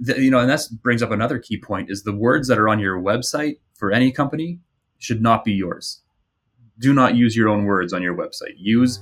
the, 0.00 0.20
you 0.20 0.30
know, 0.30 0.38
and 0.38 0.50
that 0.50 0.60
brings 0.82 1.02
up 1.02 1.10
another 1.10 1.38
key 1.38 1.58
point: 1.58 1.90
is 1.90 2.02
the 2.02 2.14
words 2.14 2.48
that 2.48 2.58
are 2.58 2.68
on 2.68 2.78
your 2.78 3.00
website 3.00 3.58
for 3.74 3.92
any 3.92 4.12
company 4.12 4.60
should 4.98 5.20
not 5.20 5.44
be 5.44 5.52
yours. 5.52 6.02
Do 6.78 6.92
not 6.94 7.14
use 7.14 7.36
your 7.36 7.48
own 7.48 7.64
words 7.64 7.92
on 7.92 8.02
your 8.02 8.16
website. 8.16 8.54
Use 8.56 9.00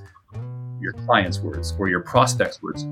your 0.80 0.92
client's 0.92 1.40
words 1.40 1.74
or 1.79 1.88
your 1.88 2.00
prospect's 2.00 2.62
words. 2.62 2.87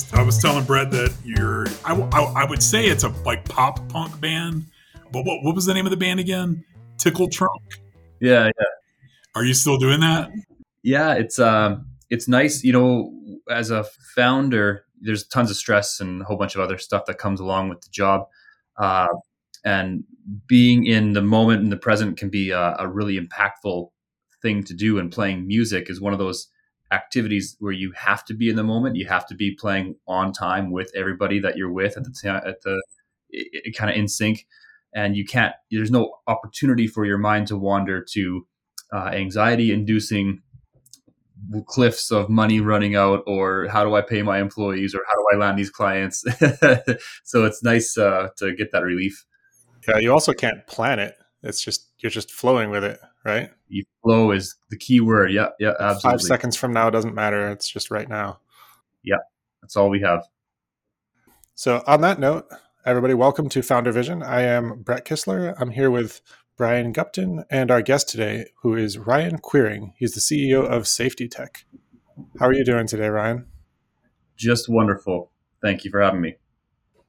Was 0.00 0.12
I 0.18 0.22
was 0.22 0.38
telling 0.38 0.64
Brett 0.64 0.90
that 0.90 1.14
you're 1.24 1.66
I, 1.84 1.94
I, 1.94 2.42
I, 2.42 2.44
would 2.44 2.62
say 2.62 2.86
it's 2.86 3.04
a 3.04 3.08
like 3.24 3.48
pop 3.48 3.86
punk 3.88 4.20
band, 4.20 4.66
but 5.12 5.24
what 5.24 5.42
what 5.42 5.54
was 5.54 5.66
the 5.66 5.74
name 5.74 5.86
of 5.86 5.90
the 5.90 5.96
band 5.96 6.20
again? 6.20 6.64
Tickle 6.98 7.28
Trunk. 7.28 7.62
Yeah, 8.20 8.46
yeah. 8.46 8.66
Are 9.34 9.44
you 9.44 9.54
still 9.54 9.78
doing 9.78 10.00
that? 10.00 10.30
Yeah, 10.82 11.14
it's 11.14 11.38
um 11.38 11.86
it's 12.08 12.28
nice, 12.28 12.64
you 12.64 12.72
know, 12.72 13.12
as 13.50 13.70
a 13.70 13.84
founder, 14.14 14.84
there's 15.00 15.26
tons 15.26 15.50
of 15.50 15.56
stress 15.56 16.00
and 16.00 16.22
a 16.22 16.24
whole 16.24 16.36
bunch 16.36 16.54
of 16.54 16.60
other 16.60 16.78
stuff 16.78 17.06
that 17.06 17.18
comes 17.18 17.40
along 17.40 17.68
with 17.68 17.80
the 17.80 17.90
job. 17.90 18.26
Uh, 18.78 19.08
and 19.64 20.04
being 20.46 20.86
in 20.86 21.12
the 21.12 21.22
moment 21.22 21.62
in 21.62 21.70
the 21.70 21.76
present 21.76 22.16
can 22.16 22.30
be 22.30 22.50
a, 22.50 22.76
a 22.78 22.88
really 22.88 23.18
impactful 23.18 23.90
thing 24.42 24.64
to 24.64 24.74
do 24.74 24.98
and 24.98 25.12
playing 25.12 25.46
music 25.46 25.90
is 25.90 26.00
one 26.00 26.12
of 26.12 26.18
those 26.18 26.48
activities 26.92 27.56
where 27.60 27.72
you 27.72 27.92
have 27.92 28.24
to 28.26 28.34
be 28.34 28.48
in 28.48 28.56
the 28.56 28.64
moment. 28.64 28.96
You 28.96 29.06
have 29.06 29.26
to 29.28 29.34
be 29.34 29.54
playing 29.54 29.96
on 30.06 30.32
time 30.32 30.70
with 30.70 30.90
everybody 30.94 31.38
that 31.40 31.56
you're 31.56 31.72
with 31.72 31.96
at 31.96 32.04
the 32.04 32.10
time, 32.10 32.42
at 32.44 32.62
the 32.62 32.80
kind 33.76 33.90
of 33.90 33.96
in 33.96 34.08
sync, 34.08 34.46
and 34.94 35.16
you 35.16 35.24
can't. 35.24 35.54
There's 35.70 35.90
no 35.90 36.16
opportunity 36.26 36.86
for 36.86 37.04
your 37.04 37.18
mind 37.18 37.46
to 37.48 37.56
wander 37.56 38.04
to 38.12 38.46
uh, 38.92 39.10
anxiety-inducing 39.12 40.42
cliffs 41.66 42.10
of 42.10 42.28
money 42.28 42.60
running 42.60 42.96
out, 42.96 43.22
or 43.26 43.68
how 43.68 43.84
do 43.84 43.94
I 43.94 44.02
pay 44.02 44.22
my 44.22 44.40
employees, 44.40 44.94
or 44.94 45.00
how 45.06 45.14
do 45.14 45.24
I 45.32 45.36
land 45.38 45.58
these 45.58 45.70
clients. 45.70 46.20
so 47.24 47.44
it's 47.44 47.62
nice 47.62 47.96
uh, 47.96 48.28
to 48.38 48.54
get 48.54 48.72
that 48.72 48.82
relief. 48.82 49.24
Yeah, 49.88 49.98
you 49.98 50.12
also 50.12 50.32
can't 50.32 50.66
plan 50.66 50.98
it. 50.98 51.16
It's 51.42 51.64
just 51.64 51.88
you're 51.98 52.10
just 52.10 52.30
flowing 52.30 52.70
with 52.70 52.84
it, 52.84 53.00
right? 53.24 53.50
You 53.68 53.84
flow 54.02 54.30
is 54.32 54.56
the 54.70 54.76
key 54.76 55.00
word. 55.00 55.32
Yeah, 55.32 55.48
yeah, 55.58 55.72
absolutely. 55.78 56.18
Five 56.18 56.22
seconds 56.22 56.56
from 56.56 56.72
now 56.72 56.90
doesn't 56.90 57.14
matter. 57.14 57.50
It's 57.50 57.68
just 57.68 57.90
right 57.90 58.08
now. 58.08 58.40
Yeah, 59.02 59.18
that's 59.62 59.76
all 59.76 59.90
we 59.90 60.00
have. 60.00 60.24
So 61.54 61.82
on 61.86 62.00
that 62.00 62.18
note, 62.18 62.46
everybody, 62.84 63.14
welcome 63.14 63.48
to 63.50 63.62
Founder 63.62 63.92
Vision. 63.92 64.22
I 64.22 64.42
am 64.42 64.82
Brett 64.82 65.04
Kistler. 65.04 65.54
I'm 65.60 65.70
here 65.70 65.90
with 65.90 66.22
Brian 66.56 66.92
Gupton 66.92 67.44
and 67.50 67.70
our 67.70 67.82
guest 67.82 68.08
today, 68.08 68.46
who 68.62 68.74
is 68.74 68.98
Ryan 68.98 69.38
Quiring. 69.38 69.94
He's 69.96 70.12
the 70.12 70.20
CEO 70.20 70.64
of 70.64 70.88
Safety 70.88 71.28
Tech. 71.28 71.64
How 72.38 72.46
are 72.46 72.54
you 72.54 72.64
doing 72.64 72.86
today, 72.86 73.08
Ryan? 73.08 73.46
Just 74.36 74.68
wonderful. 74.68 75.30
Thank 75.62 75.84
you 75.84 75.90
for 75.90 76.00
having 76.00 76.20
me. 76.20 76.36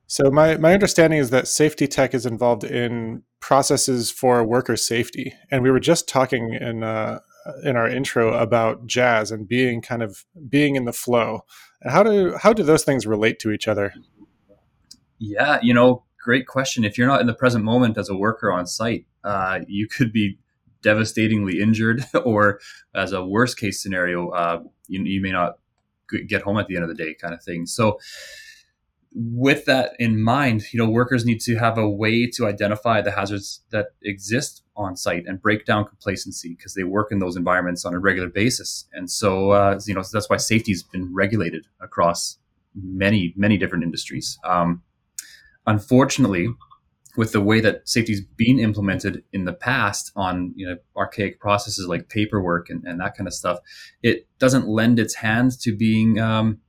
So 0.07 0.29
my, 0.29 0.57
my 0.57 0.73
understanding 0.73 1.19
is 1.19 1.29
that 1.29 1.47
safety 1.47 1.87
tech 1.87 2.13
is 2.13 2.25
involved 2.25 2.65
in 2.65 3.23
processes 3.41 4.09
for 4.09 4.43
worker 4.43 4.77
safety, 4.77 5.33
and 5.49 5.61
we 5.61 5.71
were 5.71 5.79
just 5.79 6.07
talking 6.07 6.53
in 6.53 6.83
uh, 6.83 7.19
in 7.63 7.75
our 7.75 7.89
intro 7.89 8.33
about 8.33 8.85
jazz 8.85 9.31
and 9.31 9.47
being 9.47 9.81
kind 9.81 10.03
of 10.03 10.23
being 10.47 10.75
in 10.75 10.85
the 10.85 10.93
flow. 10.93 11.41
And 11.81 11.91
how 11.91 12.03
do 12.03 12.37
how 12.37 12.53
do 12.53 12.63
those 12.63 12.83
things 12.83 13.05
relate 13.05 13.39
to 13.39 13.51
each 13.51 13.67
other? 13.67 13.93
Yeah, 15.17 15.59
you 15.61 15.73
know, 15.73 16.03
great 16.23 16.47
question. 16.47 16.83
If 16.83 16.97
you're 16.97 17.07
not 17.07 17.21
in 17.21 17.27
the 17.27 17.33
present 17.33 17.63
moment 17.63 17.97
as 17.97 18.09
a 18.09 18.15
worker 18.15 18.51
on 18.51 18.65
site, 18.65 19.05
uh, 19.23 19.59
you 19.67 19.87
could 19.87 20.13
be 20.13 20.39
devastatingly 20.81 21.59
injured, 21.59 22.05
or 22.25 22.59
as 22.95 23.11
a 23.11 23.23
worst 23.23 23.59
case 23.59 23.81
scenario, 23.81 24.29
uh, 24.29 24.61
you, 24.87 25.03
you 25.03 25.21
may 25.21 25.31
not 25.31 25.57
get 26.27 26.41
home 26.41 26.57
at 26.57 26.67
the 26.67 26.75
end 26.75 26.83
of 26.83 26.89
the 26.89 26.95
day, 26.95 27.13
kind 27.13 27.33
of 27.33 27.43
thing. 27.43 27.65
So 27.65 27.99
with 29.13 29.65
that 29.65 29.93
in 29.99 30.21
mind, 30.21 30.63
you 30.71 30.77
know, 30.77 30.89
workers 30.89 31.25
need 31.25 31.41
to 31.41 31.55
have 31.55 31.77
a 31.77 31.89
way 31.89 32.27
to 32.27 32.47
identify 32.47 33.01
the 33.01 33.11
hazards 33.11 33.61
that 33.71 33.87
exist 34.03 34.63
on 34.75 34.95
site 34.95 35.25
and 35.25 35.41
break 35.41 35.65
down 35.65 35.85
complacency 35.85 36.55
because 36.55 36.73
they 36.75 36.83
work 36.83 37.11
in 37.11 37.19
those 37.19 37.35
environments 37.35 37.83
on 37.83 37.93
a 37.93 37.99
regular 37.99 38.29
basis. 38.29 38.87
And 38.93 39.11
so, 39.11 39.51
uh, 39.51 39.79
you 39.85 39.93
know, 39.93 40.03
that's 40.11 40.29
why 40.29 40.37
safety 40.37 40.71
has 40.71 40.83
been 40.83 41.13
regulated 41.13 41.67
across 41.81 42.37
many, 42.73 43.33
many 43.35 43.57
different 43.57 43.83
industries. 43.83 44.39
Um, 44.45 44.81
unfortunately, 45.67 46.47
with 47.17 47.33
the 47.33 47.41
way 47.41 47.59
that 47.59 47.87
safety's 47.89 48.21
been 48.21 48.59
implemented 48.59 49.25
in 49.33 49.43
the 49.43 49.51
past 49.51 50.13
on 50.15 50.53
you 50.55 50.65
know 50.65 50.77
archaic 50.95 51.41
processes 51.41 51.85
like 51.85 52.07
paperwork 52.07 52.69
and, 52.69 52.85
and 52.85 53.01
that 53.01 53.17
kind 53.17 53.27
of 53.27 53.33
stuff, 53.33 53.59
it 54.01 54.27
doesn't 54.39 54.69
lend 54.69 54.97
its 54.97 55.15
hand 55.15 55.51
to 55.59 55.75
being 55.75 56.19
um, 56.19 56.59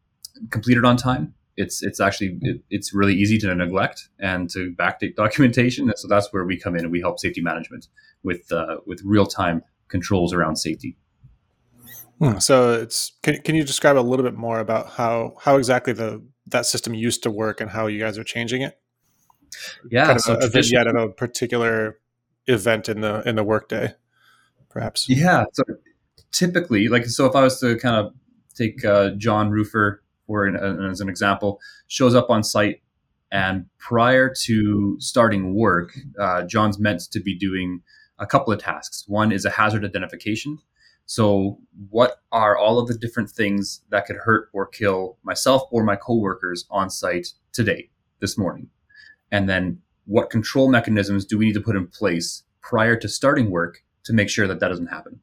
completed 0.51 0.85
on 0.85 0.97
time 0.97 1.35
it's 1.57 1.83
it's 1.83 2.01
actually 2.01 2.39
it, 2.43 2.63
it's 2.71 2.95
really 2.95 3.15
easy 3.15 3.39
to 3.39 3.55
neglect 3.55 4.09
and 4.19 4.49
to 4.51 4.75
backdate 4.79 5.15
documentation. 5.17 5.89
And 5.89 5.99
so 5.99 6.09
that's 6.09 6.33
where 6.33 6.45
we 6.45 6.59
come 6.59 6.77
in 6.77 6.85
and 6.85 6.93
we 6.93 7.01
help 7.01 7.19
safety 7.19 7.41
management 7.41 7.89
with 8.23 8.51
uh, 8.53 8.79
with 8.87 9.01
real 9.05 9.27
time 9.27 9.63
controls 9.89 10.33
around 10.33 10.57
safety. 10.57 10.97
Hmm. 12.19 12.39
So 12.39 12.73
it's 12.75 13.13
can, 13.23 13.41
can 13.43 13.55
you 13.55 13.65
describe 13.65 13.97
a 13.97 14.01
little 14.01 14.25
bit 14.25 14.35
more 14.35 14.61
about 14.61 14.91
how 14.91 15.35
how 15.41 15.57
exactly 15.57 15.93
the 15.93 16.23
that 16.47 16.67
system 16.67 16.95
used 16.95 17.23
to 17.25 17.31
work 17.31 17.61
and 17.61 17.71
how 17.71 17.87
you 17.87 17.99
guys 17.99 18.19
are 18.19 18.25
changing 18.25 18.63
it? 18.63 18.79
Yeah, 19.91 20.07
kind 20.07 20.17
of 20.17 20.23
so 20.23 20.35
a, 20.35 20.39
a 20.39 20.49
vignette 20.49 20.87
of 20.87 20.97
a 20.97 21.09
particular 21.09 21.99
event 22.47 22.89
in 22.89 23.01
the 23.01 23.27
in 23.29 23.37
the 23.37 23.45
workday, 23.45 23.95
perhaps. 24.69 25.09
Yeah. 25.09 25.45
So 25.53 25.65
typically, 26.31 26.89
like 26.89 27.07
so, 27.07 27.27
if 27.27 27.37
I 27.37 27.43
was 27.43 27.61
to 27.61 27.77
kind 27.77 27.97
of 27.97 28.15
take 28.55 28.85
uh, 28.85 29.11
John 29.17 29.51
Roofer 29.51 30.03
or 30.27 30.47
an, 30.47 30.57
as 30.91 31.01
an 31.01 31.09
example, 31.09 31.61
shows 31.89 32.15
up 32.15 32.31
on 32.31 32.43
site. 32.43 32.83
And 33.31 33.67
prior 33.79 34.33
to 34.45 34.97
starting 34.99 35.55
work, 35.55 35.97
uh, 36.21 36.43
John's 36.43 36.79
meant 36.79 37.03
to 37.13 37.21
be 37.21 37.37
doing 37.37 37.81
a 38.19 38.27
couple 38.27 38.53
of 38.53 38.61
tasks. 38.61 39.05
One 39.07 39.33
is 39.33 39.45
a 39.45 39.51
hazard 39.51 39.85
identification. 39.85 40.59
So, 41.07 41.59
what 41.91 42.17
are 42.31 42.57
all 42.57 42.79
of 42.79 42.89
the 42.89 42.97
different 42.97 43.31
things 43.31 43.83
that 43.91 44.07
could 44.07 44.17
hurt 44.17 44.49
or 44.53 44.67
kill 44.67 45.19
myself 45.25 45.63
or 45.71 45.83
my 45.83 45.97
coworkers 45.97 46.65
on 46.71 46.91
site 46.91 47.29
today, 47.53 47.91
this 48.21 48.39
morning? 48.39 48.69
And 49.31 49.49
then, 49.49 49.81
what 50.05 50.31
control 50.31 50.71
mechanisms 50.71 51.25
do 51.25 51.39
we 51.39 51.47
need 51.47 51.55
to 51.55 51.61
put 51.61 51.77
in 51.77 51.87
place 51.87 52.45
prior 52.61 52.97
to 52.97 53.09
starting 53.09 53.51
work 53.51 53.83
to 54.05 54.13
make 54.13 54.29
sure 54.29 54.47
that 54.47 54.61
that 54.61 54.69
doesn't 54.69 54.87
happen? 54.87 55.21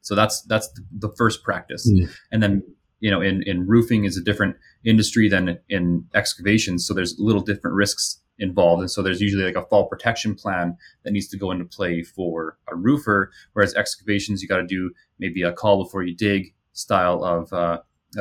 So 0.00 0.14
that's 0.14 0.42
that's 0.42 0.70
the 0.96 1.12
first 1.16 1.42
practice, 1.42 1.90
mm. 1.90 2.08
and 2.30 2.42
then 2.42 2.62
you 3.00 3.10
know, 3.10 3.20
in, 3.20 3.42
in 3.42 3.66
roofing 3.66 4.04
is 4.04 4.16
a 4.16 4.22
different 4.22 4.56
industry 4.84 5.28
than 5.28 5.58
in 5.68 6.06
excavations. 6.14 6.86
So 6.86 6.94
there's 6.94 7.16
little 7.18 7.42
different 7.42 7.74
risks 7.74 8.20
involved. 8.38 8.80
And 8.80 8.90
so 8.90 9.02
there's 9.02 9.20
usually 9.20 9.44
like 9.44 9.56
a 9.56 9.66
fall 9.66 9.86
protection 9.88 10.34
plan 10.34 10.76
that 11.04 11.12
needs 11.12 11.28
to 11.28 11.38
go 11.38 11.50
into 11.50 11.64
play 11.64 12.02
for 12.02 12.58
a 12.68 12.76
roofer. 12.76 13.30
Whereas 13.52 13.74
excavations, 13.74 14.42
you 14.42 14.48
got 14.48 14.58
to 14.58 14.66
do 14.66 14.92
maybe 15.18 15.42
a 15.42 15.52
call 15.52 15.82
before 15.82 16.02
you 16.02 16.14
dig 16.14 16.54
style 16.72 17.24
of, 17.24 17.52
uh, 17.52 17.78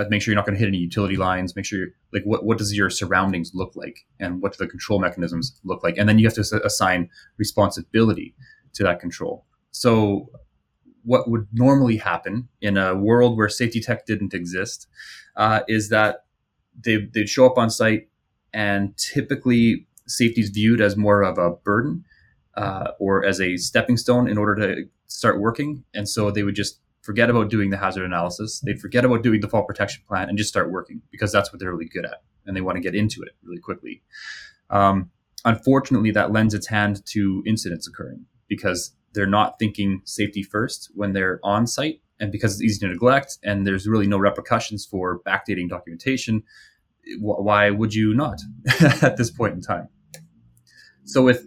make 0.09 0.21
sure 0.21 0.31
you're 0.31 0.37
not 0.37 0.45
going 0.45 0.55
to 0.55 0.59
hit 0.59 0.67
any 0.67 0.77
utility 0.77 1.17
lines. 1.17 1.55
Make 1.55 1.65
sure 1.65 1.79
you're 1.79 1.89
like 2.13 2.23
what, 2.23 2.45
what 2.45 2.57
does 2.57 2.75
your 2.75 2.89
surroundings 2.89 3.51
look 3.53 3.75
like 3.75 4.05
and 4.19 4.41
what 4.41 4.53
do 4.53 4.57
the 4.63 4.69
control 4.69 4.99
mechanisms 4.99 5.59
look 5.63 5.83
like? 5.83 5.97
And 5.97 6.07
then 6.07 6.19
you 6.19 6.25
have 6.25 6.35
to 6.35 6.61
assign 6.63 7.09
responsibility 7.37 8.35
to 8.73 8.83
that 8.83 8.99
control. 8.99 9.45
So 9.71 10.29
what 11.05 11.29
would 11.29 11.47
normally 11.53 11.97
happen 11.97 12.47
in 12.61 12.77
a 12.77 12.95
world 12.95 13.37
where 13.37 13.47
safety 13.47 13.79
tech 13.79 14.05
didn't 14.05 14.33
exist 14.33 14.87
uh, 15.35 15.61
is 15.67 15.89
that 15.89 16.25
they, 16.83 16.97
they'd 17.13 17.29
show 17.29 17.45
up 17.45 17.57
on 17.57 17.69
site 17.69 18.09
and 18.53 18.97
typically 18.97 19.87
safety 20.07 20.41
is 20.41 20.49
viewed 20.49 20.81
as 20.81 20.97
more 20.97 21.23
of 21.23 21.37
a 21.37 21.51
burden 21.51 22.03
uh, 22.55 22.91
or 22.99 23.25
as 23.25 23.39
a 23.39 23.57
stepping 23.57 23.97
stone 23.97 24.27
in 24.27 24.37
order 24.37 24.55
to 24.55 24.89
start 25.07 25.39
working. 25.39 25.83
And 25.93 26.07
so 26.07 26.31
they 26.31 26.43
would 26.43 26.55
just 26.55 26.79
forget 27.01 27.29
about 27.29 27.49
doing 27.49 27.69
the 27.69 27.77
hazard 27.77 28.03
analysis. 28.03 28.59
They'd 28.61 28.79
forget 28.79 29.05
about 29.05 29.21
doing 29.21 29.41
the 29.41 29.47
fall 29.47 29.63
protection 29.63 30.03
plan 30.07 30.27
and 30.29 30.37
just 30.37 30.49
start 30.49 30.71
working 30.71 31.01
because 31.11 31.31
that's 31.31 31.51
what 31.51 31.59
they're 31.59 31.71
really 31.71 31.85
good 31.85 32.05
at. 32.05 32.23
And 32.45 32.55
they 32.55 32.61
want 32.61 32.77
to 32.77 32.81
get 32.81 32.95
into 32.95 33.21
it 33.21 33.35
really 33.43 33.59
quickly. 33.59 34.01
Um, 34.69 35.11
unfortunately, 35.43 36.11
that 36.11 36.31
lends 36.31 36.53
its 36.53 36.67
hand 36.67 37.05
to 37.07 37.43
incidents 37.45 37.87
occurring 37.87 38.25
because 38.47 38.94
they're 39.15 39.25
not 39.25 39.57
thinking 39.57 40.01
safety 40.05 40.43
first 40.43 40.91
when 40.93 41.13
they're 41.13 41.39
on 41.43 41.65
site. 41.65 42.01
And 42.19 42.31
because 42.31 42.53
it's 42.53 42.61
easy 42.61 42.79
to 42.79 42.87
neglect 42.87 43.37
and 43.43 43.65
there's 43.65 43.87
really 43.87 44.07
no 44.07 44.17
repercussions 44.17 44.85
for 44.85 45.19
backdating 45.27 45.67
documentation, 45.67 46.43
why 47.19 47.69
would 47.69 47.93
you 47.93 48.13
not 48.13 48.39
at 49.01 49.17
this 49.17 49.31
point 49.31 49.53
in 49.53 49.61
time? 49.61 49.89
So 51.03 51.23
with 51.23 51.45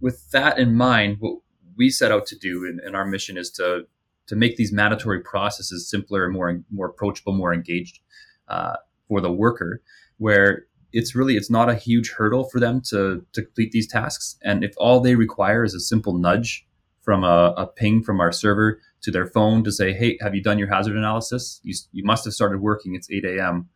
with 0.00 0.30
that 0.30 0.58
in 0.58 0.74
mind, 0.74 1.16
what 1.20 1.38
we 1.76 1.90
set 1.90 2.12
out 2.12 2.26
to 2.26 2.38
do, 2.38 2.64
and, 2.66 2.80
and 2.80 2.94
our 2.96 3.04
mission 3.04 3.36
is 3.36 3.50
to 3.52 3.86
to 4.26 4.36
make 4.36 4.56
these 4.56 4.72
mandatory 4.72 5.20
processes 5.20 5.88
simpler 5.88 6.24
and 6.24 6.32
more 6.32 6.62
more 6.70 6.86
approachable, 6.86 7.32
more 7.32 7.52
engaged 7.52 8.00
uh, 8.48 8.76
for 9.08 9.20
the 9.20 9.32
worker. 9.32 9.82
Where 10.18 10.66
it's 10.92 11.14
really 11.14 11.36
it's 11.36 11.50
not 11.50 11.68
a 11.68 11.74
huge 11.74 12.10
hurdle 12.12 12.44
for 12.44 12.58
them 12.58 12.80
to 12.88 13.24
to 13.32 13.42
complete 13.42 13.72
these 13.72 13.86
tasks. 13.86 14.36
And 14.42 14.64
if 14.64 14.74
all 14.78 15.00
they 15.00 15.14
require 15.14 15.64
is 15.64 15.74
a 15.74 15.80
simple 15.80 16.18
nudge 16.18 16.65
from 17.06 17.24
a, 17.24 17.54
a 17.56 17.66
ping 17.66 18.02
from 18.02 18.20
our 18.20 18.32
server 18.32 18.80
to 19.00 19.10
their 19.10 19.26
phone 19.26 19.64
to 19.64 19.72
say, 19.72 19.94
"Hey, 19.94 20.18
have 20.20 20.34
you 20.34 20.42
done 20.42 20.58
your 20.58 20.68
hazard 20.68 20.96
analysis? 20.96 21.60
You 21.62 21.74
you 21.92 22.04
must 22.04 22.26
have 22.26 22.34
started 22.34 22.60
working. 22.60 22.94
It's 22.94 23.10
8 23.10 23.24
a.m. 23.24 23.70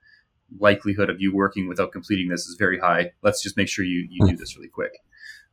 Likelihood 0.59 1.09
of 1.09 1.21
you 1.21 1.35
working 1.35 1.69
without 1.69 1.93
completing 1.93 2.29
this 2.29 2.47
is 2.47 2.57
very 2.59 2.79
high. 2.79 3.13
Let's 3.23 3.43
just 3.43 3.57
make 3.57 3.69
sure 3.69 3.87
you 3.87 4.07
you 4.11 4.27
do 4.27 4.37
this 4.37 4.57
really 4.57 4.69
quick." 4.69 4.93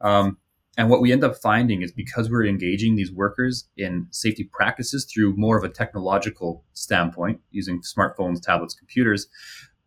Um, 0.02 0.38
and 0.78 0.90
what 0.90 1.02
we 1.02 1.12
end 1.12 1.24
up 1.24 1.36
finding 1.36 1.82
is 1.82 1.92
because 1.92 2.30
we're 2.30 2.46
engaging 2.46 2.96
these 2.96 3.12
workers 3.12 3.68
in 3.78 4.08
safety 4.12 4.44
practices 4.44 5.06
through 5.06 5.36
more 5.36 5.58
of 5.58 5.64
a 5.64 5.70
technological 5.70 6.64
standpoint, 6.74 7.40
using 7.50 7.82
smartphones, 7.82 8.42
tablets, 8.42 8.76
computers, 8.76 9.28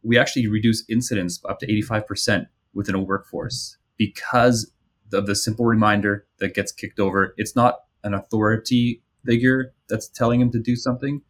we 0.03 0.19
actually 0.19 0.49
reduce 0.49 0.85
incidents 0.89 1.41
up 1.49 1.61
to 1.61 1.67
85% 1.67 2.47
within 2.75 2.95
a 2.95 3.01
workforce 3.01 3.77
because 3.97 4.73
of 5.13 5.27
the 5.27 5.35
simple 5.35 5.65
reminder 5.65 6.27
that 6.39 6.55
gets 6.55 6.73
kicked 6.73 7.01
over. 7.01 7.35
It's 7.37 7.57
not 7.57 7.81
an 8.05 8.15
authority 8.15 9.03
figure 9.25 9.73
that's 9.89 10.09
telling 10.09 10.41
him 10.41 10.51
to 10.53 10.59
do 10.59 10.77
something. 10.77 11.23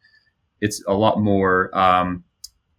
It's 0.61 0.82
a 0.87 0.94
lot 0.94 1.21
more 1.21 1.77
um, 1.77 2.25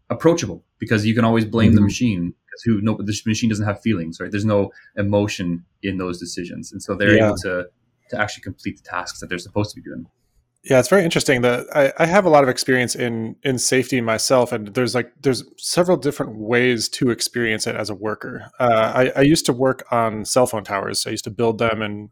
approachable 0.09 0.63
because 0.79 1.05
you 1.05 1.15
can 1.15 1.25
always 1.25 1.45
blame 1.45 1.69
mm-hmm. 1.69 1.75
the 1.75 1.81
machine 1.81 2.33
because 2.45 2.61
who 2.63 2.81
no 2.81 2.97
the 2.97 3.21
machine 3.25 3.49
doesn't 3.49 3.65
have 3.65 3.81
feelings, 3.81 4.19
right? 4.19 4.29
There's 4.29 4.45
no 4.45 4.71
emotion 4.95 5.65
in 5.81 5.97
those 5.97 6.19
decisions, 6.19 6.71
and 6.71 6.81
so 6.81 6.95
they're 6.95 7.15
yeah. 7.15 7.27
able 7.27 7.37
to 7.37 7.67
to 8.09 8.19
actually 8.19 8.43
complete 8.43 8.77
the 8.77 8.89
tasks 8.89 9.19
that 9.19 9.29
they're 9.29 9.39
supposed 9.39 9.73
to 9.73 9.81
be 9.81 9.81
doing. 9.81 10.05
Yeah, 10.63 10.79
it's 10.79 10.89
very 10.89 11.03
interesting. 11.03 11.41
That 11.41 11.65
I, 11.75 11.91
I 11.97 12.05
have 12.05 12.25
a 12.25 12.29
lot 12.29 12.43
of 12.43 12.49
experience 12.49 12.95
in 12.95 13.35
in 13.43 13.57
safety 13.57 13.99
myself, 13.99 14.51
and 14.51 14.67
there's 14.67 14.93
like 14.93 15.11
there's 15.21 15.43
several 15.57 15.97
different 15.97 16.35
ways 16.35 16.87
to 16.89 17.09
experience 17.09 17.65
it 17.65 17.75
as 17.75 17.89
a 17.89 17.95
worker. 17.95 18.51
Uh, 18.59 18.91
I, 18.93 19.11
I, 19.15 19.21
used 19.21 19.47
to 19.47 19.53
work 19.53 19.83
on 19.91 20.23
cell 20.23 20.45
phone 20.45 20.63
towers. 20.63 21.07
I 21.07 21.09
used 21.09 21.23
to 21.23 21.31
build 21.31 21.57
them 21.57 21.81
and 21.81 22.09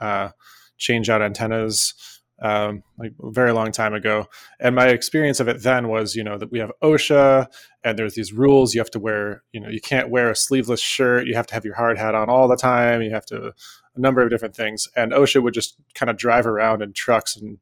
uh, 0.00 0.30
change 0.78 1.08
out 1.08 1.22
antennas 1.22 1.94
um, 2.42 2.82
like 2.98 3.12
a 3.22 3.30
very 3.30 3.52
long 3.52 3.70
time 3.70 3.94
ago. 3.94 4.26
And 4.58 4.74
my 4.74 4.88
experience 4.88 5.38
of 5.38 5.48
it 5.48 5.62
then 5.62 5.88
was, 5.88 6.16
you 6.16 6.24
know, 6.24 6.36
that 6.38 6.50
we 6.50 6.58
have 6.58 6.72
OSHA 6.82 7.46
and 7.84 7.98
there's 7.98 8.14
these 8.14 8.32
rules. 8.32 8.74
You 8.74 8.80
have 8.80 8.90
to 8.90 8.98
wear, 8.98 9.44
you 9.52 9.60
know, 9.60 9.68
you 9.68 9.80
can't 9.80 10.10
wear 10.10 10.28
a 10.28 10.36
sleeveless 10.36 10.80
shirt. 10.80 11.26
You 11.26 11.36
have 11.36 11.46
to 11.46 11.54
have 11.54 11.64
your 11.64 11.76
hard 11.76 11.98
hat 11.98 12.16
on 12.16 12.28
all 12.28 12.48
the 12.48 12.56
time. 12.56 13.00
You 13.00 13.10
have 13.12 13.26
to 13.26 13.54
a 13.94 14.00
number 14.00 14.22
of 14.22 14.30
different 14.30 14.56
things. 14.56 14.88
And 14.96 15.12
OSHA 15.12 15.42
would 15.42 15.54
just 15.54 15.76
kind 15.94 16.10
of 16.10 16.16
drive 16.16 16.46
around 16.46 16.82
in 16.82 16.92
trucks 16.92 17.36
and 17.36 17.58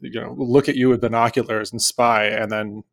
you 0.00 0.20
know 0.20 0.34
look 0.38 0.68
at 0.68 0.76
you 0.76 0.88
with 0.88 1.00
binoculars 1.00 1.72
and 1.72 1.80
spy, 1.80 2.24
and 2.24 2.50
then 2.50 2.84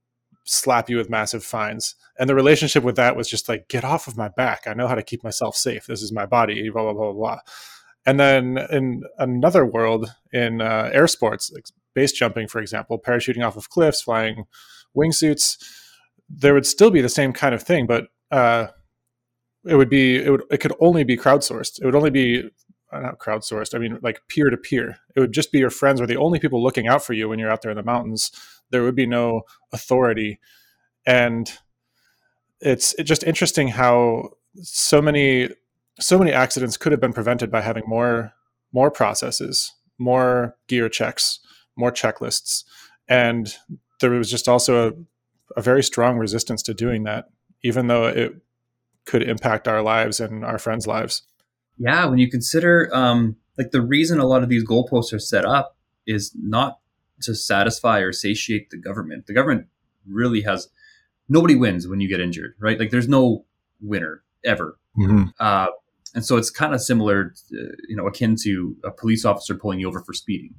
slap 0.46 0.90
you 0.90 0.98
with 0.98 1.10
massive 1.10 1.44
fines. 1.44 1.96
And 2.20 2.30
the 2.30 2.36
relationship 2.36 2.84
with 2.84 2.96
that 2.98 3.16
was 3.16 3.30
just 3.30 3.48
like, 3.48 3.68
get 3.70 3.84
off 3.84 4.08
of 4.08 4.18
my 4.18 4.28
back. 4.30 4.64
I 4.68 4.74
know 4.74 4.88
how 4.88 4.96
to 4.96 5.04
keep 5.04 5.24
myself 5.24 5.56
safe. 5.56 5.86
This 5.86 6.02
is 6.02 6.12
my 6.12 6.26
body. 6.26 6.70
Blah 6.70 6.84
blah 6.84 6.94
blah 6.94 7.14
blah. 7.14 7.40
And 8.06 8.20
then 8.20 8.58
in 8.70 9.04
another 9.18 9.66
world, 9.66 10.14
in 10.34 10.62
uh, 10.62 10.90
air 10.94 11.08
sports, 11.08 11.52
like 11.54 11.68
base 11.94 12.12
jumping, 12.12 12.48
for 12.48 12.60
example, 12.60 13.00
parachuting 13.00 13.46
off 13.46 13.56
of 13.56 13.70
cliffs, 13.70 14.02
flying 14.02 14.46
wingsuits, 14.96 15.58
there 16.30 16.54
would 16.54 16.66
still 16.66 16.92
be 16.92 17.02
the 17.02 17.10
same 17.10 17.32
kind 17.32 17.56
of 17.56 17.64
thing, 17.64 17.86
but 17.88 18.08
uh, 18.32 18.68
it 19.66 19.76
would 19.76 19.90
be 19.90 20.18
it 20.18 20.30
would 20.30 20.44
it 20.52 20.58
could 20.58 20.74
only 20.80 21.04
be 21.04 21.16
crowdsourced. 21.16 21.82
It 21.82 21.86
would 21.86 21.96
only 21.96 22.10
be 22.10 22.50
Uh, 22.94 23.00
not 23.00 23.18
crowdsourced. 23.18 23.74
I 23.74 23.80
mean, 23.80 23.98
like 24.04 24.22
peer 24.28 24.50
to 24.50 24.58
peer. 24.58 24.98
It 25.16 25.20
would 25.20 25.32
just 25.32 25.52
be 25.52 25.60
your 25.60 25.72
friends 25.72 26.00
were 26.00 26.08
the 26.08 26.18
only 26.18 26.40
people 26.40 26.62
looking 26.62 26.88
out 26.88 27.04
for 27.04 27.14
you 27.14 27.28
when 27.28 27.40
you're 27.40 27.50
out 27.50 27.62
there 27.62 27.72
in 27.72 27.78
the 27.78 27.84
mountains. 27.84 28.32
There 28.70 28.84
would 28.84 28.96
be 28.96 29.08
no 29.08 29.44
authority, 29.72 30.40
and 31.06 31.52
it's 32.60 32.94
it's 33.00 33.08
just 33.08 33.24
interesting 33.24 33.70
how 33.70 34.30
so 34.62 35.02
many 35.02 35.50
so 36.00 36.20
many 36.20 36.32
accidents 36.32 36.78
could 36.78 36.92
have 36.92 37.02
been 37.02 37.14
prevented 37.14 37.50
by 37.52 37.62
having 37.62 37.84
more 37.88 38.34
more 38.72 38.92
processes, 38.92 39.74
more 39.98 40.56
gear 40.68 40.88
checks, 40.90 41.40
more 41.76 41.92
checklists, 41.92 42.64
and 43.08 43.56
there 44.02 44.12
was 44.12 44.30
just 44.30 44.48
also 44.48 44.90
a, 44.90 44.94
a 45.58 45.62
very 45.62 45.84
strong 45.84 46.18
resistance 46.18 46.62
to 46.64 46.74
doing 46.74 47.04
that, 47.04 47.26
even 47.64 47.88
though 47.88 48.06
it 48.06 48.36
could 49.06 49.24
impact 49.24 49.68
our 49.68 49.82
lives 49.82 50.20
and 50.20 50.46
our 50.46 50.60
friends' 50.60 50.88
lives. 50.88 51.24
Yeah, 51.78 52.06
when 52.06 52.20
you 52.20 52.30
consider 52.30 52.90
um, 52.94 53.36
like 53.58 53.72
the 53.72 53.82
reason 53.82 54.20
a 54.20 54.26
lot 54.26 54.44
of 54.44 54.50
these 54.50 54.66
goalposts 54.66 55.14
are 55.14 55.20
set 55.20 55.46
up 55.46 55.78
is 56.06 56.32
not 56.36 56.80
to 57.22 57.36
satisfy 57.36 58.00
or 58.00 58.12
satiate 58.12 58.70
the 58.70 58.78
government. 58.78 59.28
The 59.28 59.34
government 59.34 59.68
really 60.08 60.42
has 60.42 60.70
nobody 61.30 61.56
wins 61.56 61.88
when 61.88 62.02
you 62.02 62.10
get 62.10 62.20
injured, 62.20 62.56
right? 62.60 62.80
Like 62.80 62.92
there's 62.92 63.08
no 63.08 63.46
winner 63.82 64.24
ever. 64.44 64.78
Mm-hmm. 64.98 65.24
Uh, 65.40 65.68
and 66.16 66.26
so 66.26 66.38
it's 66.38 66.50
kind 66.50 66.74
of 66.74 66.82
similar, 66.82 67.34
to, 67.50 67.72
you 67.88 67.96
know, 67.96 68.08
akin 68.08 68.36
to 68.44 68.76
a 68.84 68.92
police 68.92 69.26
officer 69.26 69.56
pulling 69.56 69.80
you 69.80 69.88
over 69.88 70.02
for 70.02 70.14
speeding. 70.14 70.54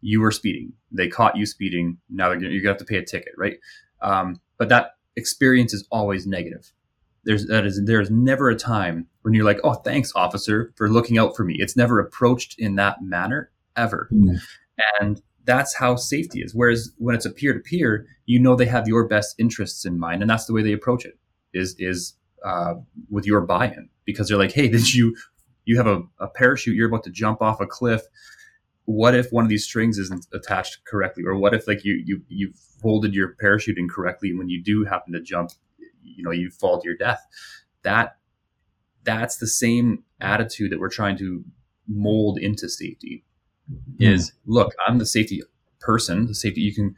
You 0.00 0.20
were 0.20 0.30
speeding. 0.30 0.72
They 0.92 1.08
caught 1.08 1.36
you 1.36 1.44
speeding. 1.46 1.98
Now 2.08 2.30
you're 2.30 2.40
going 2.40 2.52
to 2.52 2.68
have 2.68 2.78
to 2.78 2.84
pay 2.84 2.96
a 2.96 3.04
ticket, 3.04 3.32
right? 3.36 3.58
Um, 4.00 4.40
but 4.58 4.68
that 4.68 4.92
experience 5.16 5.74
is 5.74 5.86
always 5.90 6.26
negative. 6.26 6.72
There's 7.24 7.46
that 7.46 7.66
is 7.66 7.82
there 7.84 8.00
is 8.00 8.10
never 8.10 8.48
a 8.48 8.56
time 8.56 9.06
when 9.22 9.34
you're 9.34 9.44
like, 9.44 9.60
oh, 9.62 9.74
thanks, 9.74 10.12
officer, 10.14 10.72
for 10.76 10.88
looking 10.88 11.18
out 11.18 11.36
for 11.36 11.44
me. 11.44 11.56
It's 11.58 11.76
never 11.76 12.00
approached 12.00 12.54
in 12.58 12.76
that 12.76 13.02
manner 13.02 13.50
ever, 13.76 14.08
mm. 14.12 14.38
and 15.00 15.20
that's 15.44 15.74
how 15.74 15.96
safety 15.96 16.40
is. 16.40 16.54
Whereas 16.54 16.92
when 16.98 17.14
it's 17.14 17.26
a 17.26 17.30
peer 17.30 17.52
to 17.52 17.60
peer, 17.60 18.06
you 18.26 18.38
know 18.38 18.56
they 18.56 18.66
have 18.66 18.88
your 18.88 19.06
best 19.06 19.34
interests 19.38 19.84
in 19.84 19.98
mind, 19.98 20.22
and 20.22 20.30
that's 20.30 20.46
the 20.46 20.52
way 20.52 20.62
they 20.62 20.72
approach 20.72 21.04
it. 21.04 21.18
Is 21.52 21.76
is 21.78 22.14
uh, 22.44 22.74
with 23.10 23.26
your 23.26 23.40
buy-in 23.42 23.88
because 24.04 24.28
they're 24.28 24.38
like, 24.38 24.52
hey, 24.52 24.68
did 24.76 24.92
you 24.92 25.16
you 25.64 25.76
have 25.76 25.86
a, 25.86 26.02
a 26.18 26.28
parachute? 26.28 26.76
You're 26.76 26.88
about 26.88 27.04
to 27.04 27.10
jump 27.10 27.42
off 27.42 27.60
a 27.60 27.66
cliff. 27.66 28.02
What 28.86 29.14
if 29.14 29.30
one 29.30 29.44
of 29.44 29.50
these 29.50 29.64
strings 29.64 29.98
isn't 29.98 30.26
attached 30.32 30.84
correctly, 30.86 31.24
or 31.24 31.36
what 31.36 31.54
if 31.54 31.68
like 31.68 31.84
you 31.84 32.02
you 32.04 32.22
you 32.28 32.52
folded 32.82 33.14
your 33.14 33.36
parachute 33.40 33.78
incorrectly 33.78 34.32
when 34.34 34.48
you 34.48 34.62
do 34.62 34.84
happen 34.84 35.12
to 35.12 35.20
jump, 35.20 35.50
you 36.02 36.24
know, 36.24 36.30
you 36.30 36.50
fall 36.50 36.80
to 36.80 36.88
your 36.88 36.96
death. 36.96 37.26
That 37.82 38.16
that's 39.04 39.36
the 39.38 39.46
same 39.46 40.04
attitude 40.20 40.72
that 40.72 40.78
we're 40.78 40.90
trying 40.90 41.16
to 41.18 41.44
mold 41.88 42.38
into 42.38 42.68
safety. 42.68 43.24
Mm. 43.72 44.14
Is 44.14 44.32
look, 44.46 44.72
I'm 44.86 44.98
the 44.98 45.06
safety 45.06 45.42
person, 45.80 46.26
the 46.26 46.34
safety 46.34 46.60
you 46.60 46.74
can 46.74 46.94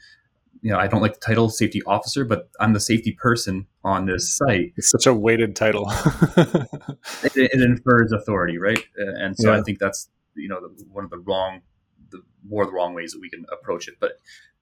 you 0.63 0.71
know, 0.71 0.79
I 0.79 0.87
don't 0.87 1.03
like 1.03 1.15
the 1.15 1.21
title 1.21 1.51
safety 1.51 1.83
officer, 1.87 2.25
but 2.25 2.49
I'm 2.61 2.73
the 2.73 2.81
safety 2.81 3.13
person 3.13 3.67
on 3.83 4.07
this 4.07 4.37
site. 4.37 4.73
It's 4.77 4.91
such 4.91 5.07
a 5.07 5.13
weighted 5.13 5.57
title. 5.57 5.91
it, 6.37 7.33
it, 7.35 7.61
infers 7.61 8.13
authority, 8.13 8.59
right? 8.59 8.83
And 8.97 9.37
so 9.37 9.51
yeah. 9.51 9.59
I 9.59 9.63
think 9.63 9.81
that's 9.81 10.09
you 10.37 10.49
know 10.49 10.61
the, 10.61 10.85
one 10.91 11.05
of 11.05 11.11
the 11.11 11.19
wrong, 11.19 11.63
the 12.11 12.23
more 12.49 12.65
the 12.65 12.71
wrong 12.71 12.95
ways 12.95 13.11
that 13.11 13.21
we 13.21 13.29
can 13.29 13.45
approach 13.53 13.89
it. 13.89 13.95
But 13.99 14.13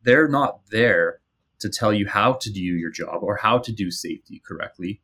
they're 0.02 0.26
not 0.26 0.60
there 0.70 1.20
to 1.60 1.68
tell 1.68 1.92
you 1.92 2.06
how 2.06 2.34
to 2.34 2.50
do 2.50 2.60
your 2.60 2.90
job 2.90 3.22
or 3.22 3.36
how 3.36 3.58
to 3.58 3.72
do 3.72 3.90
safety 3.90 4.42
correctly. 4.46 5.00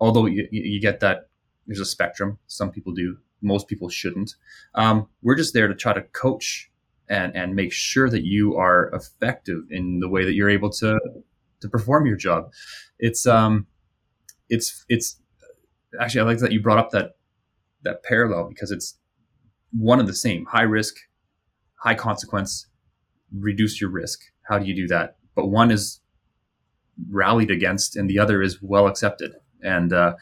Although 0.00 0.26
you, 0.26 0.48
you 0.50 0.80
get 0.80 1.00
that 1.00 1.28
there's 1.66 1.80
a 1.80 1.84
spectrum. 1.84 2.38
Some 2.46 2.70
people 2.70 2.92
do. 2.92 3.18
Most 3.42 3.68
people 3.68 3.88
shouldn't. 3.88 4.34
Um, 4.74 5.08
we're 5.22 5.36
just 5.36 5.54
there 5.54 5.68
to 5.68 5.74
try 5.74 5.92
to 5.92 6.02
coach 6.02 6.70
and 7.08 7.34
and 7.36 7.54
make 7.54 7.72
sure 7.72 8.10
that 8.10 8.24
you 8.24 8.56
are 8.56 8.90
effective 8.92 9.64
in 9.70 10.00
the 10.00 10.08
way 10.08 10.24
that 10.24 10.34
you're 10.34 10.50
able 10.50 10.70
to 10.70 10.98
to 11.60 11.68
perform 11.68 12.06
your 12.06 12.16
job. 12.16 12.52
It's 12.98 13.26
um 13.26 13.66
it's 14.48 14.84
it's 14.88 15.20
actually 16.00 16.22
I 16.22 16.24
like 16.24 16.38
that 16.38 16.52
you 16.52 16.60
brought 16.60 16.78
up 16.78 16.90
that 16.90 17.16
that 17.82 18.02
parallel 18.02 18.48
because 18.48 18.70
it's 18.70 18.96
one 19.72 20.00
of 20.00 20.06
the 20.06 20.14
same 20.14 20.46
high 20.46 20.62
risk, 20.62 20.96
high 21.76 21.94
consequence, 21.94 22.66
reduce 23.32 23.80
your 23.80 23.90
risk. 23.90 24.20
How 24.48 24.58
do 24.58 24.66
you 24.66 24.74
do 24.74 24.86
that? 24.88 25.17
But 25.38 25.50
one 25.50 25.70
is 25.70 26.00
rallied 27.08 27.52
against 27.52 27.94
and 27.94 28.10
the 28.10 28.18
other 28.18 28.42
is 28.42 28.60
well 28.60 28.88
accepted. 28.88 29.34
And 29.62 29.92
uh, 29.92 30.16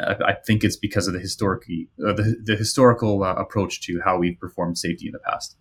I, 0.00 0.16
I 0.26 0.32
think 0.44 0.64
it's 0.64 0.74
because 0.74 1.06
of 1.06 1.14
the 1.14 1.20
historic, 1.20 1.62
uh, 2.04 2.12
the, 2.14 2.34
the 2.42 2.56
historical 2.56 3.22
uh, 3.22 3.34
approach 3.34 3.80
to 3.82 4.00
how 4.04 4.18
we've 4.18 4.36
performed 4.40 4.76
safety 4.76 5.06
in 5.06 5.12
the 5.12 5.20
past 5.20 5.56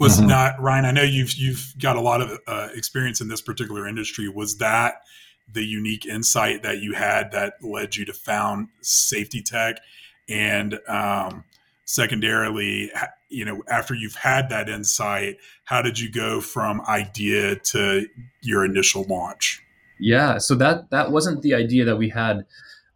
was 0.00 0.16
mm-hmm. 0.16 0.28
not 0.28 0.58
Ryan. 0.58 0.86
I 0.86 0.90
know 0.92 1.02
you've 1.02 1.34
you've 1.34 1.74
got 1.78 1.96
a 1.96 2.00
lot 2.00 2.22
of 2.22 2.38
uh, 2.46 2.68
experience 2.74 3.20
in 3.20 3.28
this 3.28 3.42
particular 3.42 3.86
industry. 3.86 4.26
Was 4.26 4.56
that 4.56 5.02
the 5.52 5.62
unique 5.62 6.06
insight 6.06 6.62
that 6.62 6.78
you 6.78 6.94
had 6.94 7.30
that 7.32 7.54
led 7.62 7.94
you 7.94 8.06
to 8.06 8.14
found 8.14 8.68
Safety 8.80 9.42
Tech? 9.42 9.76
And 10.30 10.80
um, 10.88 11.44
secondarily, 11.84 12.90
you 13.28 13.44
know, 13.44 13.62
after 13.68 13.94
you've 13.94 14.14
had 14.14 14.48
that 14.48 14.68
insight, 14.68 15.36
how 15.64 15.82
did 15.82 15.98
you 15.98 16.10
go 16.10 16.40
from 16.40 16.80
idea 16.82 17.56
to 17.56 18.06
your 18.42 18.64
initial 18.64 19.04
launch? 19.08 19.62
Yeah, 20.00 20.38
so 20.38 20.54
that 20.56 20.90
that 20.90 21.12
wasn't 21.12 21.42
the 21.42 21.54
idea 21.54 21.84
that 21.84 21.96
we 21.96 22.08
had 22.08 22.46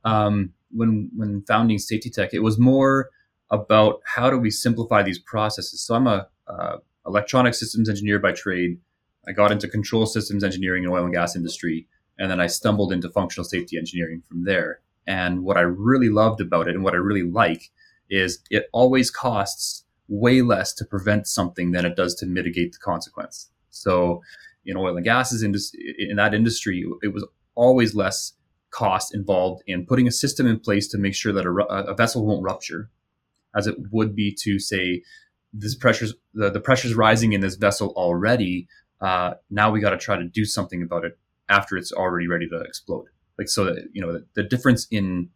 um, 0.05 0.53
when 0.71 1.11
when 1.17 1.43
founding 1.43 1.79
Safety 1.79 2.11
Tech. 2.11 2.35
It 2.35 2.41
was 2.41 2.59
more 2.59 3.11
about 3.51 4.01
how 4.05 4.31
do 4.31 4.39
we 4.39 4.51
simplify 4.51 5.03
these 5.03 5.19
processes. 5.19 5.81
So 5.81 5.95
I'm 5.95 6.07
a 6.07 6.29
uh, 6.47 6.79
electronic 7.07 7.55
systems 7.55 7.89
engineer 7.89 8.19
by 8.19 8.33
trade. 8.33 8.79
I 9.27 9.33
got 9.33 9.53
into 9.53 9.69
control 9.69 10.07
systems 10.07 10.43
engineering 10.43 10.85
in 10.85 10.91
oil 10.91 11.05
and 11.05 11.15
gas 11.15 11.37
industry, 11.37 11.87
and 12.19 12.31
then 12.31 12.41
I 12.41 12.47
stumbled 12.47 12.93
into 12.93 13.11
functional 13.11 13.45
safety 13.45 13.79
engineering 13.79 14.23
from 14.27 14.45
there. 14.45 14.81
And 15.07 15.45
what 15.45 15.57
I 15.57 15.63
really 15.63 16.11
loved 16.11 16.41
about 16.41 16.69
it 16.69 16.75
and 16.75 16.85
what 16.85 16.95
I 16.95 16.99
really 16.99 17.23
like 17.23 17.71
is 18.11 18.41
it 18.51 18.69
always 18.73 19.11
costs 19.11 19.85
way 20.09 20.41
less 20.43 20.73
to 20.73 20.85
prevent 20.85 21.27
something 21.27 21.73
than 21.73 21.85
it 21.85 21.97
does 21.97 22.15
to 22.15 22.27
mitigate 22.27 22.73
the 22.73 22.79
consequence. 22.79 23.51
So 23.71 24.23
in 24.65 24.77
oil 24.77 24.97
and 24.97 25.05
gases 25.05 25.43
industry, 25.43 25.95
in 25.99 26.17
that 26.17 26.35
industry, 26.35 26.85
it 27.03 27.13
was 27.13 27.27
always 27.55 27.95
less 27.95 28.33
cost 28.71 29.15
involved 29.15 29.63
in 29.67 29.87
putting 29.87 30.07
a 30.07 30.13
system 30.13 30.47
in 30.47 30.61
place 30.61 30.89
to 30.89 30.99
make 30.99 31.15
sure 31.15 31.33
that 31.33 31.47
a, 31.47 31.91
a 31.91 31.95
vessel 31.95 32.25
won't 32.25 32.43
rupture, 32.43 32.91
as 33.57 33.67
it 33.67 33.77
would 33.91 34.15
be 34.15 34.35
to 34.43 34.59
say 34.59 35.03
this 35.53 35.75
pressure's 35.75 36.15
the, 36.35 36.51
the 36.51 36.61
pressure's 36.61 36.95
rising 36.95 37.33
in 37.33 37.41
this 37.41 37.57
vessel 37.57 37.93
already. 37.97 38.69
Uh, 39.01 39.35
now 39.51 39.71
we 39.71 39.81
got 39.81 39.91
to 39.91 39.99
try 39.99 40.17
to 40.17 40.25
do 40.25 40.45
something 40.45 40.83
about 40.83 41.05
it 41.05 41.19
after 41.49 41.77
it's 41.77 41.93
already 41.93 42.29
ready 42.29 42.47
to 42.49 42.61
explode. 42.61 43.07
Like 43.39 43.49
so 43.49 43.65
that 43.65 43.89
you 43.93 44.03
know 44.03 44.13
the, 44.13 44.27
the 44.35 44.43
difference 44.43 44.87
in 44.91 45.31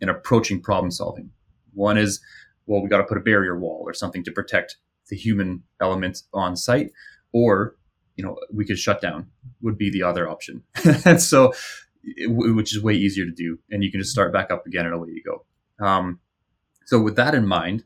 in 0.00 0.08
approaching 0.08 0.62
problem 0.62 0.90
solving. 0.90 1.30
One 1.74 1.98
is 1.98 2.20
well 2.66 2.82
we 2.82 2.88
got 2.88 2.98
to 2.98 3.04
put 3.04 3.18
a 3.18 3.22
barrier 3.22 3.58
wall 3.58 3.82
or 3.84 3.94
something 3.94 4.24
to 4.24 4.32
protect 4.32 4.76
the 5.08 5.16
human 5.16 5.62
element 5.80 6.22
on 6.32 6.56
site, 6.56 6.90
or 7.32 7.76
you 8.16 8.24
know 8.24 8.36
we 8.52 8.64
could 8.64 8.78
shut 8.78 9.00
down 9.00 9.26
would 9.60 9.78
be 9.78 9.90
the 9.90 10.02
other 10.02 10.28
option. 10.28 10.62
and 11.04 11.20
so 11.20 11.52
which 12.26 12.74
is 12.74 12.82
way 12.82 12.94
easier 12.94 13.24
to 13.24 13.32
do, 13.32 13.58
and 13.70 13.84
you 13.84 13.90
can 13.90 14.00
just 14.00 14.12
start 14.12 14.32
back 14.32 14.50
up 14.50 14.66
again 14.66 14.86
and 14.86 14.94
away 14.94 15.08
you 15.10 15.22
go. 15.22 15.84
Um, 15.84 16.20
so 16.86 17.00
with 17.00 17.16
that 17.16 17.34
in 17.34 17.46
mind, 17.46 17.84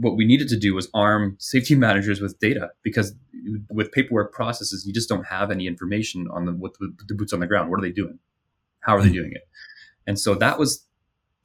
what 0.00 0.16
we 0.16 0.24
needed 0.24 0.48
to 0.48 0.58
do 0.58 0.74
was 0.74 0.88
arm 0.94 1.36
safety 1.38 1.74
managers 1.86 2.20
with 2.20 2.38
data 2.38 2.70
because 2.82 3.14
with 3.70 3.92
paperwork 3.92 4.32
processes, 4.32 4.84
you 4.86 4.92
just 4.92 5.08
don't 5.08 5.26
have 5.26 5.50
any 5.50 5.66
information 5.66 6.26
on 6.32 6.46
the 6.46 6.52
what 6.52 6.72
the 6.78 7.14
boots 7.14 7.32
on 7.32 7.40
the 7.40 7.46
ground. 7.46 7.70
What 7.70 7.78
are 7.78 7.82
they 7.82 7.92
doing? 7.92 8.18
How 8.80 8.96
are 8.96 9.02
they 9.02 9.08
hmm. 9.08 9.14
doing 9.14 9.32
it? 9.34 9.48
And 10.06 10.18
so 10.18 10.34
that 10.34 10.58
was 10.58 10.84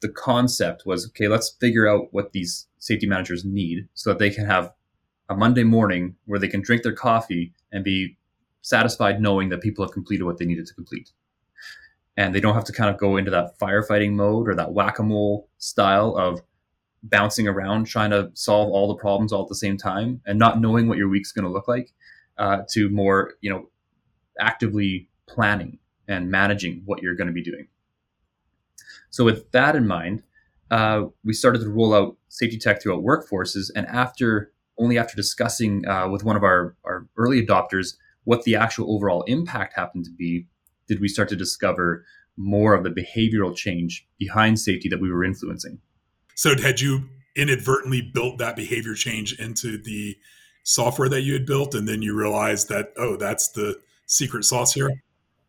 the 0.00 0.08
concept 0.08 0.84
was 0.86 1.06
okay. 1.08 1.28
Let's 1.28 1.50
figure 1.60 1.88
out 1.88 2.08
what 2.12 2.32
these 2.32 2.66
safety 2.78 3.06
managers 3.06 3.44
need 3.44 3.88
so 3.94 4.10
that 4.10 4.18
they 4.18 4.30
can 4.30 4.46
have 4.46 4.72
a 5.28 5.36
Monday 5.36 5.64
morning 5.64 6.16
where 6.24 6.38
they 6.38 6.48
can 6.48 6.62
drink 6.62 6.82
their 6.82 6.94
coffee 6.94 7.52
and 7.70 7.84
be 7.84 8.16
satisfied 8.62 9.20
knowing 9.20 9.48
that 9.50 9.60
people 9.60 9.84
have 9.84 9.92
completed 9.92 10.24
what 10.24 10.38
they 10.38 10.44
needed 10.44 10.66
to 10.66 10.74
complete 10.74 11.10
and 12.20 12.34
they 12.34 12.40
don't 12.40 12.54
have 12.54 12.64
to 12.64 12.72
kind 12.72 12.90
of 12.90 12.98
go 12.98 13.16
into 13.16 13.30
that 13.30 13.58
firefighting 13.58 14.12
mode 14.12 14.46
or 14.46 14.54
that 14.54 14.72
whack-a-mole 14.72 15.48
style 15.56 16.14
of 16.16 16.42
bouncing 17.02 17.48
around 17.48 17.86
trying 17.86 18.10
to 18.10 18.30
solve 18.34 18.68
all 18.70 18.88
the 18.88 19.00
problems 19.00 19.32
all 19.32 19.42
at 19.42 19.48
the 19.48 19.54
same 19.54 19.78
time 19.78 20.20
and 20.26 20.38
not 20.38 20.60
knowing 20.60 20.86
what 20.86 20.98
your 20.98 21.08
week's 21.08 21.32
going 21.32 21.46
to 21.46 21.50
look 21.50 21.66
like 21.66 21.92
uh, 22.36 22.58
to 22.68 22.90
more 22.90 23.34
you 23.40 23.50
know 23.50 23.70
actively 24.38 25.08
planning 25.26 25.78
and 26.08 26.30
managing 26.30 26.82
what 26.84 27.02
you're 27.02 27.14
going 27.14 27.26
to 27.26 27.32
be 27.32 27.42
doing 27.42 27.66
so 29.10 29.24
with 29.24 29.50
that 29.52 29.76
in 29.76 29.86
mind 29.86 30.22
uh, 30.70 31.02
we 31.24 31.32
started 31.32 31.60
to 31.60 31.68
roll 31.68 31.92
out 31.92 32.16
safety 32.28 32.58
tech 32.58 32.80
throughout 32.80 33.02
workforces 33.02 33.70
and 33.74 33.86
after 33.86 34.52
only 34.78 34.96
after 34.96 35.14
discussing 35.14 35.86
uh, 35.86 36.08
with 36.08 36.24
one 36.24 36.36
of 36.36 36.42
our, 36.42 36.74
our 36.84 37.06
early 37.16 37.44
adopters 37.44 37.96
what 38.24 38.44
the 38.44 38.56
actual 38.56 38.94
overall 38.94 39.22
impact 39.24 39.74
happened 39.74 40.04
to 40.04 40.12
be 40.12 40.46
did 40.86 41.00
we 41.00 41.08
start 41.08 41.28
to 41.28 41.36
discover 41.36 42.04
more 42.40 42.74
of 42.74 42.84
the 42.84 42.90
behavioral 42.90 43.54
change 43.54 44.06
behind 44.18 44.58
safety 44.58 44.88
that 44.88 45.00
we 45.00 45.12
were 45.12 45.24
influencing. 45.24 45.78
So, 46.34 46.56
had 46.60 46.80
you 46.80 47.08
inadvertently 47.36 48.00
built 48.02 48.38
that 48.38 48.56
behavior 48.56 48.94
change 48.94 49.38
into 49.38 49.78
the 49.78 50.16
software 50.64 51.08
that 51.08 51.22
you 51.22 51.34
had 51.34 51.46
built, 51.46 51.74
and 51.74 51.86
then 51.86 52.02
you 52.02 52.16
realized 52.16 52.68
that, 52.70 52.92
oh, 52.96 53.16
that's 53.16 53.48
the 53.48 53.78
secret 54.06 54.44
sauce 54.44 54.72
here? 54.72 54.90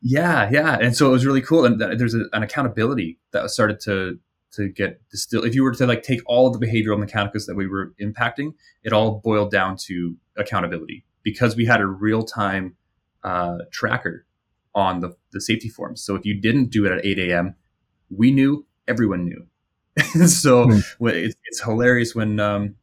Yeah, 0.02 0.50
yeah. 0.52 0.78
And 0.82 0.96
so 0.96 1.08
it 1.08 1.12
was 1.12 1.26
really 1.26 1.42
cool. 1.42 1.66
And 1.66 1.80
there's 1.80 2.16
a, 2.16 2.26
an 2.34 2.44
accountability 2.44 3.20
that 3.32 3.50
started 3.50 3.80
to 3.82 4.20
to 4.54 4.68
get 4.68 5.02
distilled. 5.10 5.46
If 5.46 5.56
you 5.56 5.64
were 5.64 5.74
to 5.74 5.88
like 5.88 6.04
take 6.04 6.22
all 6.26 6.48
of 6.48 6.60
the 6.60 6.66
behavioral 6.66 7.00
mechanicals 7.00 7.46
that 7.46 7.56
we 7.56 7.68
were 7.68 7.94
impacting, 8.02 8.54
it 8.84 8.92
all 8.92 9.22
boiled 9.24 9.50
down 9.52 9.78
to 9.86 10.18
accountability 10.38 11.06
because 11.24 11.56
we 11.56 11.66
had 11.66 11.80
a 11.80 11.86
real 11.86 12.24
time 12.24 12.76
uh, 13.24 13.60
tracker 13.72 14.26
on 14.74 15.00
the, 15.00 15.16
the 15.32 15.42
safety 15.42 15.70
forms. 15.70 16.02
So 16.02 16.16
if 16.16 16.26
you 16.26 16.34
didn't 16.34 16.66
do 16.66 16.86
it 16.86 16.92
at 16.92 17.06
8 17.06 17.20
a.m., 17.20 17.56
we 18.10 18.32
knew, 18.32 18.66
everyone 18.88 19.26
knew. 19.26 19.48
so 20.28 20.68
mm. 20.68 20.84
it's, 21.02 21.36
it's, 21.46 21.62
hilarious 21.62 22.16
when 22.16 22.40
um, 22.40 22.76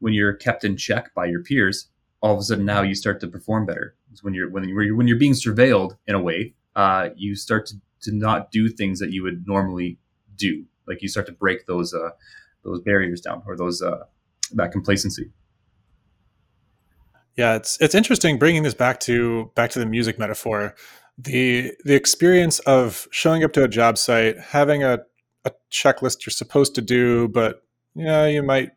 when 0.00 0.12
you're 0.12 0.34
kept 0.34 0.64
in 0.64 0.76
check 0.76 1.14
by 1.14 1.24
your 1.24 1.42
peers. 1.42 1.88
All 2.20 2.34
of 2.34 2.40
a 2.40 2.42
sudden, 2.42 2.64
now 2.64 2.82
you 2.82 2.94
start 2.94 3.20
to 3.20 3.28
perform 3.28 3.66
better. 3.66 3.94
It's 4.14 4.22
when 4.22 4.32
you're 4.32 4.48
when 4.48 4.68
you're 4.68 4.96
when 4.96 5.08
you're 5.08 5.18
being 5.18 5.32
surveilled 5.32 5.96
in 6.06 6.14
a 6.14 6.22
way, 6.22 6.54
uh, 6.76 7.08
you 7.16 7.34
start 7.34 7.66
to, 7.66 7.74
to 8.02 8.14
not 8.14 8.52
do 8.52 8.68
things 8.68 9.00
that 9.00 9.10
you 9.10 9.24
would 9.24 9.44
normally 9.46 9.98
do. 10.36 10.64
Like 10.86 11.02
you 11.02 11.08
start 11.08 11.26
to 11.26 11.32
break 11.32 11.66
those 11.66 11.92
uh, 11.92 12.10
those 12.62 12.80
barriers 12.80 13.20
down 13.20 13.42
or 13.44 13.56
those 13.56 13.82
uh, 13.82 14.04
that 14.52 14.70
complacency. 14.70 15.32
Yeah, 17.36 17.56
it's 17.56 17.76
it's 17.80 17.96
interesting 17.96 18.38
bringing 18.38 18.62
this 18.62 18.74
back 18.74 19.00
to 19.00 19.50
back 19.56 19.70
to 19.70 19.80
the 19.80 19.86
music 19.86 20.16
metaphor 20.16 20.76
the 21.18 21.72
the 21.84 21.94
experience 21.94 22.60
of 22.60 23.08
showing 23.10 23.42
up 23.42 23.52
to 23.54 23.64
a 23.64 23.68
job 23.68 23.98
site, 23.98 24.38
having 24.38 24.82
a, 24.82 25.00
a 25.44 25.52
checklist 25.72 26.24
you're 26.24 26.30
supposed 26.32 26.76
to 26.76 26.82
do, 26.82 27.28
but 27.28 27.62
yeah, 27.96 28.26
you 28.26 28.42
might 28.44 28.70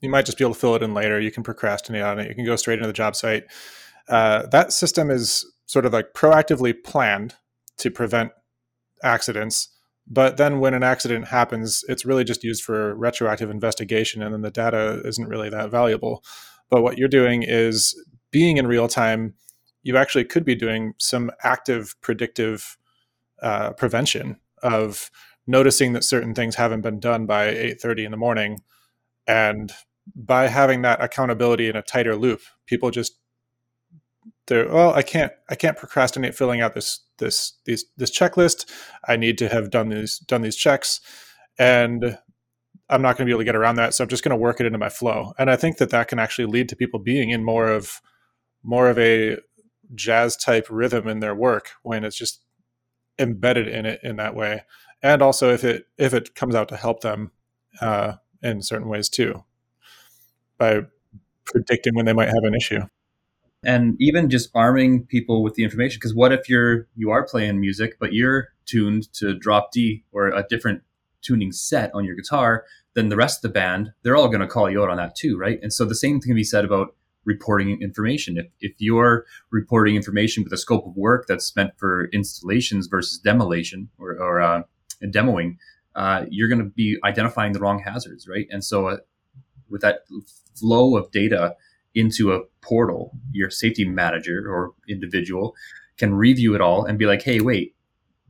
you 0.00 0.10
might 0.10 0.26
just 0.26 0.36
be 0.36 0.44
able 0.44 0.54
to 0.54 0.60
fill 0.60 0.74
it 0.74 0.82
in 0.82 0.92
later. 0.92 1.18
You 1.18 1.30
can 1.30 1.42
procrastinate 1.42 2.02
on 2.02 2.18
it. 2.18 2.28
You 2.28 2.34
can 2.34 2.44
go 2.44 2.56
straight 2.56 2.74
into 2.74 2.86
the 2.86 2.92
job 2.92 3.16
site. 3.16 3.44
Uh, 4.08 4.46
that 4.46 4.72
system 4.72 5.10
is 5.10 5.50
sort 5.66 5.86
of 5.86 5.92
like 5.92 6.12
proactively 6.14 6.74
planned 6.84 7.34
to 7.78 7.90
prevent 7.90 8.32
accidents. 9.02 9.68
But 10.06 10.36
then 10.36 10.60
when 10.60 10.74
an 10.74 10.82
accident 10.82 11.28
happens, 11.28 11.82
it's 11.88 12.04
really 12.04 12.24
just 12.24 12.44
used 12.44 12.62
for 12.62 12.94
retroactive 12.94 13.50
investigation, 13.50 14.22
and 14.22 14.34
then 14.34 14.42
the 14.42 14.50
data 14.50 15.00
isn't 15.04 15.28
really 15.28 15.48
that 15.48 15.70
valuable. 15.70 16.22
But 16.68 16.82
what 16.82 16.98
you're 16.98 17.08
doing 17.08 17.42
is 17.42 17.94
being 18.30 18.58
in 18.58 18.66
real 18.66 18.88
time 18.88 19.34
you 19.84 19.96
actually 19.96 20.24
could 20.24 20.44
be 20.44 20.56
doing 20.56 20.94
some 20.98 21.30
active 21.44 21.94
predictive 22.00 22.76
uh, 23.42 23.70
prevention 23.74 24.40
of 24.62 25.10
noticing 25.46 25.92
that 25.92 26.02
certain 26.02 26.34
things 26.34 26.56
haven't 26.56 26.80
been 26.80 26.98
done 26.98 27.26
by 27.26 27.48
8.30 27.48 28.06
in 28.06 28.10
the 28.10 28.16
morning 28.16 28.60
and 29.26 29.72
by 30.16 30.48
having 30.48 30.82
that 30.82 31.02
accountability 31.02 31.68
in 31.68 31.76
a 31.76 31.82
tighter 31.82 32.16
loop 32.16 32.40
people 32.66 32.90
just 32.90 33.18
they're 34.46 34.68
well 34.68 34.92
i 34.94 35.02
can't 35.02 35.32
i 35.48 35.54
can't 35.54 35.76
procrastinate 35.76 36.34
filling 36.34 36.60
out 36.60 36.74
this 36.74 37.00
this 37.18 37.54
these 37.64 37.84
this 37.96 38.16
checklist. 38.16 38.68
I 39.06 39.16
need 39.16 39.38
to 39.38 39.48
have 39.48 39.70
done 39.70 39.88
these 39.88 40.18
done 40.18 40.42
these 40.42 40.56
checks 40.56 41.00
and 41.58 42.18
i'm 42.88 43.02
not 43.02 43.16
going 43.16 43.26
to 43.26 43.30
be 43.30 43.30
able 43.30 43.40
to 43.40 43.44
get 43.44 43.56
around 43.56 43.76
that 43.76 43.94
so 43.94 44.04
i'm 44.04 44.10
just 44.10 44.24
going 44.24 44.30
to 44.30 44.36
work 44.36 44.60
it 44.60 44.66
into 44.66 44.78
my 44.78 44.88
flow. 44.88 45.32
And 45.38 45.50
i 45.50 45.56
think 45.56 45.78
that 45.78 45.90
that 45.90 46.08
can 46.08 46.18
actually 46.18 46.46
lead 46.46 46.68
to 46.68 46.76
people 46.76 46.98
being 47.00 47.30
in 47.30 47.44
more 47.44 47.68
of 47.68 48.00
more 48.62 48.88
of 48.88 48.98
a 48.98 49.38
jazz 49.94 50.36
type 50.36 50.66
rhythm 50.70 51.06
in 51.06 51.20
their 51.20 51.34
work 51.34 51.72
when 51.82 52.04
it's 52.04 52.16
just 52.16 52.42
embedded 53.18 53.68
in 53.68 53.86
it 53.86 54.00
in 54.02 54.16
that 54.16 54.34
way. 54.34 54.62
And 55.02 55.22
also 55.22 55.52
if 55.52 55.62
it 55.64 55.86
if 55.98 56.14
it 56.14 56.34
comes 56.34 56.54
out 56.54 56.68
to 56.70 56.76
help 56.76 57.00
them 57.02 57.30
uh, 57.80 58.14
in 58.42 58.62
certain 58.62 58.88
ways 58.88 59.08
too 59.08 59.44
by 60.58 60.82
predicting 61.44 61.94
when 61.94 62.06
they 62.06 62.12
might 62.12 62.28
have 62.28 62.44
an 62.44 62.54
issue 62.54 62.80
and 63.66 63.96
even 64.00 64.30
just 64.30 64.50
arming 64.54 65.04
people 65.06 65.42
with 65.42 65.54
the 65.54 65.64
information 65.64 65.98
because 65.98 66.14
what 66.14 66.32
if 66.32 66.48
you're 66.48 66.86
you 66.96 67.10
are 67.10 67.26
playing 67.26 67.60
music 67.60 67.96
but 67.98 68.12
you're 68.12 68.48
tuned 68.66 69.12
to 69.12 69.38
drop 69.38 69.72
d 69.72 70.04
or 70.12 70.28
a 70.28 70.44
different 70.48 70.82
tuning 71.22 71.52
set 71.52 71.90
on 71.94 72.04
your 72.04 72.14
guitar 72.14 72.64
then 72.94 73.08
the 73.08 73.16
rest 73.16 73.38
of 73.38 73.42
the 73.42 73.54
band 73.60 73.92
they're 74.02 74.16
all 74.16 74.28
going 74.28 74.40
to 74.40 74.46
call 74.46 74.70
you 74.70 74.82
out 74.82 74.90
on 74.90 74.96
that 74.96 75.14
too 75.14 75.36
right 75.36 75.58
and 75.62 75.72
so 75.72 75.84
the 75.84 75.94
same 75.94 76.20
thing 76.20 76.30
can 76.30 76.36
be 76.36 76.44
said 76.44 76.64
about 76.64 76.94
reporting 77.24 77.80
information. 77.80 78.38
If, 78.38 78.46
if 78.60 78.72
you're 78.78 79.24
reporting 79.50 79.96
information 79.96 80.44
with 80.44 80.52
a 80.52 80.56
scope 80.56 80.86
of 80.86 80.96
work 80.96 81.26
that's 81.26 81.54
meant 81.56 81.72
for 81.76 82.08
installations 82.12 82.86
versus 82.86 83.18
demolition 83.18 83.88
or, 83.98 84.12
or 84.12 84.40
uh, 84.40 84.62
demoing, 85.02 85.56
uh, 85.94 86.24
you're 86.28 86.48
going 86.48 86.58
to 86.58 86.70
be 86.70 86.98
identifying 87.04 87.52
the 87.52 87.60
wrong 87.60 87.80
hazards, 87.80 88.28
right? 88.28 88.46
And 88.50 88.64
so, 88.64 88.88
uh, 88.88 88.96
with 89.70 89.80
that 89.80 90.00
flow 90.54 90.96
of 90.96 91.10
data 91.10 91.56
into 91.94 92.32
a 92.32 92.40
portal, 92.60 93.12
your 93.32 93.50
safety 93.50 93.84
manager 93.84 94.44
or 94.48 94.72
individual 94.88 95.54
can 95.96 96.14
review 96.14 96.54
it 96.54 96.60
all 96.60 96.84
and 96.84 96.98
be 96.98 97.06
like, 97.06 97.22
hey, 97.22 97.40
wait, 97.40 97.74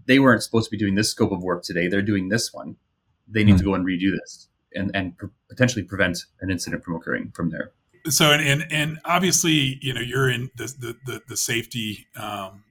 they 0.07 0.19
weren't 0.19 0.43
supposed 0.43 0.67
to 0.67 0.71
be 0.71 0.77
doing 0.77 0.95
this 0.95 1.11
scope 1.11 1.33
of 1.33 1.43
work 1.43 1.63
today. 1.63 1.89
They're 1.89 2.03
doing 2.03 2.29
this 2.29 2.53
one. 2.53 2.77
They 3.27 3.43
need 3.43 3.53
mm-hmm. 3.53 3.59
to 3.59 3.65
go 3.65 3.75
and 3.75 3.87
redo 3.87 4.11
this 4.21 4.49
and, 4.75 4.91
and 4.95 5.17
pr- 5.17 5.27
potentially 5.49 5.83
prevent 5.83 6.19
an 6.41 6.51
incident 6.51 6.85
from 6.85 6.97
occurring 6.97 7.33
from 7.35 7.51
there 7.51 7.73
so 8.11 8.33
and, 8.33 8.43
and 8.43 8.73
and 8.73 8.99
obviously 9.05 9.79
you 9.81 9.95
know 9.95 10.01
you're 10.01 10.31
in 10.31 10.51
the 10.57 10.67
the 10.79 10.97
the, 11.07 11.21
the 11.29 11.37
safety 11.37 12.07
um, 12.17 12.65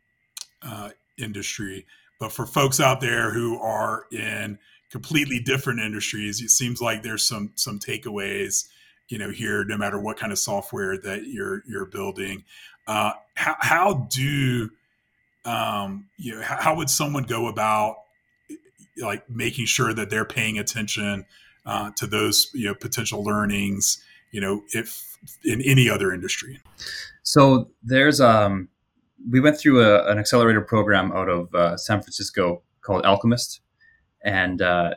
uh, 0.62 0.90
industry 1.18 1.86
but 2.20 2.32
for 2.32 2.46
folks 2.46 2.80
out 2.80 3.02
there 3.02 3.34
who 3.34 3.60
are 3.60 4.06
in 4.12 4.58
completely 4.92 5.40
different 5.40 5.80
industries 5.80 6.42
it 6.42 6.50
seems 6.50 6.82
like 6.82 7.04
there's 7.04 7.28
some 7.28 7.52
some 7.56 7.80
takeaways 7.80 8.66
you 9.10 9.18
know 9.18 9.30
here 9.30 9.64
no 9.66 9.78
matter 9.78 10.00
what 10.00 10.18
kind 10.18 10.32
of 10.32 10.40
software 10.40 10.98
that 10.98 11.28
you're 11.28 11.62
you're 11.68 11.86
building 11.86 12.44
uh, 12.88 13.12
how, 13.36 13.56
how 13.60 13.94
do 14.10 14.70
um, 15.46 16.08
you 16.18 16.36
know 16.36 16.42
how, 16.42 16.76
would 16.76 16.90
someone 16.90 17.24
go 17.24 17.48
about 17.48 17.98
like 19.02 19.30
making 19.30 19.66
sure 19.66 19.94
that 19.94 20.10
they're 20.10 20.26
paying 20.26 20.58
attention 20.60 21.26
uh, 21.66 21.92
to 21.96 22.08
those 22.08 22.50
you 22.54 22.66
know 22.66 22.76
potential 22.76 23.24
learnings 23.24 24.04
you 24.32 24.42
know 24.42 24.62
if 24.74 25.18
in 25.44 25.62
any 25.62 25.90
other 25.90 26.14
industry? 26.14 26.60
So 27.24 27.70
there's 27.82 28.20
um 28.22 28.70
we 29.30 29.40
went 29.40 29.58
through 29.58 29.82
a, 29.82 30.10
an 30.12 30.20
accelerator 30.20 30.62
program 30.62 31.12
out 31.12 31.30
of 31.30 31.54
uh, 31.56 31.78
san 31.78 32.02
francisco 32.02 32.62
called 32.82 33.06
alchemist 33.06 33.62
and 34.24 34.62
uh, 34.62 34.94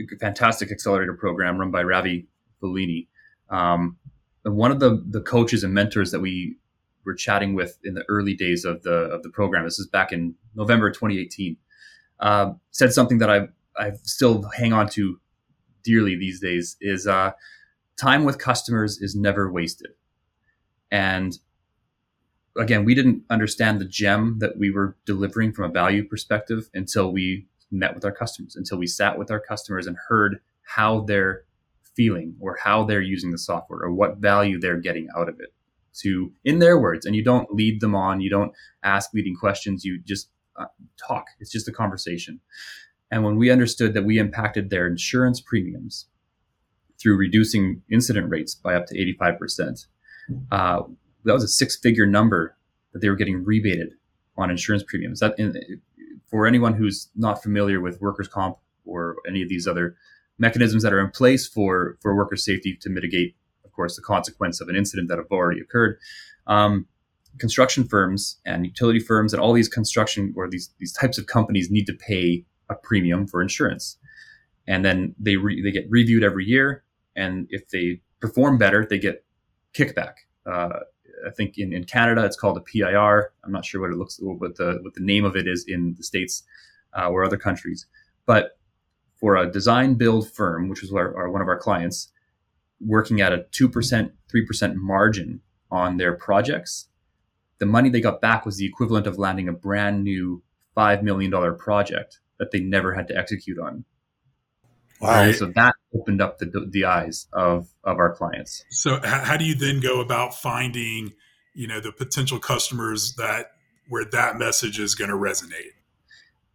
a 0.00 0.16
fantastic 0.18 0.70
accelerator 0.70 1.14
program 1.14 1.58
run 1.58 1.70
by 1.70 1.82
ravi 1.82 2.26
Belani 2.62 3.08
um, 3.48 3.96
one 4.44 4.70
of 4.70 4.80
the 4.80 5.04
the 5.08 5.20
coaches 5.20 5.64
and 5.64 5.74
mentors 5.74 6.10
that 6.10 6.20
we 6.20 6.56
were 7.04 7.14
chatting 7.14 7.54
with 7.54 7.78
in 7.84 7.94
the 7.94 8.04
early 8.08 8.34
days 8.34 8.64
of 8.64 8.82
the 8.82 8.90
of 8.90 9.22
the 9.22 9.30
program 9.30 9.64
this 9.64 9.78
is 9.78 9.86
back 9.86 10.12
in 10.12 10.34
november 10.54 10.90
2018 10.90 11.56
uh, 12.20 12.52
said 12.70 12.92
something 12.92 13.18
that 13.18 13.30
I 13.30 13.48
I 13.76 13.92
still 14.02 14.42
hang 14.56 14.72
on 14.72 14.88
to 14.90 15.18
dearly 15.82 16.16
these 16.16 16.40
days 16.40 16.76
is 16.80 17.06
uh, 17.06 17.32
time 17.98 18.24
with 18.24 18.38
customers 18.38 19.00
is 19.00 19.16
never 19.16 19.50
wasted. 19.50 19.92
And 20.90 21.38
again, 22.56 22.84
we 22.84 22.94
didn't 22.94 23.22
understand 23.30 23.80
the 23.80 23.86
gem 23.86 24.38
that 24.40 24.58
we 24.58 24.70
were 24.70 24.96
delivering 25.06 25.52
from 25.52 25.70
a 25.70 25.72
value 25.72 26.04
perspective 26.04 26.68
until 26.74 27.12
we 27.12 27.46
met 27.70 27.94
with 27.94 28.04
our 28.04 28.12
customers, 28.12 28.56
until 28.56 28.78
we 28.78 28.86
sat 28.86 29.18
with 29.18 29.30
our 29.30 29.40
customers 29.40 29.86
and 29.86 29.96
heard 30.08 30.40
how 30.62 31.00
they're 31.00 31.44
feeling 31.96 32.34
or 32.40 32.58
how 32.62 32.84
they're 32.84 33.02
using 33.02 33.30
the 33.30 33.38
software 33.38 33.80
or 33.80 33.92
what 33.92 34.18
value 34.18 34.58
they're 34.58 34.80
getting 34.80 35.08
out 35.16 35.28
of 35.28 35.38
it 35.40 35.52
to 35.92 36.32
in 36.44 36.60
their 36.60 36.78
words 36.78 37.04
and 37.04 37.16
you 37.16 37.24
don't 37.24 37.52
lead 37.52 37.80
them 37.80 37.96
on 37.96 38.20
you 38.20 38.30
don't 38.30 38.52
ask 38.84 39.12
leading 39.12 39.34
questions 39.34 39.84
you 39.84 40.00
just 40.04 40.28
uh, 40.60 40.66
talk. 40.96 41.26
It's 41.40 41.50
just 41.50 41.68
a 41.68 41.72
conversation. 41.72 42.40
And 43.10 43.24
when 43.24 43.36
we 43.36 43.50
understood 43.50 43.94
that 43.94 44.04
we 44.04 44.18
impacted 44.18 44.70
their 44.70 44.86
insurance 44.86 45.40
premiums 45.40 46.06
through 47.00 47.16
reducing 47.16 47.82
incident 47.90 48.30
rates 48.30 48.54
by 48.54 48.74
up 48.74 48.86
to 48.86 49.14
85%, 49.18 49.86
uh, 50.52 50.82
that 51.24 51.32
was 51.32 51.42
a 51.42 51.48
six 51.48 51.76
figure 51.76 52.06
number 52.06 52.56
that 52.92 53.00
they 53.00 53.08
were 53.08 53.16
getting 53.16 53.44
rebated 53.44 53.94
on 54.36 54.50
insurance 54.50 54.84
premiums. 54.86 55.20
That 55.20 55.34
in, 55.38 55.54
for 56.30 56.46
anyone 56.46 56.74
who's 56.74 57.08
not 57.16 57.42
familiar 57.42 57.80
with 57.80 58.00
workers' 58.00 58.28
comp 58.28 58.58
or 58.84 59.16
any 59.26 59.42
of 59.42 59.48
these 59.48 59.66
other 59.66 59.96
mechanisms 60.40 60.82
that 60.82 60.92
are 60.92 61.00
in 61.00 61.10
place 61.10 61.46
for, 61.46 61.98
for 62.00 62.16
worker 62.16 62.36
safety 62.36 62.76
to 62.80 62.88
mitigate, 62.88 63.36
of 63.64 63.70
course, 63.72 63.94
the 63.94 64.02
consequence 64.02 64.60
of 64.60 64.68
an 64.68 64.74
incident 64.74 65.08
that 65.08 65.18
have 65.18 65.30
already 65.30 65.60
occurred. 65.60 65.98
Um, 66.46 66.86
construction 67.38 67.84
firms 67.84 68.40
and 68.44 68.66
utility 68.66 68.98
firms 68.98 69.32
and 69.32 69.40
all 69.40 69.52
these 69.52 69.68
construction 69.68 70.34
or 70.36 70.48
these 70.48 70.70
these 70.78 70.92
types 70.92 71.16
of 71.16 71.26
companies 71.26 71.70
need 71.70 71.86
to 71.86 71.92
pay 71.92 72.44
a 72.68 72.74
premium 72.74 73.26
for 73.26 73.40
insurance, 73.40 73.98
and 74.66 74.84
then 74.84 75.14
they 75.18 75.36
re, 75.36 75.62
they 75.62 75.70
get 75.70 75.86
reviewed 75.88 76.24
every 76.24 76.44
year, 76.44 76.82
and 77.14 77.46
if 77.50 77.68
they 77.68 78.00
perform 78.18 78.58
better, 78.58 78.84
they 78.84 78.98
get 78.98 79.24
kickback. 79.74 80.14
Uh, 80.44 80.80
I 81.26 81.30
think 81.30 81.58
in, 81.58 81.72
in 81.72 81.84
Canada 81.84 82.24
it's 82.24 82.36
called 82.36 82.56
a 82.56 82.62
PIR. 82.62 83.32
I'm 83.44 83.52
not 83.52 83.64
sure 83.64 83.80
what 83.80 83.90
it 83.90 83.96
looks 83.96 84.18
what 84.20 84.56
the 84.56 84.78
what 84.82 84.94
the 84.94 85.02
name 85.02 85.24
of 85.24 85.36
it 85.36 85.46
is 85.46 85.64
in 85.68 85.94
the 85.96 86.02
states 86.02 86.42
uh, 86.98 87.08
or 87.08 87.24
other 87.24 87.36
countries, 87.36 87.86
but 88.26 88.58
for 89.20 89.36
a 89.36 89.50
design 89.50 89.94
build 89.94 90.30
firm, 90.30 90.68
which 90.68 90.82
was 90.82 90.92
our, 90.92 91.16
our, 91.16 91.30
one 91.30 91.42
of 91.42 91.48
our 91.48 91.58
clients, 91.58 92.10
working 92.80 93.20
at 93.20 93.32
a 93.32 93.44
two 93.50 93.68
percent, 93.68 94.12
three 94.28 94.44
percent 94.44 94.76
margin 94.76 95.40
on 95.70 95.98
their 95.98 96.14
projects, 96.14 96.88
the 97.58 97.66
money 97.66 97.90
they 97.90 98.00
got 98.00 98.20
back 98.20 98.44
was 98.44 98.56
the 98.56 98.66
equivalent 98.66 99.06
of 99.06 99.18
landing 99.18 99.48
a 99.48 99.52
brand 99.52 100.02
new 100.02 100.42
$5 100.76 101.02
million 101.02 101.56
project 101.56 102.20
that 102.38 102.50
they 102.50 102.60
never 102.60 102.94
had 102.94 103.06
to 103.08 103.16
execute 103.16 103.58
on. 103.58 103.84
Wow. 105.00 105.32
So 105.32 105.46
that 105.54 105.74
opened 105.94 106.20
up 106.20 106.38
the, 106.38 106.68
the 106.70 106.84
eyes 106.84 107.26
of, 107.32 107.68
of 107.84 107.98
our 107.98 108.14
clients. 108.14 108.64
So 108.70 108.98
how 109.02 109.36
do 109.36 109.44
you 109.44 109.54
then 109.54 109.80
go 109.80 110.00
about 110.00 110.34
finding, 110.34 111.12
you 111.54 111.66
know, 111.66 111.80
the 111.80 111.92
potential 111.92 112.38
customers 112.38 113.14
that 113.14 113.52
where 113.88 114.04
that 114.04 114.36
message 114.36 114.78
is 114.78 114.94
going 114.94 115.10
to 115.10 115.16
resonate? 115.16 115.72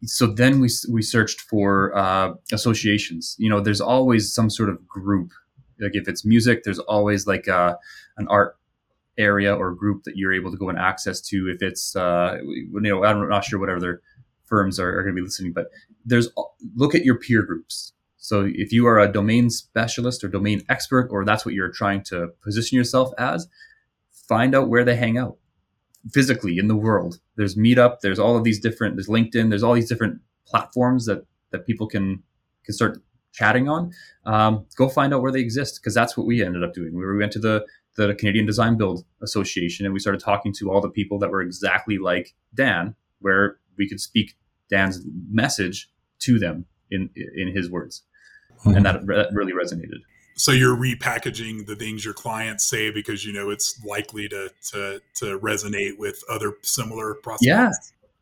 So 0.04 0.28
then 0.28 0.60
we, 0.60 0.70
we 0.92 1.02
searched 1.02 1.42
for 1.42 1.96
uh, 1.98 2.34
associations. 2.52 3.36
You 3.40 3.50
know, 3.50 3.60
there's 3.60 3.82
always 3.82 4.34
some 4.34 4.50
sort 4.50 4.70
of 4.70 4.86
group. 4.88 5.32
Like 5.80 5.96
if 5.96 6.08
it's 6.08 6.26
music, 6.26 6.64
there's 6.64 6.80
always 6.80 7.26
like 7.28 7.48
a, 7.48 7.56
uh, 7.56 7.76
an 8.18 8.28
art 8.30 8.58
area 9.18 9.56
or 9.56 9.74
group 9.74 10.04
that 10.04 10.18
you're 10.18 10.34
able 10.34 10.52
to 10.52 10.58
go 10.58 10.70
and 10.70 10.78
access 10.78 11.22
to 11.22 11.50
if 11.50 11.62
it's 11.62 11.96
uh, 11.96 12.38
you 12.44 12.82
know 12.82 13.04
I'm 13.04 13.30
not 13.30 13.46
sure 13.46 13.60
what 13.60 13.70
other 13.70 14.02
firms 14.44 14.80
are, 14.80 14.90
are 14.90 15.04
going 15.04 15.16
to 15.16 15.22
be 15.22 15.26
listening, 15.26 15.54
but 15.54 15.68
there's 16.06 16.30
look 16.76 16.96
at 16.96 17.06
your 17.06 17.18
peer 17.18 17.42
groups. 17.42 17.94
So 18.18 18.50
if 18.54 18.72
you 18.72 18.88
are 18.88 19.00
a 19.00 19.12
domain 19.12 19.50
specialist 19.50 20.24
or 20.24 20.28
domain 20.28 20.64
expert, 20.70 21.10
or 21.12 21.26
that's 21.26 21.46
what 21.46 21.54
you're 21.54 21.72
trying 21.72 22.04
to 22.06 22.30
position 22.44 22.76
yourself 22.76 23.12
as, 23.18 23.48
find 24.12 24.56
out 24.56 24.68
where 24.68 24.84
they 24.84 24.96
hang 24.96 25.18
out 25.18 25.38
physically 26.12 26.58
in 26.58 26.68
the 26.68 26.76
world. 26.76 27.20
There's 27.36 27.56
Meetup. 27.56 28.00
There's 28.02 28.20
all 28.20 28.38
of 28.38 28.44
these 28.44 28.60
different. 28.60 28.96
There's 28.96 29.08
LinkedIn. 29.08 29.50
There's 29.50 29.64
all 29.64 29.74
these 29.74 29.90
different 29.90 30.22
platforms 30.46 31.06
that 31.06 31.26
that 31.52 31.66
people 31.66 31.88
can 31.88 32.24
can 32.64 32.74
start 32.74 33.02
chatting 33.34 33.68
on. 33.68 33.92
Um, 34.26 34.66
go 34.76 34.88
find 34.90 35.14
out 35.14 35.22
where 35.22 35.32
they 35.32 35.42
exist 35.42 35.80
because 35.82 35.94
that's 35.94 36.18
what 36.18 36.26
we 36.26 36.44
ended 36.44 36.64
up 36.64 36.74
doing. 36.74 36.96
We 36.96 37.18
went 37.18 37.32
to 37.34 37.40
the 37.40 37.66
the 37.96 38.14
Canadian 38.16 38.46
Design 38.46 38.78
Build 38.78 39.06
Association, 39.22 39.86
and 39.86 39.94
we 39.94 40.00
started 40.00 40.22
talking 40.22 40.54
to 40.54 40.70
all 40.72 40.82
the 40.82 40.90
people 40.90 41.18
that 41.20 41.30
were 41.30 41.42
exactly 41.42 41.98
like 41.98 42.34
Dan, 42.54 42.96
where 43.20 43.58
we 43.78 43.88
could 43.88 44.02
speak 44.02 44.36
Dan's 44.70 45.02
message 45.30 45.90
to 46.20 46.40
them 46.40 46.66
in 46.92 47.10
in 47.36 47.56
his 47.56 47.70
words, 47.70 48.04
mm-hmm. 48.60 48.78
and 48.78 48.86
that, 48.86 49.06
that 49.08 49.30
really 49.32 49.54
resonated. 49.54 50.02
So 50.36 50.52
you're 50.52 50.76
repackaging 50.76 51.66
the 51.66 51.76
things 51.76 52.04
your 52.04 52.14
clients 52.14 52.66
say 52.66 52.92
because 52.92 53.26
you 53.26 53.32
know 53.32 53.50
it's 53.50 53.82
likely 53.86 54.28
to 54.30 54.52
to 54.72 55.02
to 55.16 55.40
resonate 55.40 55.98
with 55.98 56.24
other 56.30 56.54
similar 56.62 57.16
prospects. 57.16 57.48
Yeah, 57.48 57.72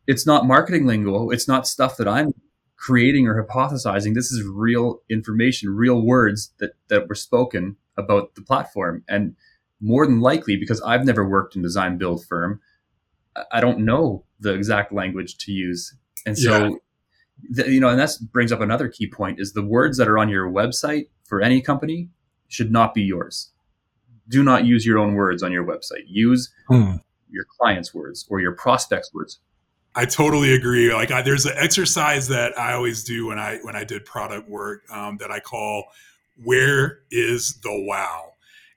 it's 0.06 0.26
not 0.26 0.46
marketing 0.46 0.86
lingo. 0.86 1.30
It's 1.30 1.48
not 1.48 1.66
stuff 1.66 1.96
that 1.96 2.06
I'm 2.06 2.32
creating 2.76 3.26
or 3.26 3.42
hypothesizing. 3.42 4.14
This 4.14 4.30
is 4.30 4.46
real 4.46 5.00
information, 5.10 5.74
real 5.74 6.02
words 6.02 6.52
that 6.58 6.72
that 6.88 7.08
were 7.08 7.14
spoken 7.14 7.76
about 7.96 8.34
the 8.34 8.42
platform, 8.42 9.04
and 9.08 9.34
more 9.80 10.06
than 10.06 10.20
likely 10.20 10.56
because 10.56 10.80
I've 10.82 11.04
never 11.04 11.28
worked 11.28 11.56
in 11.56 11.62
design 11.62 11.98
build 11.98 12.24
firm, 12.24 12.60
I 13.52 13.60
don't 13.60 13.80
know 13.80 14.24
the 14.40 14.54
exact 14.54 14.92
language 14.92 15.36
to 15.38 15.52
use. 15.52 15.94
And 16.26 16.38
so, 16.38 16.64
yeah. 16.64 16.70
The, 17.50 17.70
you 17.70 17.80
know, 17.80 17.88
and 17.88 17.98
that 17.98 18.10
brings 18.32 18.52
up 18.52 18.60
another 18.60 18.88
key 18.88 19.08
point 19.08 19.40
is 19.40 19.52
the 19.52 19.64
words 19.64 19.98
that 19.98 20.08
are 20.08 20.18
on 20.18 20.28
your 20.28 20.50
website 20.50 21.08
for 21.24 21.40
any 21.40 21.60
company 21.60 22.08
should 22.48 22.70
not 22.70 22.94
be 22.94 23.02
yours. 23.02 23.50
Do 24.28 24.42
not 24.42 24.64
use 24.64 24.86
your 24.86 24.98
own 24.98 25.14
words 25.14 25.42
on 25.42 25.52
your 25.52 25.64
website. 25.64 26.04
Use 26.06 26.52
hmm. 26.68 26.96
your 27.30 27.44
client's 27.58 27.92
words 27.92 28.26
or 28.30 28.40
your 28.40 28.52
prospect's 28.52 29.12
words. 29.12 29.40
I 29.94 30.06
totally 30.06 30.52
agree. 30.54 30.92
Like 30.92 31.10
I, 31.10 31.22
there's 31.22 31.46
an 31.46 31.54
exercise 31.56 32.28
that 32.28 32.58
I 32.58 32.72
always 32.72 33.04
do 33.04 33.26
when 33.26 33.38
I 33.38 33.58
when 33.62 33.76
I 33.76 33.84
did 33.84 34.04
product 34.04 34.48
work 34.48 34.82
um, 34.90 35.18
that 35.18 35.30
I 35.30 35.38
call 35.38 35.84
"Where 36.42 37.00
is 37.10 37.60
the 37.62 37.84
wow?" 37.86 38.32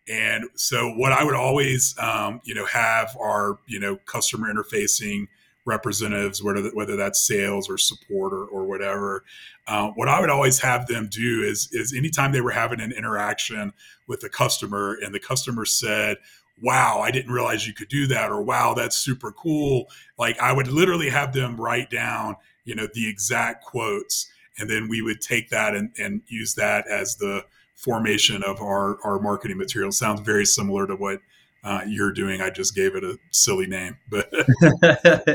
And 0.07 0.45
so, 0.55 0.93
what 0.93 1.11
I 1.11 1.23
would 1.23 1.35
always, 1.35 1.95
um, 1.97 2.39
you 2.43 2.53
know, 2.53 2.65
have 2.65 3.17
are 3.19 3.57
you 3.65 3.79
know 3.79 3.97
customer 4.05 4.53
interfacing 4.53 5.27
representatives, 5.67 6.41
whether 6.41 6.63
whether 6.69 6.95
that's 6.95 7.19
sales 7.19 7.69
or 7.69 7.77
support 7.77 8.33
or, 8.33 8.45
or 8.45 8.65
whatever. 8.65 9.23
Uh, 9.67 9.89
what 9.91 10.07
I 10.07 10.19
would 10.19 10.29
always 10.29 10.59
have 10.59 10.87
them 10.87 11.09
do 11.11 11.43
is 11.43 11.69
is 11.73 11.93
anytime 11.95 12.31
they 12.31 12.41
were 12.41 12.51
having 12.51 12.81
an 12.81 12.93
interaction 12.93 13.73
with 14.07 14.23
a 14.23 14.29
customer 14.29 14.97
and 15.03 15.13
the 15.13 15.19
customer 15.19 15.65
said, 15.65 16.17
"Wow, 16.61 17.01
I 17.01 17.11
didn't 17.11 17.33
realize 17.33 17.67
you 17.67 17.73
could 17.73 17.89
do 17.89 18.07
that," 18.07 18.31
or 18.31 18.41
"Wow, 18.41 18.73
that's 18.73 18.97
super 18.97 19.31
cool," 19.31 19.89
like 20.17 20.39
I 20.39 20.53
would 20.53 20.67
literally 20.67 21.09
have 21.09 21.33
them 21.33 21.59
write 21.59 21.91
down, 21.91 22.37
you 22.63 22.73
know, 22.73 22.87
the 22.93 23.07
exact 23.07 23.65
quotes, 23.65 24.31
and 24.57 24.69
then 24.69 24.87
we 24.87 25.01
would 25.01 25.21
take 25.21 25.49
that 25.49 25.75
and, 25.75 25.91
and 25.99 26.21
use 26.27 26.55
that 26.55 26.87
as 26.87 27.17
the 27.17 27.45
formation 27.75 28.41
of 28.43 28.59
our, 28.59 28.97
our 29.03 29.19
marketing 29.19 29.57
material 29.57 29.91
sounds 29.91 30.19
very 30.21 30.45
similar 30.45 30.87
to 30.87 30.95
what 30.95 31.19
uh, 31.63 31.81
you're 31.87 32.13
doing. 32.13 32.41
I 32.41 32.49
just 32.49 32.75
gave 32.75 32.95
it 32.95 33.03
a 33.03 33.17
silly 33.31 33.67
name, 33.67 33.97
but 34.09 34.31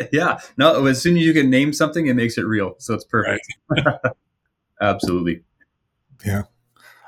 yeah, 0.13 0.39
no. 0.57 0.87
As 0.87 1.01
soon 1.03 1.17
as 1.17 1.25
you 1.25 1.33
can 1.33 1.51
name 1.51 1.73
something, 1.73 2.07
it 2.07 2.15
makes 2.15 2.39
it 2.39 2.43
real, 2.43 2.75
so 2.79 2.95
it's 2.95 3.05
perfect. 3.05 3.47
Right. 3.69 3.85
Absolutely. 4.81 5.43
Yeah. 6.25 6.43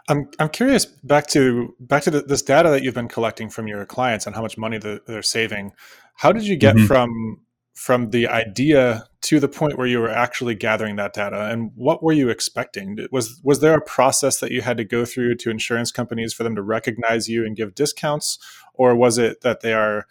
I'm 0.08 0.28
I'm 0.38 0.50
curious 0.50 0.84
back 0.84 1.26
to 1.28 1.74
back 1.80 2.02
to 2.02 2.10
the, 2.10 2.22
this 2.22 2.42
data 2.42 2.68
that 2.70 2.82
you've 2.82 2.94
been 2.94 3.08
collecting 3.08 3.48
from 3.48 3.66
your 3.66 3.86
clients 3.86 4.26
and 4.26 4.34
how 4.34 4.42
much 4.42 4.58
money 4.58 4.76
the, 4.78 5.00
they're 5.06 5.22
saving. 5.22 5.72
How 6.16 6.30
did 6.30 6.44
you 6.46 6.56
get 6.56 6.76
mm-hmm. 6.76 6.86
from 6.86 7.40
from 7.74 8.10
the 8.10 8.28
idea 8.28 9.04
to 9.20 9.40
the 9.40 9.48
point 9.48 9.76
where 9.76 9.86
you 9.86 9.98
were 9.98 10.10
actually 10.10 10.54
gathering 10.54 10.96
that 10.96 11.12
data 11.12 11.50
and 11.50 11.72
what 11.74 12.02
were 12.02 12.12
you 12.12 12.28
expecting 12.28 12.96
was 13.10 13.40
was 13.42 13.60
there 13.60 13.74
a 13.74 13.80
process 13.80 14.38
that 14.38 14.52
you 14.52 14.62
had 14.62 14.76
to 14.76 14.84
go 14.84 15.04
through 15.04 15.34
to 15.34 15.50
insurance 15.50 15.90
companies 15.90 16.32
for 16.32 16.44
them 16.44 16.54
to 16.54 16.62
recognize 16.62 17.28
you 17.28 17.44
and 17.44 17.56
give 17.56 17.74
discounts 17.74 18.38
or 18.74 18.94
was 18.94 19.18
it 19.18 19.40
that 19.40 19.60
they 19.60 19.72
are 19.72 20.06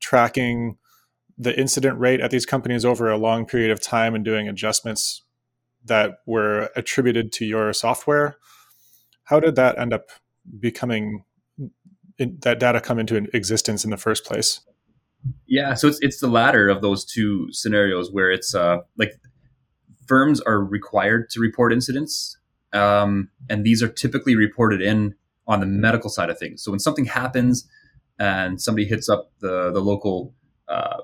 tracking 0.00 0.76
the 1.38 1.58
incident 1.58 1.98
rate 1.98 2.20
at 2.20 2.30
these 2.30 2.44
companies 2.44 2.84
over 2.84 3.08
a 3.08 3.16
long 3.16 3.46
period 3.46 3.70
of 3.70 3.80
time 3.80 4.14
and 4.14 4.24
doing 4.24 4.48
adjustments 4.48 5.22
that 5.84 6.18
were 6.26 6.70
attributed 6.74 7.32
to 7.32 7.44
your 7.44 7.72
software. 7.72 8.36
How 9.24 9.38
did 9.38 9.54
that 9.54 9.78
end 9.78 9.92
up 9.92 10.08
becoming 10.58 11.24
that 12.18 12.58
data 12.58 12.80
come 12.80 12.98
into 12.98 13.28
existence 13.32 13.84
in 13.84 13.90
the 13.90 13.96
first 13.96 14.24
place? 14.24 14.60
Yeah, 15.46 15.74
so 15.74 15.88
it's 15.88 15.98
it's 16.00 16.20
the 16.20 16.28
latter 16.28 16.68
of 16.68 16.82
those 16.82 17.04
two 17.04 17.48
scenarios 17.52 18.12
where 18.12 18.30
it's 18.30 18.54
uh, 18.54 18.78
like 18.96 19.20
firms 20.06 20.40
are 20.42 20.62
required 20.62 21.28
to 21.30 21.40
report 21.40 21.72
incidents, 21.72 22.38
um, 22.72 23.30
and 23.48 23.64
these 23.64 23.82
are 23.82 23.88
typically 23.88 24.36
reported 24.36 24.80
in 24.80 25.14
on 25.46 25.60
the 25.60 25.66
medical 25.66 26.10
side 26.10 26.30
of 26.30 26.38
things. 26.38 26.62
So 26.62 26.70
when 26.70 26.80
something 26.80 27.06
happens 27.06 27.68
and 28.18 28.60
somebody 28.60 28.86
hits 28.86 29.08
up 29.08 29.32
the 29.40 29.70
the 29.72 29.80
local 29.80 30.34
uh, 30.68 30.98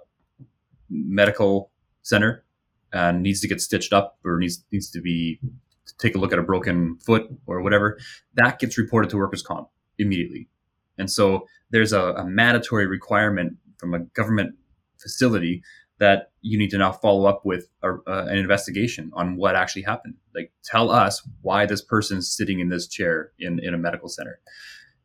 medical 0.88 1.70
center 2.02 2.44
and 2.92 3.22
needs 3.22 3.40
to 3.40 3.48
get 3.48 3.60
stitched 3.60 3.92
up 3.92 4.18
or 4.24 4.38
needs 4.38 4.64
needs 4.70 4.90
to 4.90 5.00
be 5.00 5.40
to 5.86 5.96
take 5.98 6.14
a 6.14 6.18
look 6.18 6.32
at 6.32 6.38
a 6.38 6.42
broken 6.42 6.96
foot 7.04 7.28
or 7.46 7.60
whatever, 7.60 7.98
that 8.34 8.58
gets 8.58 8.78
reported 8.78 9.10
to 9.10 9.16
workers' 9.16 9.42
comp 9.42 9.68
immediately. 9.98 10.48
And 10.96 11.10
so 11.10 11.46
there's 11.70 11.92
a, 11.92 12.00
a 12.00 12.24
mandatory 12.24 12.86
requirement 12.86 13.56
from 13.78 13.94
a 13.94 14.00
government 14.00 14.54
facility 15.00 15.62
that 15.98 16.32
you 16.40 16.58
need 16.58 16.70
to 16.70 16.78
now 16.78 16.92
follow 16.92 17.26
up 17.26 17.44
with 17.44 17.68
a, 17.82 17.92
uh, 17.92 18.26
an 18.28 18.38
investigation 18.38 19.10
on 19.14 19.36
what 19.36 19.54
actually 19.54 19.82
happened. 19.82 20.14
Like, 20.34 20.52
tell 20.64 20.90
us 20.90 21.26
why 21.42 21.66
this 21.66 21.82
person's 21.82 22.30
sitting 22.30 22.60
in 22.60 22.68
this 22.68 22.88
chair 22.88 23.30
in, 23.38 23.60
in 23.60 23.74
a 23.74 23.78
medical 23.78 24.08
center. 24.08 24.40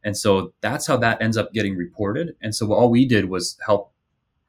And 0.03 0.17
so 0.17 0.53
that's 0.61 0.87
how 0.87 0.97
that 0.97 1.21
ends 1.21 1.37
up 1.37 1.53
getting 1.53 1.75
reported. 1.75 2.35
And 2.41 2.55
so 2.55 2.73
all 2.73 2.89
we 2.89 3.05
did 3.05 3.29
was 3.29 3.57
help 3.65 3.93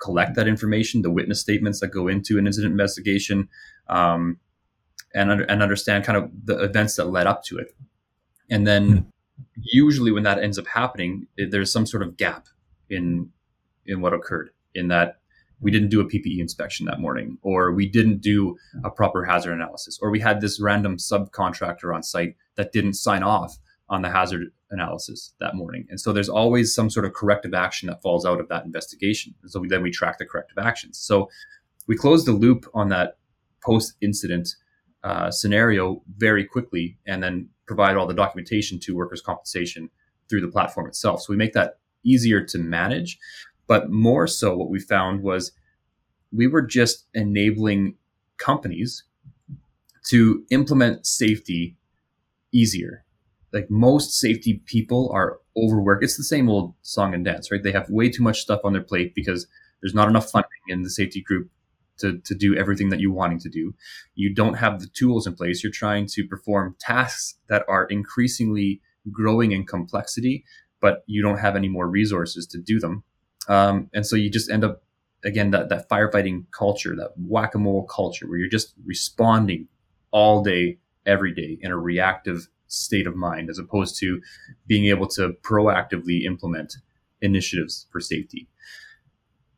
collect 0.00 0.34
that 0.36 0.48
information, 0.48 1.02
the 1.02 1.10
witness 1.10 1.40
statements 1.40 1.80
that 1.80 1.88
go 1.88 2.08
into 2.08 2.38
an 2.38 2.46
incident 2.46 2.72
investigation, 2.72 3.48
um, 3.88 4.38
and, 5.14 5.30
and 5.30 5.62
understand 5.62 6.04
kind 6.04 6.16
of 6.16 6.30
the 6.44 6.62
events 6.62 6.96
that 6.96 7.06
led 7.06 7.26
up 7.26 7.44
to 7.44 7.58
it. 7.58 7.74
And 8.48 8.66
then 8.66 8.88
mm-hmm. 8.88 9.00
usually 9.56 10.12
when 10.12 10.22
that 10.22 10.38
ends 10.38 10.58
up 10.58 10.66
happening, 10.68 11.26
there's 11.36 11.72
some 11.72 11.84
sort 11.84 12.02
of 12.02 12.16
gap 12.16 12.46
in 12.88 13.30
in 13.90 14.00
what 14.00 14.14
occurred 14.14 14.50
in 14.74 14.88
that 14.88 15.18
we 15.60 15.70
didn't 15.70 15.90
do 15.90 16.00
a 16.00 16.06
PPE 16.06 16.38
inspection 16.38 16.86
that 16.86 17.00
morning, 17.00 17.36
or 17.42 17.72
we 17.72 17.86
didn't 17.86 18.22
do 18.22 18.56
a 18.82 18.90
proper 18.90 19.24
hazard 19.24 19.52
analysis, 19.52 19.98
or 20.00 20.10
we 20.10 20.20
had 20.20 20.40
this 20.40 20.58
random 20.58 20.96
subcontractor 20.96 21.94
on 21.94 22.02
site 22.02 22.34
that 22.56 22.72
didn't 22.72 22.94
sign 22.94 23.22
off 23.22 23.58
on 23.90 24.02
the 24.02 24.10
hazard 24.10 24.46
analysis 24.70 25.34
that 25.40 25.54
morning. 25.54 25.86
And 25.90 26.00
so 26.00 26.12
there's 26.12 26.28
always 26.28 26.74
some 26.74 26.88
sort 26.88 27.04
of 27.04 27.12
corrective 27.12 27.52
action 27.52 27.88
that 27.88 28.00
falls 28.00 28.24
out 28.24 28.40
of 28.40 28.48
that 28.48 28.64
investigation. 28.64 29.34
And 29.42 29.50
so 29.50 29.60
we, 29.60 29.68
then 29.68 29.82
we 29.82 29.90
track 29.90 30.18
the 30.18 30.24
corrective 30.24 30.58
actions. 30.58 30.98
So 30.98 31.28
we 31.86 31.96
close 31.96 32.24
the 32.24 32.32
loop 32.32 32.66
on 32.72 32.88
that 32.90 33.18
post 33.62 33.94
incident 34.00 34.48
uh, 35.02 35.30
scenario 35.30 36.02
very 36.16 36.44
quickly 36.44 36.96
and 37.06 37.22
then 37.22 37.48
provide 37.66 37.96
all 37.96 38.06
the 38.06 38.14
documentation 38.14 38.78
to 38.80 38.96
workers' 38.96 39.20
compensation 39.20 39.90
through 40.28 40.40
the 40.40 40.48
platform 40.48 40.86
itself. 40.86 41.22
So 41.22 41.32
we 41.32 41.36
make 41.36 41.52
that 41.54 41.78
easier 42.04 42.42
to 42.44 42.58
manage. 42.58 43.18
But 43.70 43.90
more 43.90 44.26
so, 44.26 44.54
what 44.56 44.68
we 44.68 44.80
found 44.80 45.22
was 45.22 45.52
we 46.30 46.46
were 46.46 46.62
just 46.62 47.06
enabling 47.14 47.94
companies 48.36 49.04
to 50.08 50.44
implement 50.50 51.06
safety 51.06 51.76
easier 52.52 53.04
like 53.52 53.70
most 53.70 54.12
safety 54.12 54.62
people 54.66 55.10
are 55.12 55.38
overworked. 55.56 56.04
It's 56.04 56.16
the 56.16 56.22
same 56.22 56.48
old 56.48 56.74
song 56.82 57.14
and 57.14 57.24
dance, 57.24 57.50
right? 57.50 57.62
They 57.62 57.72
have 57.72 57.90
way 57.90 58.08
too 58.08 58.22
much 58.22 58.40
stuff 58.40 58.60
on 58.64 58.72
their 58.72 58.82
plate 58.82 59.14
because 59.14 59.46
there's 59.80 59.94
not 59.94 60.08
enough 60.08 60.30
funding 60.30 60.50
in 60.68 60.82
the 60.82 60.90
safety 60.90 61.20
group 61.20 61.50
to, 61.98 62.18
to 62.18 62.34
do 62.34 62.56
everything 62.56 62.90
that 62.90 63.00
you're 63.00 63.12
wanting 63.12 63.40
to 63.40 63.48
do. 63.48 63.74
You 64.14 64.34
don't 64.34 64.54
have 64.54 64.80
the 64.80 64.86
tools 64.86 65.26
in 65.26 65.34
place. 65.34 65.62
You're 65.62 65.72
trying 65.72 66.06
to 66.12 66.26
perform 66.26 66.76
tasks 66.78 67.36
that 67.48 67.64
are 67.68 67.86
increasingly 67.86 68.80
growing 69.10 69.52
in 69.52 69.66
complexity, 69.66 70.44
but 70.80 71.02
you 71.06 71.22
don't 71.22 71.38
have 71.38 71.56
any 71.56 71.68
more 71.68 71.88
resources 71.88 72.46
to 72.48 72.58
do 72.58 72.78
them. 72.78 73.02
Um, 73.48 73.90
and 73.92 74.06
so 74.06 74.16
you 74.16 74.30
just 74.30 74.50
end 74.50 74.64
up, 74.64 74.82
again, 75.24 75.50
that, 75.50 75.68
that 75.68 75.88
firefighting 75.88 76.44
culture, 76.50 76.94
that 76.96 77.12
whack 77.16 77.54
a 77.54 77.58
mole 77.58 77.84
culture 77.84 78.28
where 78.28 78.38
you're 78.38 78.48
just 78.48 78.74
responding 78.84 79.68
all 80.10 80.42
day, 80.42 80.78
every 81.06 81.34
day 81.34 81.58
in 81.60 81.70
a 81.70 81.78
reactive 81.78 82.48
state 82.66 83.06
of 83.06 83.16
mind 83.16 83.50
as 83.50 83.58
opposed 83.58 83.98
to 83.98 84.20
being 84.66 84.86
able 84.86 85.06
to 85.08 85.34
proactively 85.42 86.24
implement 86.24 86.76
initiatives 87.20 87.86
for 87.90 88.00
safety. 88.00 88.48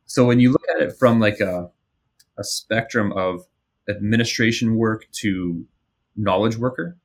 So 0.05 0.25
when 0.25 0.39
you 0.39 0.51
look 0.51 0.65
at 0.75 0.81
it 0.81 0.95
from 0.97 1.19
like 1.19 1.39
a, 1.39 1.69
a 2.37 2.43
spectrum 2.43 3.11
of 3.13 3.41
administration 3.89 4.75
work 4.75 5.05
to 5.21 5.65
knowledge 6.15 6.57
worker, 6.57 6.97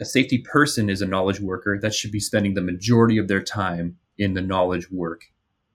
a 0.00 0.04
safety 0.04 0.38
person 0.38 0.88
is 0.88 1.02
a 1.02 1.06
knowledge 1.06 1.40
worker 1.40 1.78
that 1.80 1.94
should 1.94 2.12
be 2.12 2.20
spending 2.20 2.54
the 2.54 2.60
majority 2.60 3.18
of 3.18 3.28
their 3.28 3.42
time 3.42 3.96
in 4.16 4.34
the 4.34 4.42
knowledge 4.42 4.90
work 4.90 5.24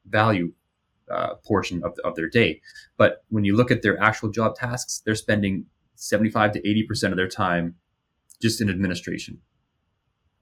value 0.07 0.53
uh, 1.11 1.35
portion 1.45 1.83
of, 1.83 1.97
of 2.03 2.15
their 2.15 2.29
day. 2.29 2.61
But 2.97 3.23
when 3.29 3.43
you 3.43 3.55
look 3.55 3.71
at 3.71 3.81
their 3.81 4.01
actual 4.01 4.29
job 4.29 4.55
tasks, 4.55 5.01
they're 5.05 5.15
spending 5.15 5.65
75 5.95 6.53
to 6.53 6.61
80% 6.61 7.11
of 7.11 7.17
their 7.17 7.27
time 7.27 7.75
just 8.41 8.61
in 8.61 8.69
administration, 8.69 9.39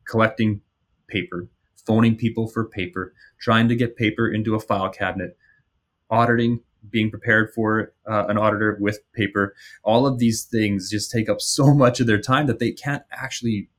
collecting 0.07 0.61
paper, 1.07 1.49
phoning 1.85 2.15
people 2.15 2.47
for 2.47 2.67
paper, 2.67 3.13
trying 3.39 3.67
to 3.67 3.75
get 3.75 3.95
paper 3.95 4.31
into 4.31 4.55
a 4.55 4.59
file 4.59 4.89
cabinet, 4.89 5.37
auditing, 6.09 6.61
being 6.89 7.09
prepared 7.09 7.51
for 7.53 7.93
uh, 8.09 8.25
an 8.27 8.37
auditor 8.37 8.77
with 8.79 8.99
paper. 9.13 9.53
All 9.83 10.07
of 10.07 10.19
these 10.19 10.43
things 10.43 10.89
just 10.89 11.11
take 11.11 11.29
up 11.29 11.41
so 11.41 11.73
much 11.75 11.99
of 11.99 12.07
their 12.07 12.21
time 12.21 12.47
that 12.47 12.59
they 12.59 12.71
can't 12.71 13.03
actually 13.11 13.69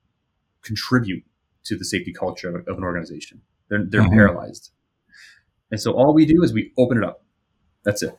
contribute 0.63 1.25
to 1.65 1.77
the 1.77 1.85
safety 1.85 2.13
culture 2.13 2.65
of, 2.67 2.77
an 2.79 2.85
organization. 2.85 3.41
They're, 3.69 3.85
they're 3.89 4.03
mm-hmm. 4.03 4.15
paralyzed. 4.15 4.71
And 5.73 5.81
so 5.81 5.93
all 5.93 6.15
we 6.15 6.27
do 6.27 6.45
is 6.45 6.53
we 6.53 6.71
open 6.79 6.99
it 6.99 7.05
up. 7.05 7.25
That's 7.85 8.05
it. 8.05 8.17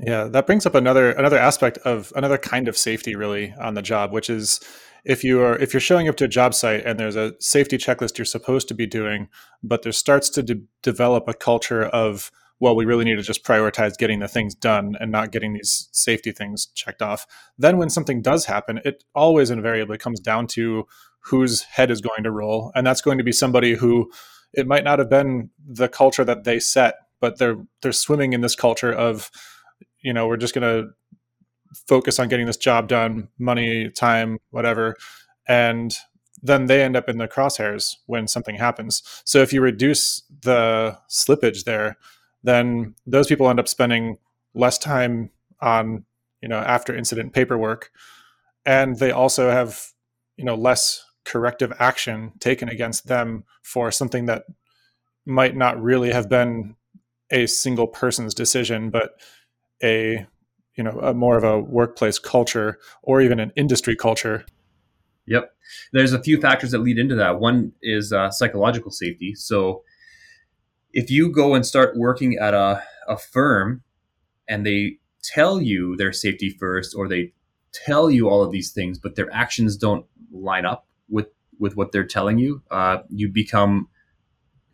Yeah, 0.00 0.24
that 0.24 0.46
brings 0.46 0.64
up 0.64 0.74
another 0.74 1.12
another 1.12 1.38
aspect 1.38 1.78
of 1.78 2.12
another 2.16 2.38
kind 2.38 2.66
of 2.66 2.76
safety 2.76 3.14
really 3.14 3.54
on 3.60 3.74
the 3.74 3.82
job, 3.82 4.12
which 4.12 4.30
is 4.30 4.60
if 5.04 5.22
you 5.22 5.42
are 5.42 5.56
if 5.58 5.72
you're 5.72 5.80
showing 5.80 6.08
up 6.08 6.16
to 6.16 6.24
a 6.24 6.28
job 6.28 6.54
site 6.54 6.84
and 6.84 6.98
there's 6.98 7.16
a 7.16 7.34
safety 7.38 7.76
checklist 7.76 8.18
you're 8.18 8.24
supposed 8.24 8.68
to 8.68 8.74
be 8.74 8.86
doing 8.86 9.28
but 9.62 9.82
there 9.82 9.92
starts 9.92 10.28
to 10.28 10.42
de- 10.42 10.62
develop 10.82 11.28
a 11.28 11.34
culture 11.34 11.84
of 11.84 12.30
well 12.58 12.76
we 12.76 12.84
really 12.84 13.04
need 13.04 13.16
to 13.16 13.22
just 13.22 13.44
prioritize 13.44 13.96
getting 13.96 14.20
the 14.20 14.28
things 14.28 14.54
done 14.54 14.96
and 15.00 15.10
not 15.10 15.32
getting 15.32 15.54
these 15.54 15.88
safety 15.92 16.32
things 16.32 16.66
checked 16.74 17.00
off 17.00 17.26
then 17.56 17.78
when 17.78 17.88
something 17.88 18.20
does 18.20 18.44
happen 18.44 18.80
it 18.84 19.04
always 19.14 19.50
invariably 19.50 19.96
comes 19.96 20.20
down 20.20 20.46
to 20.46 20.84
whose 21.24 21.62
head 21.62 21.90
is 21.90 22.00
going 22.00 22.22
to 22.22 22.30
roll 22.30 22.70
and 22.74 22.86
that's 22.86 23.02
going 23.02 23.18
to 23.18 23.24
be 23.24 23.32
somebody 23.32 23.74
who 23.74 24.10
it 24.52 24.66
might 24.66 24.84
not 24.84 24.98
have 24.98 25.10
been 25.10 25.50
the 25.66 25.88
culture 25.88 26.24
that 26.24 26.44
they 26.44 26.58
set 26.58 26.96
but 27.20 27.38
they're 27.38 27.56
they're 27.82 27.92
swimming 27.92 28.32
in 28.32 28.40
this 28.40 28.56
culture 28.56 28.92
of 28.92 29.30
you 30.02 30.12
know 30.12 30.26
we're 30.26 30.36
just 30.36 30.54
going 30.54 30.62
to 30.62 30.90
focus 31.86 32.18
on 32.18 32.28
getting 32.28 32.46
this 32.46 32.56
job 32.56 32.88
done, 32.88 33.28
money, 33.38 33.90
time, 33.90 34.38
whatever. 34.50 34.96
And 35.46 35.94
then 36.42 36.66
they 36.66 36.82
end 36.82 36.96
up 36.96 37.08
in 37.08 37.18
the 37.18 37.28
crosshairs 37.28 37.96
when 38.06 38.26
something 38.26 38.56
happens. 38.56 39.02
So 39.24 39.40
if 39.40 39.52
you 39.52 39.60
reduce 39.60 40.22
the 40.42 40.98
slippage 41.08 41.64
there, 41.64 41.96
then 42.42 42.94
those 43.06 43.26
people 43.26 43.48
end 43.48 43.60
up 43.60 43.68
spending 43.68 44.18
less 44.54 44.78
time 44.78 45.30
on, 45.60 46.04
you 46.40 46.48
know, 46.48 46.58
after 46.58 46.96
incident 46.96 47.32
paperwork. 47.32 47.90
And 48.64 48.98
they 48.98 49.10
also 49.10 49.50
have, 49.50 49.88
you 50.36 50.44
know, 50.44 50.54
less 50.54 51.04
corrective 51.30 51.72
action 51.78 52.32
taken 52.40 52.68
against 52.68 53.06
them 53.06 53.44
for 53.62 53.92
something 53.92 54.26
that 54.26 54.44
might 55.24 55.56
not 55.56 55.80
really 55.80 56.10
have 56.10 56.28
been 56.28 56.74
a 57.30 57.46
single 57.46 57.86
person's 57.86 58.34
decision, 58.34 58.90
but 58.90 59.12
a 59.82 60.26
you 60.76 60.82
know 60.82 60.98
a 61.00 61.14
more 61.14 61.36
of 61.36 61.44
a 61.44 61.60
workplace 61.60 62.18
culture 62.18 62.78
or 63.02 63.20
even 63.20 63.38
an 63.38 63.52
industry 63.54 63.94
culture. 63.94 64.44
Yep. 65.26 65.52
There's 65.92 66.12
a 66.12 66.22
few 66.22 66.40
factors 66.40 66.72
that 66.72 66.78
lead 66.78 66.98
into 66.98 67.14
that. 67.14 67.38
One 67.38 67.72
is 67.80 68.12
uh, 68.12 68.32
psychological 68.32 68.90
safety. 68.90 69.34
So 69.36 69.84
if 70.92 71.10
you 71.10 71.30
go 71.30 71.54
and 71.54 71.64
start 71.64 71.96
working 71.96 72.36
at 72.40 72.52
a, 72.52 72.82
a 73.06 73.16
firm 73.16 73.82
and 74.48 74.66
they 74.66 74.98
tell 75.22 75.60
you 75.60 75.94
their 75.96 76.12
safety 76.12 76.50
first 76.50 76.96
or 76.96 77.06
they 77.06 77.32
tell 77.72 78.10
you 78.10 78.28
all 78.28 78.42
of 78.42 78.50
these 78.50 78.72
things 78.72 78.98
but 78.98 79.14
their 79.14 79.32
actions 79.32 79.76
don't 79.76 80.04
line 80.32 80.64
up 80.64 80.86
with 81.10 81.26
with 81.58 81.76
what 81.76 81.92
they're 81.92 82.06
telling 82.06 82.38
you 82.38 82.62
uh, 82.70 82.98
you 83.10 83.28
become 83.28 83.88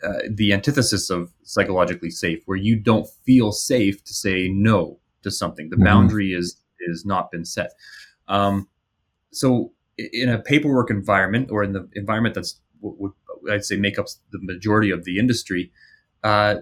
uh, 0.02 0.12
the 0.30 0.52
antithesis 0.52 1.08
of 1.08 1.32
psychologically 1.42 2.10
safe 2.10 2.42
where 2.44 2.58
you 2.58 2.76
don't 2.76 3.08
feel 3.24 3.50
safe 3.50 4.04
to 4.04 4.12
say 4.12 4.46
no 4.46 5.00
to 5.22 5.30
something. 5.30 5.70
The 5.70 5.76
mm-hmm. 5.76 5.84
boundary 5.84 6.32
is 6.32 6.60
is 6.80 7.04
not 7.06 7.30
been 7.30 7.44
set. 7.44 7.72
Um, 8.28 8.68
so 9.32 9.72
in 9.96 10.28
a 10.28 10.38
paperwork 10.38 10.90
environment 10.90 11.50
or 11.50 11.62
in 11.62 11.72
the 11.72 11.88
environment 11.94 12.34
that's 12.34 12.60
what 12.80 13.00
would 13.00 13.12
I'd 13.50 13.64
say 13.64 13.76
make 13.76 13.98
up 13.98 14.06
the 14.32 14.38
majority 14.42 14.90
of 14.90 15.04
the 15.04 15.18
industry, 15.18 15.72
uh, 16.22 16.56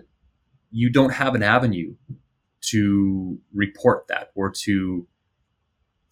you 0.71 0.91
don't 0.91 1.13
have 1.13 1.35
an 1.35 1.43
avenue 1.43 1.97
to 2.71 3.39
report 3.53 4.07
that 4.09 4.31
or 4.35 4.51
to 4.63 5.09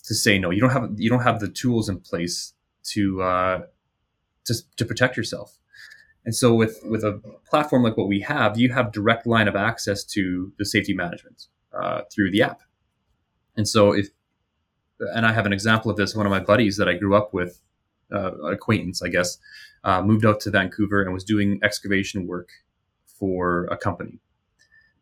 to 0.05 0.15
say 0.15 0.39
no. 0.39 0.51
You 0.51 0.61
don't 0.61 0.71
have 0.71 0.91
you 0.97 1.09
don't 1.09 1.23
have 1.23 1.39
the 1.39 1.49
tools 1.49 1.89
in 1.89 2.01
place 2.01 2.53
to 2.91 3.23
uh, 3.23 3.61
to 4.45 4.55
to 4.77 4.85
protect 4.85 5.17
yourself. 5.17 5.59
And 6.25 6.35
so 6.35 6.55
with 6.55 6.81
with 6.85 7.03
a 7.05 7.21
platform 7.49 7.83
like 7.83 7.97
what 7.97 8.09
we 8.09 8.21
have, 8.21 8.59
you 8.59 8.73
have 8.73 8.93
direct 8.93 9.27
line 9.27 9.49
of 9.49 9.57
access 9.57 10.05
to 10.05 10.53
the 10.59 10.65
safety 10.65 10.95
management 10.95 11.47
uh, 11.73 12.03
through 12.13 12.31
the 12.31 12.43
app. 12.43 12.61
And 13.57 13.69
so 13.69 13.93
if 13.93 14.09
and 15.15 15.27
I 15.27 15.33
have 15.33 15.47
an 15.47 15.53
example 15.53 15.91
of 15.91 15.97
this. 15.97 16.15
One 16.15 16.27
of 16.27 16.31
my 16.31 16.41
buddies 16.41 16.77
that 16.77 16.89
I 16.89 16.95
grew 16.95 17.17
up 17.17 17.35
with, 17.35 17.61
uh, 18.13 18.33
acquaintance, 18.45 19.03
I 19.03 19.09
guess, 19.09 19.39
uh, 19.85 20.03
moved 20.03 20.25
out 20.25 20.41
to 20.41 20.51
Vancouver 20.51 21.03
and 21.03 21.13
was 21.13 21.25
doing 21.25 21.59
excavation 21.63 22.27
work 22.27 22.51
for 23.19 23.65
a 23.65 23.77
company. 23.77 24.21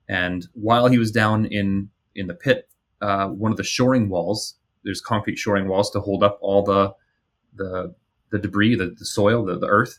And 0.08 0.46
while 0.54 0.88
he 0.88 0.98
was 0.98 1.10
down 1.10 1.44
in 1.44 1.90
in 2.14 2.26
the 2.26 2.34
pit, 2.34 2.68
uh, 3.00 3.28
one 3.28 3.50
of 3.50 3.56
the 3.56 3.64
shoring 3.64 4.08
walls, 4.08 4.56
there's 4.84 5.00
concrete 5.00 5.38
shoring 5.38 5.68
walls 5.68 5.90
to 5.90 6.00
hold 6.00 6.22
up 6.22 6.38
all 6.40 6.62
the 6.62 6.94
the 7.54 7.94
the 8.30 8.38
debris, 8.38 8.76
the, 8.76 8.94
the 8.96 9.04
soil, 9.04 9.44
the, 9.44 9.58
the 9.58 9.66
earth, 9.66 9.98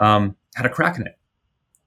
um, 0.00 0.36
had 0.56 0.66
a 0.66 0.70
crack 0.70 0.98
in 0.98 1.06
it. 1.06 1.16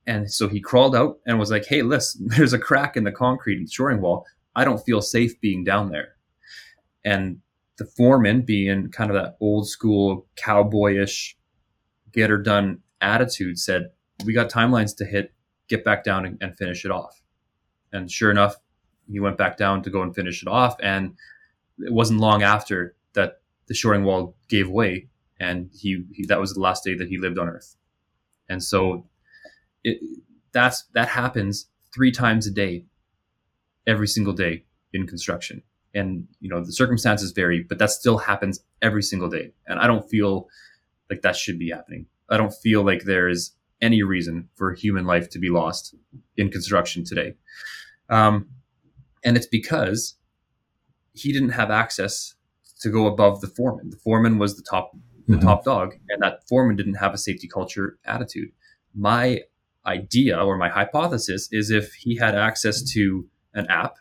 And 0.07 0.31
so 0.31 0.47
he 0.47 0.59
crawled 0.59 0.95
out 0.95 1.19
and 1.25 1.39
was 1.39 1.51
like, 1.51 1.65
"Hey, 1.65 1.81
listen, 1.81 2.27
there's 2.29 2.53
a 2.53 2.59
crack 2.59 2.97
in 2.97 3.03
the 3.03 3.11
concrete 3.11 3.57
and 3.57 3.71
shoring 3.71 4.01
wall. 4.01 4.25
I 4.55 4.65
don't 4.65 4.83
feel 4.83 5.01
safe 5.01 5.39
being 5.39 5.63
down 5.63 5.89
there." 5.89 6.15
And 7.05 7.39
the 7.77 7.85
foreman, 7.85 8.41
being 8.41 8.89
kind 8.91 9.09
of 9.09 9.15
that 9.15 9.35
old 9.39 9.67
school 9.67 10.27
cowboyish, 10.35 11.35
get 12.11 12.29
her 12.29 12.37
done 12.37 12.79
attitude, 13.01 13.59
said, 13.59 13.91
"We 14.25 14.33
got 14.33 14.49
timelines 14.49 14.95
to 14.97 15.05
hit. 15.05 15.33
Get 15.69 15.85
back 15.85 16.03
down 16.03 16.25
and, 16.25 16.37
and 16.41 16.57
finish 16.57 16.85
it 16.85 16.91
off." 16.91 17.21
And 17.91 18.11
sure 18.11 18.31
enough, 18.31 18.55
he 19.09 19.19
went 19.19 19.37
back 19.37 19.57
down 19.57 19.83
to 19.83 19.89
go 19.89 20.01
and 20.01 20.13
finish 20.13 20.41
it 20.41 20.47
off. 20.47 20.75
And 20.81 21.15
it 21.79 21.93
wasn't 21.93 22.19
long 22.19 22.43
after 22.43 22.95
that 23.13 23.41
the 23.67 23.73
shoring 23.73 24.03
wall 24.03 24.35
gave 24.53 24.69
way, 24.69 25.09
and 25.39 25.69
he, 25.73 26.03
he 26.13 26.25
that 26.27 26.39
was 26.39 26.53
the 26.53 26.61
last 26.61 26.83
day 26.83 26.95
that 26.95 27.07
he 27.07 27.17
lived 27.17 27.39
on 27.39 27.49
Earth. 27.49 27.75
And 28.47 28.63
so, 28.63 29.07
it, 29.83 29.97
that's 30.51 30.83
that 30.93 31.09
happens 31.09 31.67
three 31.93 32.11
times 32.11 32.45
a 32.47 32.51
day, 32.51 32.85
every 33.87 34.07
single 34.07 34.33
day 34.33 34.65
in 34.93 35.07
construction. 35.07 35.63
And 35.95 36.27
you 36.39 36.49
know 36.49 36.63
the 36.63 36.71
circumstances 36.71 37.31
vary, 37.31 37.63
but 37.67 37.79
that 37.79 37.91
still 37.91 38.19
happens 38.19 38.59
every 38.81 39.03
single 39.03 39.29
day. 39.29 39.53
And 39.67 39.79
I 39.79 39.87
don't 39.87 40.07
feel 40.09 40.47
like 41.09 41.21
that 41.21 41.35
should 41.35 41.59
be 41.59 41.69
happening. 41.69 42.05
I 42.29 42.37
don't 42.37 42.53
feel 42.53 42.83
like 42.83 43.03
there 43.03 43.27
is 43.27 43.51
any 43.81 44.01
reason 44.01 44.49
for 44.55 44.73
human 44.73 45.05
life 45.05 45.29
to 45.31 45.39
be 45.39 45.49
lost 45.49 45.95
in 46.37 46.49
construction 46.49 47.03
today. 47.03 47.35
Um, 48.09 48.49
and 49.23 49.35
it's 49.37 49.47
because 49.47 50.15
he 51.13 51.31
didn't 51.31 51.49
have 51.49 51.69
access 51.69 52.35
to 52.83 52.89
go 52.89 53.07
above 53.07 53.41
the 53.41 53.47
foreman. 53.47 53.89
The 53.89 53.97
foreman 53.97 54.37
was 54.37 54.55
the 54.55 54.61
top 54.61 54.95
the 55.25 55.35
mm-hmm. 55.35 55.47
top 55.47 55.63
dog, 55.63 55.95
and 56.09 56.21
that 56.21 56.47
foreman 56.49 56.75
didn't 56.75 56.95
have 56.95 57.13
a 57.13 57.17
safety 57.17 57.47
culture 57.47 57.97
attitude. 58.05 58.49
My 58.93 59.43
idea 59.85 60.37
or 60.37 60.57
my 60.57 60.69
hypothesis 60.69 61.47
is 61.51 61.71
if 61.71 61.93
he 61.93 62.17
had 62.17 62.35
access 62.35 62.83
to 62.91 63.27
an 63.53 63.65
app 63.69 63.95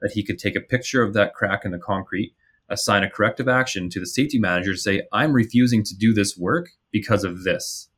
that 0.00 0.12
he 0.12 0.24
could 0.24 0.38
take 0.38 0.56
a 0.56 0.60
picture 0.60 1.02
of 1.02 1.14
that 1.14 1.32
crack 1.34 1.64
in 1.64 1.70
the 1.70 1.78
concrete, 1.78 2.34
assign 2.68 3.04
a 3.04 3.10
corrective 3.10 3.48
action 3.48 3.88
to 3.90 4.00
the 4.00 4.06
safety 4.06 4.38
manager 4.38 4.72
to 4.72 4.78
say, 4.78 5.02
I'm 5.12 5.32
refusing 5.32 5.84
to 5.84 5.96
do 5.96 6.12
this 6.12 6.36
work 6.36 6.70
because 6.90 7.22
of 7.22 7.44
this. 7.44 7.88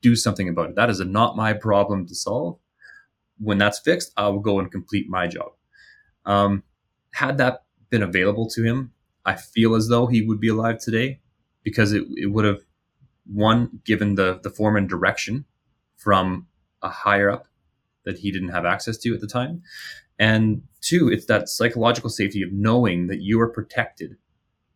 Do 0.00 0.16
something 0.16 0.48
about 0.48 0.70
it. 0.70 0.76
That 0.76 0.90
is 0.90 1.00
not 1.00 1.36
my 1.36 1.52
problem 1.52 2.06
to 2.06 2.14
solve. 2.14 2.58
When 3.38 3.58
that's 3.58 3.78
fixed, 3.78 4.12
I 4.16 4.28
will 4.28 4.40
go 4.40 4.58
and 4.58 4.70
complete 4.70 5.08
my 5.08 5.26
job. 5.26 5.52
Um, 6.24 6.62
had 7.12 7.38
that 7.38 7.64
been 7.90 8.02
available 8.02 8.48
to 8.50 8.62
him, 8.62 8.92
I 9.24 9.36
feel 9.36 9.74
as 9.74 9.88
though 9.88 10.06
he 10.06 10.22
would 10.22 10.40
be 10.40 10.48
alive 10.48 10.80
today 10.80 11.20
because 11.62 11.92
it, 11.92 12.04
it 12.16 12.26
would 12.26 12.44
have 12.44 12.60
one 13.26 13.80
given 13.84 14.16
the 14.16 14.40
the 14.42 14.50
form 14.50 14.76
and 14.76 14.88
direction 14.88 15.44
from 15.96 16.46
a 16.82 16.88
higher 16.88 17.30
up 17.30 17.46
that 18.04 18.18
he 18.18 18.32
didn't 18.32 18.48
have 18.48 18.64
access 18.64 18.98
to 18.98 19.14
at 19.14 19.20
the 19.20 19.28
time 19.28 19.62
and 20.18 20.62
two 20.80 21.08
it's 21.08 21.26
that 21.26 21.48
psychological 21.48 22.10
safety 22.10 22.42
of 22.42 22.52
knowing 22.52 23.06
that 23.06 23.20
you 23.20 23.40
are 23.40 23.48
protected 23.48 24.16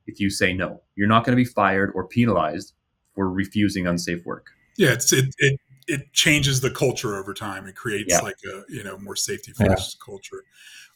if 0.06 0.20
you 0.20 0.30
say 0.30 0.52
no 0.52 0.80
you're 0.94 1.08
not 1.08 1.24
going 1.24 1.36
to 1.36 1.42
be 1.42 1.44
fired 1.44 1.90
or 1.96 2.06
penalized 2.06 2.72
for 3.16 3.28
refusing 3.28 3.84
unsafe 3.84 4.24
work 4.24 4.50
yeah 4.76 4.92
it's 4.92 5.12
it, 5.12 5.34
it 5.38 5.58
it 5.86 6.12
changes 6.12 6.60
the 6.60 6.70
culture 6.70 7.16
over 7.16 7.32
time. 7.32 7.66
It 7.66 7.76
creates 7.76 8.12
yeah. 8.12 8.20
like 8.20 8.38
a 8.44 8.62
you 8.68 8.82
know 8.82 8.98
more 8.98 9.16
safety 9.16 9.52
first 9.52 9.96
yeah. 9.96 10.04
culture. 10.04 10.44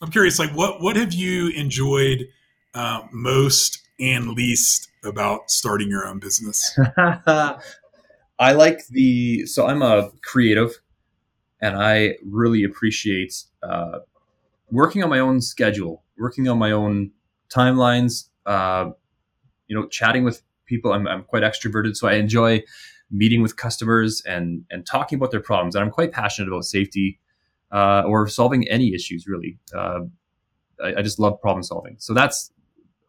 I'm 0.01 0.11
curious, 0.11 0.39
like 0.39 0.51
what 0.51 0.81
what 0.81 0.97
have 0.97 1.13
you 1.13 1.49
enjoyed 1.49 2.29
uh, 2.75 3.03
most 3.13 3.81
and 3.99 4.31
least 4.31 4.89
about 5.05 5.51
starting 5.51 5.89
your 5.89 6.07
own 6.07 6.19
business? 6.19 6.79
I 8.41 8.53
like 8.53 8.87
the 8.89 9.45
so 9.47 9.67
I'm 9.67 9.83
a 9.83 10.11
creative, 10.23 10.81
and 11.61 11.77
I 11.77 12.17
really 12.25 12.65
appreciate 12.65 13.45
uh, 13.63 13.99
working 14.71 15.03
on 15.03 15.11
my 15.11 15.19
own 15.19 15.41
schedule, 15.41 16.03
working 16.17 16.49
on 16.49 16.59
my 16.59 16.71
own 16.73 17.11
timelines. 17.55 18.29
Uh, 18.47 18.91
you 19.67 19.77
know, 19.77 19.87
chatting 19.87 20.25
with 20.25 20.43
people. 20.67 20.93
I'm, 20.93 21.07
I'm 21.07 21.23
quite 21.25 21.43
extroverted, 21.43 21.97
so 21.97 22.09
I 22.09 22.15
enjoy 22.15 22.63
meeting 23.11 23.43
with 23.43 23.57
customers 23.57 24.23
and 24.27 24.65
and 24.71 24.87
talking 24.87 25.17
about 25.17 25.31
their 25.33 25.41
problems. 25.41 25.75
And 25.75 25.85
I'm 25.85 25.91
quite 25.91 26.13
passionate 26.13 26.49
about 26.49 26.65
safety 26.65 27.21
uh, 27.73 28.03
or 28.07 28.27
solving 28.27 28.67
any 28.69 28.95
issues. 28.95 29.27
Really, 29.27 29.59
uh, 29.75 30.01
I, 30.83 30.95
I, 30.99 31.03
just 31.03 31.19
love 31.19 31.41
problem 31.41 31.63
solving. 31.63 31.97
So 31.99 32.15
that's 32.15 32.53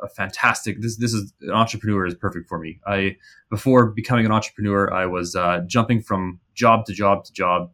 a 0.02 0.10
fantastic. 0.10 0.82
This 0.82 0.98
this 0.98 1.14
is 1.14 1.34
an 1.42 1.52
entrepreneur 1.52 2.06
is 2.06 2.16
perfect 2.16 2.50
for 2.50 2.60
me. 2.60 2.80
I 2.86 3.18
before 3.50 3.88
becoming 3.88 4.26
an 4.26 4.32
entrepreneur, 4.32 4.92
I 4.94 5.06
was 5.06 5.36
uh, 5.36 5.62
jumping 5.68 6.02
from 6.02 6.40
job 6.56 6.86
to 6.86 6.94
job 6.94 7.26
to 7.26 7.34
job, 7.34 7.72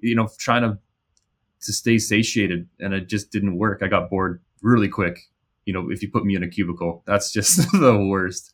you 0.00 0.14
know, 0.14 0.28
trying 0.38 0.62
to 0.62 0.78
to 1.62 1.72
stay 1.72 1.98
satiated, 1.98 2.68
and 2.80 2.92
it 2.92 3.08
just 3.08 3.30
didn't 3.30 3.56
work. 3.56 3.82
I 3.82 3.88
got 3.88 4.10
bored 4.10 4.42
really 4.62 4.88
quick. 4.88 5.18
You 5.64 5.72
know, 5.72 5.90
if 5.90 6.02
you 6.02 6.10
put 6.10 6.24
me 6.24 6.34
in 6.34 6.42
a 6.42 6.48
cubicle, 6.48 7.02
that's 7.06 7.32
just 7.32 7.70
the 7.72 8.06
worst. 8.10 8.52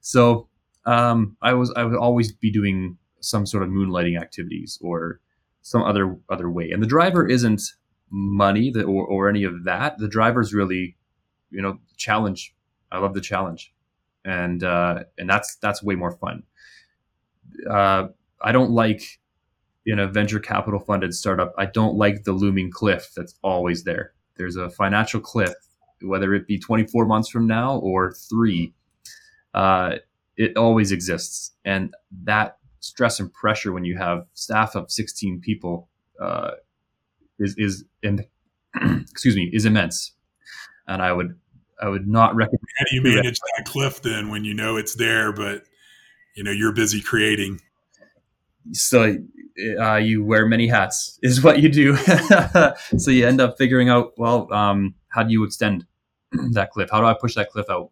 So 0.00 0.48
um, 0.84 1.36
I 1.42 1.54
was 1.54 1.72
I 1.76 1.84
would 1.84 1.96
always 1.96 2.32
be 2.32 2.50
doing 2.50 2.98
some 3.20 3.46
sort 3.46 3.62
of 3.62 3.70
moonlighting 3.70 4.20
activities 4.20 4.78
or 4.80 5.20
some 5.62 5.82
other 5.82 6.16
other 6.28 6.50
way. 6.50 6.70
And 6.70 6.82
the 6.82 6.86
driver 6.86 7.26
isn't 7.26 7.62
money 8.10 8.70
that, 8.70 8.84
or, 8.84 9.06
or 9.06 9.28
any 9.28 9.44
of 9.44 9.64
that. 9.64 9.98
The 9.98 10.08
driver's 10.08 10.52
really, 10.52 10.96
you 11.52 11.62
know, 11.62 11.78
challenge. 11.96 12.54
I 12.90 12.98
love 12.98 13.14
the 13.14 13.20
challenge, 13.20 13.72
and 14.24 14.62
uh, 14.64 15.04
and 15.18 15.28
that's 15.28 15.56
that's 15.56 15.82
way 15.82 15.94
more 15.94 16.12
fun. 16.12 16.42
Uh, 17.68 18.08
I 18.40 18.52
don't 18.52 18.70
like 18.70 19.20
in 19.86 19.98
a 19.98 20.06
venture 20.06 20.40
capital 20.40 20.80
funded 20.80 21.14
startup. 21.14 21.52
I 21.58 21.66
don't 21.66 21.96
like 21.96 22.24
the 22.24 22.32
looming 22.32 22.70
cliff 22.70 23.10
that's 23.16 23.34
always 23.42 23.84
there. 23.84 24.12
There's 24.36 24.56
a 24.56 24.70
financial 24.70 25.20
cliff, 25.20 25.54
whether 26.02 26.34
it 26.34 26.46
be 26.46 26.58
24 26.58 27.06
months 27.06 27.28
from 27.28 27.46
now 27.46 27.78
or 27.78 28.12
three. 28.12 28.74
Uh, 29.54 29.96
it 30.36 30.56
always 30.56 30.92
exists, 30.92 31.52
and 31.64 31.94
that 32.24 32.56
stress 32.80 33.20
and 33.20 33.32
pressure 33.32 33.72
when 33.72 33.84
you 33.84 33.96
have 33.96 34.26
staff 34.34 34.74
of 34.74 34.90
16 34.90 35.40
people 35.40 35.88
uh, 36.20 36.52
is 37.38 37.54
is 37.58 37.84
in, 38.02 38.24
excuse 39.10 39.36
me 39.36 39.50
is 39.52 39.64
immense, 39.64 40.12
and 40.86 41.02
I 41.02 41.12
would 41.12 41.38
I 41.80 41.88
would 41.88 42.06
not 42.06 42.34
recommend. 42.34 42.60
How 42.78 42.84
do 42.88 42.96
you 42.96 43.02
manage 43.02 43.38
that 43.56 43.66
cliff 43.66 44.02
then 44.02 44.28
when 44.28 44.44
you 44.44 44.54
know 44.54 44.76
it's 44.76 44.94
there, 44.94 45.32
but 45.32 45.64
you 46.36 46.44
know 46.44 46.50
you're 46.50 46.72
busy 46.72 47.00
creating? 47.00 47.60
So 48.72 49.16
uh, 49.80 49.96
you 49.96 50.24
wear 50.24 50.46
many 50.46 50.68
hats 50.68 51.18
is 51.22 51.42
what 51.42 51.60
you 51.60 51.68
do. 51.68 51.96
so 52.98 53.10
you 53.10 53.26
end 53.26 53.40
up 53.40 53.56
figuring 53.58 53.88
out 53.88 54.12
well 54.16 54.52
um, 54.52 54.94
how 55.08 55.22
do 55.22 55.32
you 55.32 55.44
extend 55.44 55.86
that 56.52 56.70
cliff? 56.70 56.90
How 56.90 57.00
do 57.00 57.06
I 57.06 57.14
push 57.14 57.34
that 57.34 57.50
cliff 57.50 57.66
out? 57.68 57.90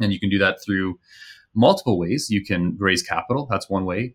And 0.00 0.12
you 0.12 0.20
can 0.20 0.30
do 0.30 0.38
that 0.38 0.62
through 0.62 0.98
multiple 1.54 1.98
ways. 1.98 2.28
You 2.30 2.44
can 2.44 2.76
raise 2.78 3.02
capital. 3.02 3.46
That's 3.50 3.68
one 3.68 3.84
way 3.84 4.14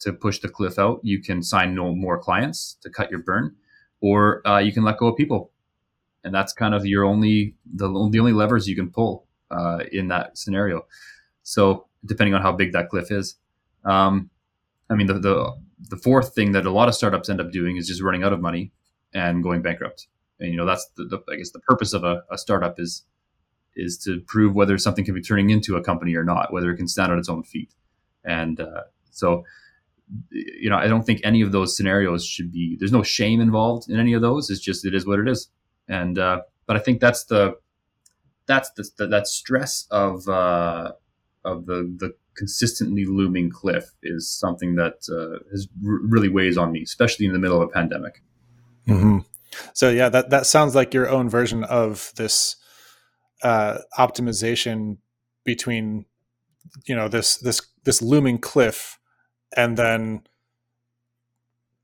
to 0.00 0.12
push 0.12 0.40
the 0.40 0.48
cliff 0.48 0.78
out. 0.78 1.00
You 1.02 1.22
can 1.22 1.42
sign 1.42 1.74
no 1.74 1.94
more 1.94 2.18
clients 2.18 2.76
to 2.82 2.90
cut 2.90 3.10
your 3.10 3.20
burn, 3.20 3.54
or 4.00 4.46
uh, 4.46 4.58
you 4.58 4.72
can 4.72 4.82
let 4.82 4.98
go 4.98 5.06
of 5.06 5.16
people, 5.16 5.51
and 6.24 6.34
that's 6.34 6.52
kind 6.52 6.74
of 6.74 6.86
your 6.86 7.04
only 7.04 7.54
the, 7.74 7.88
the 7.88 8.18
only 8.18 8.32
levers 8.32 8.68
you 8.68 8.76
can 8.76 8.90
pull 8.90 9.26
uh, 9.50 9.80
in 9.90 10.08
that 10.08 10.38
scenario. 10.38 10.86
So 11.42 11.86
depending 12.04 12.34
on 12.34 12.42
how 12.42 12.52
big 12.52 12.72
that 12.72 12.88
cliff 12.88 13.10
is, 13.10 13.36
um, 13.84 14.30
I 14.90 14.94
mean 14.94 15.06
the, 15.06 15.14
the 15.14 15.52
the 15.90 15.96
fourth 15.96 16.34
thing 16.34 16.52
that 16.52 16.66
a 16.66 16.70
lot 16.70 16.88
of 16.88 16.94
startups 16.94 17.28
end 17.28 17.40
up 17.40 17.50
doing 17.50 17.76
is 17.76 17.88
just 17.88 18.02
running 18.02 18.22
out 18.22 18.32
of 18.32 18.40
money 18.40 18.72
and 19.12 19.42
going 19.42 19.62
bankrupt. 19.62 20.06
And 20.40 20.50
you 20.50 20.56
know 20.56 20.66
that's 20.66 20.88
the, 20.96 21.04
the 21.04 21.18
I 21.32 21.36
guess 21.36 21.50
the 21.50 21.60
purpose 21.60 21.92
of 21.92 22.04
a, 22.04 22.22
a 22.30 22.38
startup 22.38 22.78
is 22.78 23.04
is 23.74 23.98
to 23.98 24.20
prove 24.26 24.54
whether 24.54 24.76
something 24.78 25.04
can 25.04 25.14
be 25.14 25.22
turning 25.22 25.50
into 25.50 25.76
a 25.76 25.82
company 25.82 26.14
or 26.14 26.24
not, 26.24 26.52
whether 26.52 26.70
it 26.70 26.76
can 26.76 26.88
stand 26.88 27.12
on 27.12 27.18
its 27.18 27.28
own 27.28 27.42
feet. 27.42 27.72
And 28.24 28.60
uh, 28.60 28.82
so, 29.10 29.44
you 30.30 30.68
know, 30.70 30.76
I 30.76 30.88
don't 30.88 31.04
think 31.04 31.20
any 31.24 31.40
of 31.40 31.52
those 31.52 31.76
scenarios 31.76 32.24
should 32.24 32.52
be. 32.52 32.76
There's 32.78 32.92
no 32.92 33.02
shame 33.02 33.40
involved 33.40 33.88
in 33.88 33.98
any 33.98 34.12
of 34.12 34.22
those. 34.22 34.50
It's 34.50 34.60
just 34.60 34.84
it 34.84 34.94
is 34.94 35.06
what 35.06 35.18
it 35.18 35.28
is. 35.28 35.48
And 35.92 36.18
uh, 36.18 36.42
but 36.66 36.76
I 36.76 36.78
think 36.78 37.00
that's 37.00 37.24
the 37.24 37.56
that's 38.46 38.70
the, 38.70 39.06
that 39.06 39.26
stress 39.26 39.86
of 39.90 40.26
uh, 40.26 40.92
of 41.44 41.66
the 41.66 41.94
the 41.98 42.14
consistently 42.34 43.04
looming 43.04 43.50
cliff 43.50 43.92
is 44.02 44.30
something 44.30 44.74
that 44.76 45.06
uh, 45.12 45.44
has 45.50 45.68
r- 45.86 46.00
really 46.02 46.30
weighs 46.30 46.56
on 46.56 46.72
me, 46.72 46.82
especially 46.82 47.26
in 47.26 47.32
the 47.32 47.38
middle 47.38 47.60
of 47.60 47.68
a 47.68 47.72
pandemic. 47.72 48.22
Mm-hmm. 48.88 49.18
So 49.74 49.90
yeah, 49.90 50.08
that 50.08 50.30
that 50.30 50.46
sounds 50.46 50.74
like 50.74 50.94
your 50.94 51.10
own 51.10 51.28
version 51.28 51.62
of 51.64 52.10
this 52.16 52.56
uh, 53.42 53.78
optimization 53.98 54.96
between 55.44 56.06
you 56.86 56.96
know 56.96 57.08
this 57.08 57.36
this 57.36 57.60
this 57.84 58.00
looming 58.00 58.38
cliff 58.38 58.98
and 59.54 59.76
then 59.76 60.22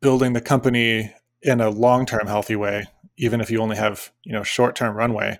building 0.00 0.32
the 0.32 0.40
company 0.40 1.12
in 1.42 1.60
a 1.60 1.68
long-term 1.68 2.26
healthy 2.26 2.56
way 2.56 2.86
even 3.18 3.40
if 3.40 3.50
you 3.50 3.60
only 3.60 3.76
have 3.76 4.10
you 4.24 4.32
know 4.32 4.42
short-term 4.42 4.96
runway. 4.96 5.38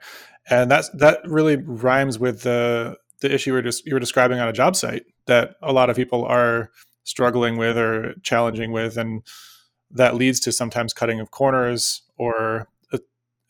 And 0.50 0.70
that's 0.70 0.90
that 0.90 1.20
really 1.24 1.56
rhymes 1.56 2.18
with 2.18 2.42
the 2.42 2.96
the 3.20 3.32
issue 3.32 3.50
you 3.50 3.54
were 3.54 3.62
just 3.62 3.86
you 3.86 3.94
were 3.94 4.00
describing 4.00 4.38
on 4.38 4.48
a 4.48 4.52
job 4.52 4.76
site 4.76 5.04
that 5.26 5.56
a 5.62 5.72
lot 5.72 5.90
of 5.90 5.96
people 5.96 6.24
are 6.24 6.70
struggling 7.04 7.56
with 7.56 7.76
or 7.76 8.14
challenging 8.22 8.72
with 8.72 8.96
and 8.96 9.22
that 9.90 10.14
leads 10.14 10.38
to 10.40 10.52
sometimes 10.52 10.92
cutting 10.92 11.18
of 11.20 11.30
corners 11.30 12.02
or 12.18 12.68
a, 12.92 13.00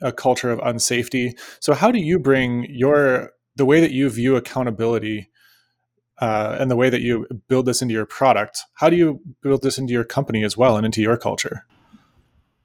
a 0.00 0.12
culture 0.12 0.50
of 0.50 0.60
unsafety. 0.60 1.36
So 1.60 1.74
how 1.74 1.90
do 1.90 1.98
you 1.98 2.18
bring 2.18 2.66
your 2.68 3.32
the 3.56 3.64
way 3.64 3.80
that 3.80 3.90
you 3.90 4.08
view 4.08 4.36
accountability 4.36 5.30
uh, 6.20 6.56
and 6.58 6.70
the 6.70 6.76
way 6.76 6.90
that 6.90 7.00
you 7.00 7.26
build 7.48 7.66
this 7.66 7.80
into 7.80 7.94
your 7.94 8.06
product 8.06 8.60
how 8.74 8.90
do 8.90 8.96
you 8.96 9.20
build 9.40 9.62
this 9.62 9.78
into 9.78 9.92
your 9.92 10.04
company 10.04 10.42
as 10.42 10.56
well 10.56 10.76
and 10.76 10.84
into 10.84 11.02
your 11.02 11.16
culture? 11.16 11.64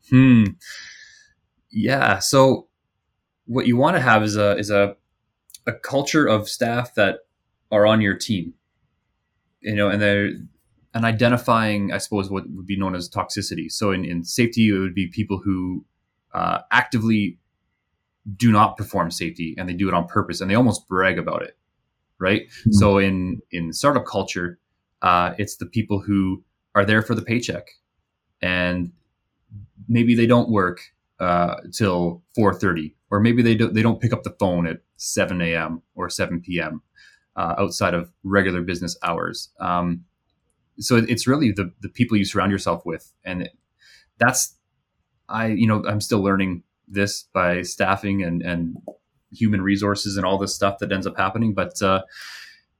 Hmm 0.10 0.44
yeah 1.74 2.20
so 2.20 2.68
what 3.46 3.68
you 3.68 3.76
want 3.76 3.96
to 3.96 4.02
have 4.02 4.24
is 4.24 4.38
a 4.38 4.58
is 4.58 4.70
a 4.70 4.96
a 5.66 5.74
culture 5.74 6.26
of 6.26 6.50
staff 6.50 6.94
that 6.96 7.20
are 7.72 7.86
on 7.86 8.02
your 8.02 8.16
team. 8.16 8.54
You 9.62 9.76
know 9.76 9.90
and 9.90 10.02
they're 10.02 10.32
and 10.96 11.06
identifying 11.06 11.92
i 11.92 11.98
suppose 11.98 12.30
what 12.30 12.44
would 12.50 12.68
be 12.68 12.78
known 12.78 12.96
as 12.96 13.10
toxicity. 13.10 13.72
So 13.72 13.92
in, 13.92 14.06
in 14.06 14.24
safety 14.24 14.70
it 14.70 14.78
would 14.78 14.94
be 14.94 15.08
people 15.08 15.40
who 15.40 15.86
uh, 16.34 16.60
actively 16.72 17.38
do 18.36 18.52
not 18.52 18.78
perform 18.78 19.12
safety 19.12 19.56
and 19.58 19.68
they 19.68 19.74
do 19.74 19.88
it 19.88 19.94
on 19.94 20.08
purpose 20.08 20.42
and 20.42 20.50
they 20.50 20.56
almost 20.56 20.88
brag 20.88 21.18
about 21.18 21.44
it 21.44 21.58
right? 22.20 22.44
Mm-hmm. 22.48 22.72
so 22.74 22.98
in 22.98 23.42
in 23.52 23.74
startup 23.74 24.06
culture 24.06 24.60
uh, 25.02 25.34
it's 25.38 25.58
the 25.58 25.66
people 25.66 26.00
who 26.00 26.44
are 26.76 26.86
there 26.86 27.02
for 27.02 27.16
the 27.16 27.22
paycheck 27.22 27.68
and 28.42 28.92
maybe 29.88 30.16
they 30.16 30.26
don't 30.26 30.50
work 30.50 30.94
uh, 31.24 31.56
till 31.72 32.24
4.30 32.38 32.94
or 33.10 33.20
maybe 33.20 33.42
they 33.42 33.56
don't, 33.56 33.74
they 33.74 33.82
don't 33.82 34.02
pick 34.02 34.14
up 34.14 34.24
the 34.24 34.36
phone 34.40 34.68
at 34.68 34.80
7 34.98 35.42
a.m 35.42 35.82
or 35.96 36.10
7 36.10 36.42
p.m 36.42 36.82
uh, 37.36 37.56
outside 37.58 37.94
of 37.94 38.12
regular 38.24 38.62
business 38.62 38.98
hours. 39.04 39.50
Um, 39.60 40.06
so 40.80 40.98
it's 40.98 41.28
really 41.28 41.52
the, 41.52 41.72
the 41.82 41.90
people 41.90 42.18
you 42.18 42.26
surround 42.26 42.52
yourself 42.52 42.86
with. 42.86 43.12
And 43.24 43.50
that's 44.20 44.56
i 45.30 45.48
you 45.48 45.66
know 45.66 45.84
i'm 45.88 46.02
still 46.02 46.22
learning 46.22 46.62
this 46.88 47.24
by 47.34 47.62
staffing 47.62 48.22
and 48.22 48.42
and 48.42 48.78
human 49.32 49.62
resources 49.62 50.18
and 50.18 50.26
all 50.26 50.38
this 50.38 50.54
stuff 50.54 50.78
that 50.80 50.92
ends 50.92 51.08
up 51.08 51.18
happening. 51.18 51.54
But 51.54 51.82
uh, 51.82 52.04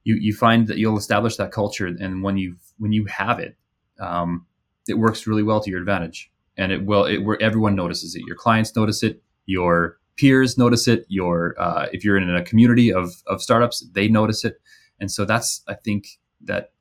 you 0.04 0.16
you 0.16 0.34
find 0.34 0.68
that 0.68 0.78
you'll 0.78 0.98
establish 0.98 1.36
that 1.36 1.50
culture 1.50 1.86
and 1.86 2.22
when 2.22 2.36
you 2.36 2.56
when 2.78 2.92
you 2.92 3.06
have 3.06 3.40
it 3.40 3.56
um, 3.98 4.46
it 4.88 4.94
works 4.94 5.26
really 5.26 5.42
well 5.42 5.60
to 5.60 5.70
your 5.70 5.80
advantage 5.80 6.30
and 6.56 6.72
it 6.72 6.84
will 6.84 7.04
it 7.04 7.18
where 7.18 7.40
everyone 7.42 7.74
notices 7.74 8.14
it. 8.14 8.22
Your 8.26 8.36
clients 8.36 8.74
notice 8.76 9.02
it 9.02 9.22
your 9.46 9.98
peers 10.16 10.56
notice 10.56 10.88
it 10.88 11.04
your 11.08 11.54
uh, 11.60 11.86
if 11.92 12.04
you're 12.04 12.16
in 12.16 12.34
a 12.34 12.44
community 12.44 12.92
of 12.92 13.22
of 13.26 13.42
startups 13.42 13.86
they 13.92 14.08
notice 14.08 14.44
it. 14.44 14.60
And 15.00 15.10
so 15.10 15.24
that's 15.24 15.62
i 15.68 15.74
think 15.74 16.20
that 16.40 16.72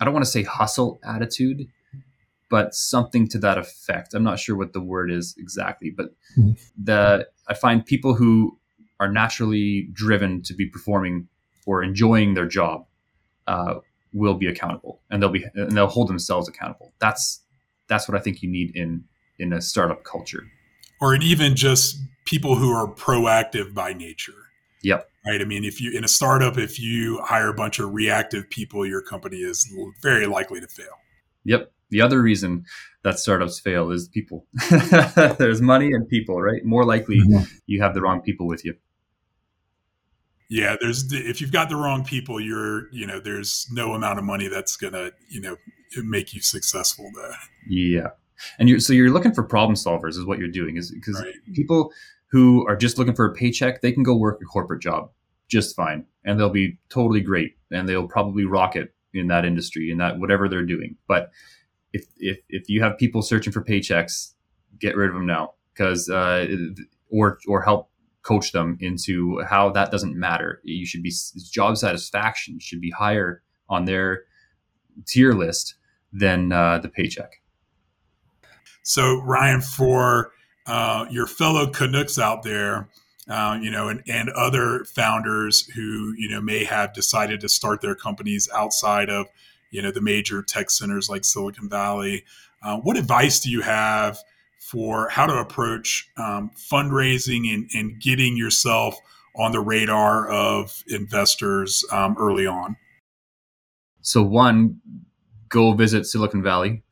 i 0.00 0.04
don't 0.04 0.14
want 0.14 0.24
to 0.24 0.30
say 0.30 0.42
hustle 0.42 1.00
attitude 1.04 1.68
but 2.50 2.74
something 2.74 3.26
to 3.26 3.38
that 3.38 3.58
effect. 3.58 4.14
I'm 4.14 4.22
not 4.22 4.38
sure 4.38 4.54
what 4.54 4.72
the 4.72 4.80
word 4.80 5.10
is 5.10 5.34
exactly 5.38 5.90
but 5.90 6.14
mm-hmm. 6.38 6.52
the 6.82 7.28
i 7.48 7.54
find 7.54 7.84
people 7.84 8.14
who 8.14 8.58
are 9.00 9.10
naturally 9.10 9.88
driven 9.92 10.42
to 10.42 10.54
be 10.54 10.66
performing 10.66 11.28
or 11.66 11.82
enjoying 11.82 12.34
their 12.34 12.46
job 12.46 12.86
uh, 13.46 13.74
will 14.12 14.34
be 14.34 14.46
accountable 14.46 15.00
and 15.10 15.22
they'll 15.22 15.30
be 15.30 15.44
and 15.54 15.72
they'll 15.72 15.86
hold 15.86 16.08
themselves 16.08 16.48
accountable. 16.48 16.94
That's 16.98 17.42
that's 17.88 18.08
what 18.08 18.16
I 18.16 18.20
think 18.20 18.42
you 18.42 18.50
need 18.50 18.74
in 18.76 19.04
in 19.38 19.52
a 19.52 19.60
startup 19.60 20.04
culture. 20.04 20.44
Or 21.00 21.16
even 21.16 21.56
just 21.56 22.00
people 22.24 22.56
who 22.56 22.72
are 22.72 22.86
proactive 22.86 23.74
by 23.74 23.92
nature. 23.92 24.32
Yep. 24.82 25.08
Right. 25.26 25.40
I 25.40 25.44
mean, 25.44 25.64
if 25.64 25.80
you 25.80 25.96
in 25.96 26.04
a 26.04 26.08
startup, 26.08 26.58
if 26.58 26.78
you 26.78 27.20
hire 27.24 27.48
a 27.48 27.54
bunch 27.54 27.78
of 27.78 27.92
reactive 27.92 28.48
people, 28.50 28.86
your 28.86 29.02
company 29.02 29.38
is 29.38 29.72
very 30.02 30.26
likely 30.26 30.60
to 30.60 30.68
fail. 30.68 30.98
Yep. 31.44 31.72
The 31.90 32.00
other 32.00 32.20
reason 32.20 32.64
that 33.02 33.18
startups 33.18 33.60
fail 33.60 33.90
is 33.90 34.08
people. 34.08 34.46
There's 35.38 35.62
money 35.62 35.92
and 35.92 36.08
people, 36.08 36.40
right? 36.40 36.64
More 36.64 36.84
likely 36.84 37.18
mm-hmm. 37.20 37.44
you 37.66 37.82
have 37.82 37.94
the 37.94 38.00
wrong 38.00 38.20
people 38.20 38.46
with 38.46 38.64
you. 38.64 38.74
Yeah, 40.50 40.76
there's 40.80 41.10
if 41.12 41.40
you've 41.40 41.52
got 41.52 41.68
the 41.68 41.76
wrong 41.76 42.04
people, 42.04 42.38
you're 42.38 42.92
you 42.92 43.06
know 43.06 43.18
there's 43.18 43.66
no 43.72 43.94
amount 43.94 44.18
of 44.18 44.24
money 44.24 44.48
that's 44.48 44.76
gonna 44.76 45.10
you 45.28 45.40
know 45.40 45.56
make 45.96 46.34
you 46.34 46.40
successful 46.40 47.10
there. 47.14 47.36
Yeah, 47.68 48.08
and 48.58 48.68
you're 48.68 48.80
so 48.80 48.92
you're 48.92 49.10
looking 49.10 49.32
for 49.32 49.42
problem 49.42 49.76
solvers 49.76 50.10
is 50.10 50.24
what 50.24 50.38
you're 50.38 50.48
doing 50.48 50.76
is 50.76 50.90
because 50.90 51.20
right. 51.20 51.34
people 51.54 51.92
who 52.30 52.66
are 52.66 52.76
just 52.76 52.98
looking 52.98 53.14
for 53.14 53.26
a 53.26 53.32
paycheck 53.32 53.80
they 53.80 53.92
can 53.92 54.02
go 54.02 54.14
work 54.14 54.40
a 54.42 54.44
corporate 54.44 54.82
job 54.82 55.10
just 55.48 55.76
fine 55.76 56.04
and 56.24 56.38
they'll 56.38 56.50
be 56.50 56.78
totally 56.88 57.20
great 57.20 57.56
and 57.70 57.88
they'll 57.88 58.08
probably 58.08 58.44
rock 58.44 58.76
it 58.76 58.94
in 59.12 59.28
that 59.28 59.44
industry 59.44 59.90
in 59.90 59.98
that 59.98 60.18
whatever 60.18 60.48
they're 60.48 60.64
doing. 60.64 60.96
But 61.06 61.30
if 61.92 62.06
if 62.18 62.38
if 62.48 62.68
you 62.68 62.82
have 62.82 62.98
people 62.98 63.22
searching 63.22 63.52
for 63.52 63.62
paychecks, 63.62 64.32
get 64.78 64.96
rid 64.96 65.08
of 65.08 65.14
them 65.14 65.26
now 65.26 65.54
because 65.72 66.08
uh, 66.08 66.46
or 67.10 67.38
or 67.46 67.62
help 67.62 67.90
coach 68.22 68.52
them 68.52 68.78
into 68.80 69.40
how 69.42 69.70
that 69.70 69.90
doesn't 69.90 70.16
matter. 70.16 70.60
You 70.64 70.86
should 70.86 71.02
be 71.02 71.12
job 71.52 71.76
satisfaction 71.76 72.58
should 72.58 72.80
be 72.80 72.90
higher 72.90 73.42
on 73.68 73.84
their 73.84 74.24
tier 75.06 75.32
list 75.32 75.74
than 76.12 76.52
uh, 76.52 76.78
the 76.78 76.88
paycheck. 76.88 77.40
So 78.82 79.20
Ryan, 79.22 79.60
for 79.60 80.32
uh, 80.66 81.06
your 81.10 81.26
fellow 81.26 81.66
Canucks 81.70 82.18
out 82.18 82.42
there, 82.42 82.88
uh, 83.28 83.58
you 83.60 83.70
know, 83.70 83.88
and, 83.88 84.02
and 84.06 84.28
other 84.30 84.84
founders 84.84 85.66
who 85.68 86.14
you 86.16 86.28
know 86.28 86.40
may 86.40 86.64
have 86.64 86.92
decided 86.92 87.40
to 87.40 87.48
start 87.48 87.80
their 87.80 87.94
companies 87.94 88.48
outside 88.54 89.08
of 89.08 89.26
you 89.70 89.80
know 89.80 89.90
the 89.90 90.02
major 90.02 90.42
tech 90.42 90.70
centers 90.70 91.08
like 91.08 91.24
Silicon 91.24 91.68
Valley, 91.68 92.24
uh, 92.62 92.78
what 92.78 92.96
advice 92.96 93.40
do 93.40 93.50
you 93.50 93.62
have? 93.62 94.18
for 94.64 95.10
how 95.10 95.26
to 95.26 95.34
approach 95.34 96.08
um, 96.16 96.50
fundraising 96.56 97.52
and, 97.52 97.68
and, 97.74 98.00
getting 98.00 98.34
yourself 98.34 98.96
on 99.36 99.52
the 99.52 99.60
radar 99.60 100.26
of 100.30 100.82
investors 100.88 101.84
um, 101.92 102.16
early 102.18 102.46
on? 102.46 102.74
So, 104.04 104.22
one, 104.22 104.80
go 105.48 105.72
visit 105.72 106.04
Silicon 106.04 106.42
Valley 106.42 106.82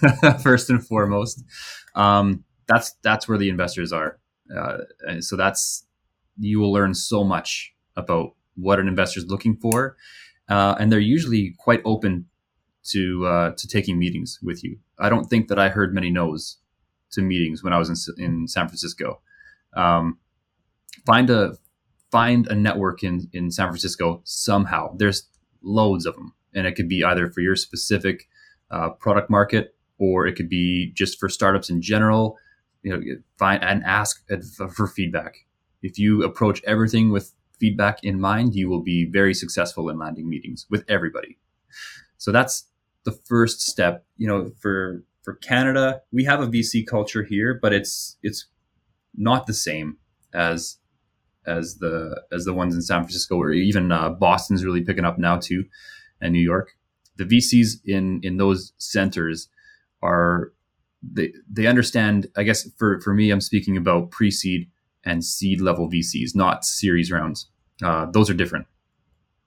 first 0.42 0.70
and 0.70 0.84
foremost. 0.84 1.44
Um, 1.94 2.44
that's 2.66 2.92
that's 3.02 3.28
where 3.28 3.38
the 3.38 3.50
investors 3.50 3.92
are. 3.92 4.18
Uh, 4.54 4.78
so 5.20 5.36
that's 5.36 5.86
you 6.38 6.58
will 6.58 6.72
learn 6.72 6.94
so 6.94 7.24
much 7.24 7.74
about 7.96 8.30
what 8.56 8.80
an 8.80 8.88
investor 8.88 9.20
is 9.20 9.26
looking 9.26 9.56
for, 9.56 9.96
uh, 10.48 10.74
and 10.80 10.90
they're 10.90 10.98
usually 10.98 11.54
quite 11.58 11.82
open 11.84 12.26
to 12.84 13.26
uh, 13.26 13.50
to 13.56 13.68
taking 13.68 13.98
meetings 13.98 14.38
with 14.42 14.64
you. 14.64 14.78
I 14.98 15.10
don't 15.10 15.26
think 15.26 15.48
that 15.48 15.58
I 15.58 15.68
heard 15.68 15.94
many 15.94 16.10
no's 16.10 16.56
to 17.12 17.22
meetings 17.22 17.62
when 17.62 17.72
I 17.72 17.78
was 17.78 17.90
in, 17.90 18.24
in 18.24 18.48
San 18.48 18.66
Francisco. 18.66 19.20
Um, 19.76 20.18
find 21.06 21.28
a 21.28 21.56
find 22.10 22.46
a 22.46 22.54
network 22.54 23.02
in 23.02 23.28
in 23.32 23.50
San 23.50 23.68
Francisco 23.68 24.22
somehow. 24.24 24.94
There's 24.96 25.28
loads 25.64 26.06
of 26.06 26.14
them, 26.14 26.34
and 26.54 26.66
it 26.66 26.72
could 26.72 26.88
be 26.88 27.04
either 27.04 27.30
for 27.30 27.40
your 27.40 27.56
specific 27.56 28.28
uh, 28.70 28.90
product 28.90 29.30
market 29.30 29.74
or 29.98 30.26
it 30.26 30.34
could 30.34 30.48
be 30.48 30.92
just 30.94 31.18
for 31.18 31.28
startups 31.28 31.70
in 31.70 31.80
general. 31.80 32.36
You 32.82 32.92
know, 32.92 33.02
find 33.38 33.62
and 33.62 33.82
ask 33.84 34.22
for 34.74 34.86
feedback. 34.86 35.46
If 35.82 35.98
you 35.98 36.22
approach 36.22 36.62
everything 36.64 37.10
with 37.10 37.32
feedback 37.58 38.02
in 38.02 38.20
mind, 38.20 38.54
you 38.54 38.68
will 38.68 38.82
be 38.82 39.06
very 39.06 39.32
successful 39.32 39.88
in 39.88 39.98
landing 39.98 40.28
meetings 40.28 40.66
with 40.70 40.84
everybody. 40.88 41.38
So 42.18 42.32
that's 42.32 42.66
the 43.04 43.12
first 43.12 43.60
step. 43.62 44.04
You 44.16 44.26
know, 44.26 44.52
for 44.60 45.04
for 45.22 45.34
Canada, 45.34 46.02
we 46.12 46.24
have 46.24 46.40
a 46.40 46.46
VC 46.46 46.86
culture 46.86 47.22
here, 47.22 47.58
but 47.60 47.72
it's 47.72 48.18
it's 48.22 48.46
not 49.16 49.46
the 49.46 49.54
same 49.54 49.96
as 50.34 50.78
as 51.46 51.76
the 51.76 52.22
as 52.32 52.44
the 52.44 52.54
ones 52.54 52.74
in 52.74 52.82
San 52.82 53.02
Francisco 53.02 53.36
or 53.36 53.52
even 53.52 53.92
uh, 53.92 54.10
Boston's 54.10 54.64
really 54.64 54.82
picking 54.82 55.04
up 55.04 55.18
now 55.18 55.38
too, 55.38 55.64
and 56.20 56.32
New 56.32 56.40
York. 56.40 56.72
The 57.16 57.24
VCs 57.24 57.80
in 57.84 58.20
in 58.22 58.36
those 58.36 58.72
centers 58.78 59.48
are 60.02 60.52
they 61.02 61.32
they 61.50 61.66
understand. 61.66 62.28
I 62.36 62.42
guess 62.42 62.68
for 62.76 63.00
for 63.00 63.14
me, 63.14 63.30
I'm 63.30 63.40
speaking 63.40 63.76
about 63.76 64.10
pre 64.10 64.30
seed 64.30 64.70
and 65.04 65.24
seed 65.24 65.60
level 65.60 65.88
VCs, 65.90 66.34
not 66.34 66.64
series 66.64 67.10
rounds. 67.10 67.48
Uh, 67.82 68.06
those 68.06 68.30
are 68.30 68.34
different. 68.34 68.66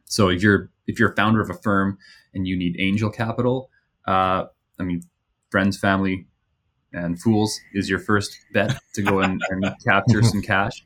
So 0.06 0.30
if 0.30 0.42
you're 0.42 0.70
if 0.88 1.00
you're 1.00 1.12
a 1.12 1.16
founder 1.16 1.42
of 1.42 1.50
a 1.50 1.54
firm 1.54 1.98
and 2.34 2.48
you 2.48 2.58
need 2.58 2.76
angel 2.80 3.10
capital, 3.10 3.70
uh, 4.08 4.46
I 4.80 4.84
mean, 4.84 5.04
friends, 5.50 5.78
family, 5.78 6.28
and 6.94 7.22
fools 7.22 7.60
is 7.74 7.90
your 7.90 8.00
first 8.00 8.38
bet 8.54 8.80
to 8.94 9.02
go 9.02 9.20
and, 9.20 9.42
and 9.50 9.66
capture 9.86 10.24
some 10.24 10.42
cash. 10.54 10.84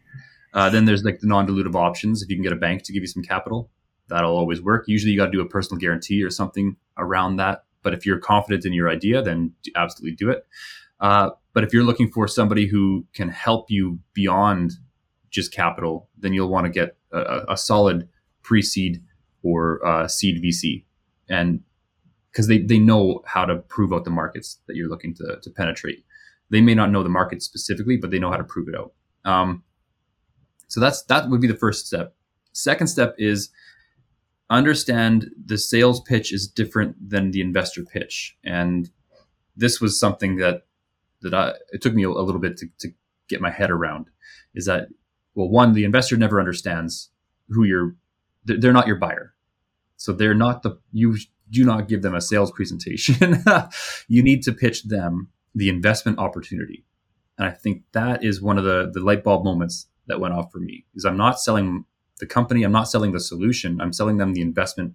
Uh, 0.53 0.69
then 0.69 0.85
there's 0.85 1.03
like 1.03 1.19
the 1.19 1.27
non-dilutive 1.27 1.75
options. 1.75 2.21
If 2.21 2.29
you 2.29 2.35
can 2.35 2.43
get 2.43 2.51
a 2.51 2.57
bank 2.57 2.83
to 2.83 2.93
give 2.93 3.01
you 3.01 3.07
some 3.07 3.23
capital, 3.23 3.69
that'll 4.07 4.35
always 4.35 4.61
work. 4.61 4.85
Usually, 4.87 5.11
you 5.11 5.17
got 5.17 5.27
to 5.27 5.31
do 5.31 5.41
a 5.41 5.45
personal 5.45 5.79
guarantee 5.79 6.21
or 6.23 6.29
something 6.29 6.75
around 6.97 7.37
that. 7.37 7.63
But 7.83 7.93
if 7.93 8.05
you're 8.05 8.19
confident 8.19 8.65
in 8.65 8.73
your 8.73 8.89
idea, 8.89 9.21
then 9.21 9.53
absolutely 9.75 10.15
do 10.15 10.29
it. 10.29 10.45
Uh, 10.99 11.31
but 11.53 11.63
if 11.63 11.73
you're 11.73 11.83
looking 11.83 12.11
for 12.11 12.27
somebody 12.27 12.67
who 12.67 13.05
can 13.13 13.29
help 13.29 13.71
you 13.71 13.99
beyond 14.13 14.73
just 15.31 15.51
capital, 15.51 16.09
then 16.17 16.33
you'll 16.33 16.49
want 16.49 16.65
to 16.65 16.71
get 16.71 16.95
a, 17.11 17.41
a 17.49 17.57
solid 17.57 18.07
pre-seed 18.43 19.01
or 19.43 19.85
uh, 19.85 20.07
seed 20.07 20.43
VC, 20.43 20.83
and 21.27 21.61
because 22.31 22.47
they, 22.47 22.59
they 22.59 22.77
know 22.77 23.21
how 23.25 23.45
to 23.45 23.57
prove 23.57 23.91
out 23.91 24.05
the 24.05 24.11
markets 24.11 24.59
that 24.67 24.75
you're 24.75 24.87
looking 24.87 25.13
to, 25.15 25.37
to 25.41 25.49
penetrate. 25.49 26.05
They 26.49 26.61
may 26.61 26.75
not 26.75 26.91
know 26.91 27.03
the 27.03 27.09
market 27.09 27.41
specifically, 27.41 27.97
but 27.97 28.11
they 28.11 28.19
know 28.19 28.29
how 28.29 28.37
to 28.37 28.43
prove 28.43 28.67
it 28.69 28.75
out. 28.75 28.93
Um, 29.25 29.63
so 30.71 30.79
that's 30.79 31.03
that 31.03 31.29
would 31.29 31.41
be 31.41 31.49
the 31.49 31.53
first 31.53 31.85
step. 31.85 32.15
Second 32.53 32.87
step 32.87 33.13
is 33.17 33.49
understand 34.49 35.29
the 35.45 35.57
sales 35.57 35.99
pitch 35.99 36.31
is 36.31 36.47
different 36.47 36.95
than 37.09 37.31
the 37.31 37.41
investor 37.41 37.83
pitch, 37.83 38.37
and 38.45 38.89
this 39.53 39.81
was 39.81 39.99
something 39.99 40.37
that 40.37 40.61
that 41.23 41.33
I 41.33 41.55
it 41.73 41.81
took 41.81 41.93
me 41.93 42.03
a, 42.03 42.09
a 42.09 42.23
little 42.23 42.39
bit 42.39 42.55
to, 42.57 42.67
to 42.79 42.93
get 43.27 43.41
my 43.41 43.51
head 43.51 43.69
around. 43.69 44.05
Is 44.55 44.65
that 44.65 44.87
well, 45.35 45.49
one, 45.49 45.73
the 45.73 45.83
investor 45.83 46.15
never 46.15 46.39
understands 46.39 47.11
who 47.49 47.65
you're. 47.65 47.97
They're 48.45 48.71
not 48.71 48.87
your 48.87 48.95
buyer, 48.95 49.33
so 49.97 50.13
they're 50.13 50.33
not 50.33 50.63
the 50.63 50.79
you 50.93 51.17
do 51.49 51.65
not 51.65 51.89
give 51.89 52.01
them 52.01 52.15
a 52.15 52.21
sales 52.21 52.49
presentation. 52.51 53.43
you 54.07 54.23
need 54.23 54.41
to 54.43 54.53
pitch 54.53 54.83
them 54.83 55.27
the 55.53 55.67
investment 55.67 56.17
opportunity. 56.17 56.85
And 57.37 57.45
I 57.45 57.51
think 57.51 57.83
that 57.91 58.23
is 58.23 58.41
one 58.41 58.57
of 58.57 58.63
the, 58.63 58.89
the 58.93 59.01
light 59.01 59.23
bulb 59.23 59.43
moments 59.43 59.87
that 60.11 60.19
went 60.19 60.33
off 60.33 60.51
for 60.51 60.59
me 60.59 60.85
is 60.93 61.05
I'm 61.05 61.17
not 61.17 61.39
selling 61.39 61.85
the 62.19 62.27
company, 62.27 62.63
I'm 62.63 62.71
not 62.71 62.89
selling 62.89 63.13
the 63.13 63.19
solution, 63.19 63.81
I'm 63.81 63.93
selling 63.93 64.17
them 64.17 64.33
the 64.33 64.41
investment. 64.41 64.93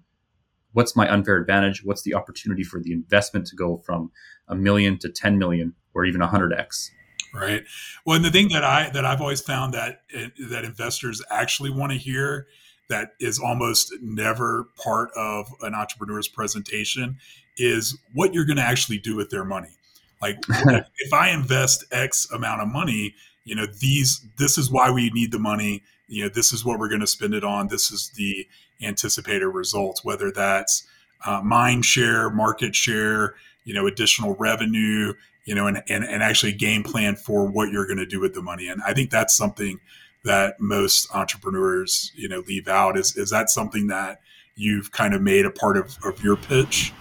What's 0.72 0.94
my 0.94 1.10
unfair 1.10 1.36
advantage? 1.38 1.82
What's 1.82 2.02
the 2.02 2.14
opportunity 2.14 2.62
for 2.62 2.80
the 2.80 2.92
investment 2.92 3.46
to 3.46 3.56
go 3.56 3.78
from 3.78 4.12
a 4.46 4.54
million 4.54 4.98
to 4.98 5.08
10 5.08 5.38
million 5.38 5.74
or 5.94 6.04
even 6.04 6.20
100x? 6.20 6.90
Right. 7.34 7.64
Well, 8.04 8.16
and 8.16 8.24
the 8.24 8.30
thing 8.30 8.48
that 8.50 8.62
I 8.62 8.90
that 8.90 9.04
I've 9.04 9.20
always 9.20 9.40
found 9.40 9.74
that 9.74 10.02
that 10.50 10.64
investors 10.64 11.22
actually 11.30 11.70
want 11.70 11.92
to 11.92 11.98
hear 11.98 12.46
that 12.88 13.10
is 13.20 13.38
almost 13.38 13.92
never 14.00 14.68
part 14.82 15.10
of 15.16 15.48
an 15.62 15.74
entrepreneur's 15.74 16.28
presentation 16.28 17.18
is 17.56 17.98
what 18.14 18.32
you're 18.32 18.44
going 18.44 18.56
to 18.56 18.62
actually 18.62 18.98
do 18.98 19.16
with 19.16 19.30
their 19.30 19.44
money. 19.44 19.76
Like 20.22 20.38
if 20.48 21.12
I 21.12 21.30
invest 21.30 21.84
X 21.90 22.30
amount 22.30 22.62
of 22.62 22.68
money, 22.68 23.14
you 23.47 23.55
know, 23.55 23.64
these 23.64 24.26
this 24.36 24.59
is 24.59 24.70
why 24.70 24.90
we 24.90 25.09
need 25.11 25.32
the 25.32 25.38
money. 25.38 25.82
You 26.09 26.24
know, 26.24 26.28
this 26.28 26.53
is 26.53 26.64
what 26.64 26.78
we're 26.78 26.88
going 26.88 27.01
to 27.01 27.07
spend 27.07 27.32
it 27.32 27.44
on. 27.44 27.68
This 27.68 27.90
is 27.90 28.11
the 28.16 28.47
anticipated 28.82 29.47
results, 29.47 30.05
whether 30.05 30.30
that's 30.30 30.86
uh, 31.24 31.40
mind 31.42 31.84
share, 31.84 32.28
market 32.28 32.74
share, 32.74 33.34
you 33.64 33.72
know, 33.72 33.86
additional 33.86 34.34
revenue, 34.34 35.14
you 35.44 35.55
know, 35.55 35.66
and, 35.66 35.82
and, 35.88 36.05
and 36.05 36.22
actually 36.22 36.53
game 36.53 36.82
plan 36.82 37.16
for 37.16 37.47
what 37.47 37.70
you're 37.70 37.86
going 37.86 37.99
to 37.99 38.07
do 38.07 38.20
with 38.20 38.34
the 38.34 38.42
money. 38.42 38.68
And 38.68 38.82
I 38.84 38.92
think 38.92 39.11
that's 39.11 39.34
something 39.34 39.80
that 40.24 40.61
most 40.61 41.09
entrepreneurs, 41.14 42.12
you 42.16 42.28
know, 42.28 42.42
leave 42.47 42.66
out. 42.68 42.99
Is 42.99 43.16
is 43.16 43.30
that 43.30 43.49
something 43.49 43.86
that 43.86 44.20
you've 44.57 44.90
kind 44.90 45.14
of 45.14 45.22
made 45.22 45.47
a 45.47 45.51
part 45.51 45.76
of, 45.76 45.97
of 46.05 46.22
your 46.22 46.36
pitch? 46.36 46.92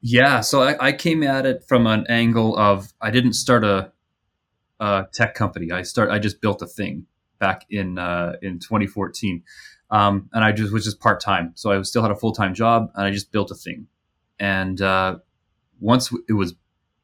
Yeah, 0.00 0.40
so 0.40 0.62
I, 0.62 0.88
I 0.88 0.92
came 0.92 1.22
at 1.22 1.46
it 1.46 1.64
from 1.64 1.86
an 1.86 2.06
angle 2.08 2.58
of 2.58 2.92
I 3.00 3.10
didn't 3.10 3.34
start 3.34 3.64
a, 3.64 3.92
a 4.84 5.08
tech 5.12 5.34
company. 5.34 5.72
I 5.72 5.82
start 5.82 6.10
I 6.10 6.18
just 6.18 6.40
built 6.40 6.60
a 6.62 6.66
thing 6.66 7.06
back 7.38 7.64
in 7.70 7.98
uh, 7.98 8.34
in 8.42 8.58
2014, 8.58 9.42
um, 9.90 10.28
and 10.32 10.44
I 10.44 10.52
just 10.52 10.72
was 10.72 10.84
just 10.84 11.00
part 11.00 11.20
time. 11.20 11.52
So 11.54 11.72
I 11.72 11.82
still 11.82 12.02
had 12.02 12.10
a 12.10 12.16
full 12.16 12.32
time 12.32 12.54
job, 12.54 12.90
and 12.94 13.06
I 13.06 13.10
just 13.10 13.32
built 13.32 13.50
a 13.50 13.54
thing. 13.54 13.86
And 14.38 14.80
uh, 14.80 15.18
once 15.80 16.12
it 16.28 16.34
was 16.34 16.54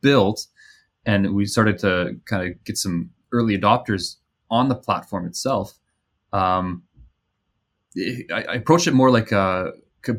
built, 0.02 0.46
and 1.06 1.34
we 1.34 1.46
started 1.46 1.78
to 1.78 2.16
kind 2.26 2.50
of 2.50 2.64
get 2.64 2.76
some 2.76 3.10
early 3.32 3.56
adopters 3.56 4.16
on 4.50 4.68
the 4.68 4.74
platform 4.74 5.26
itself, 5.26 5.78
um, 6.32 6.82
I, 7.96 8.44
I 8.48 8.54
approached 8.54 8.86
it 8.86 8.94
more 8.94 9.10
like 9.10 9.32
uh, 9.32 9.70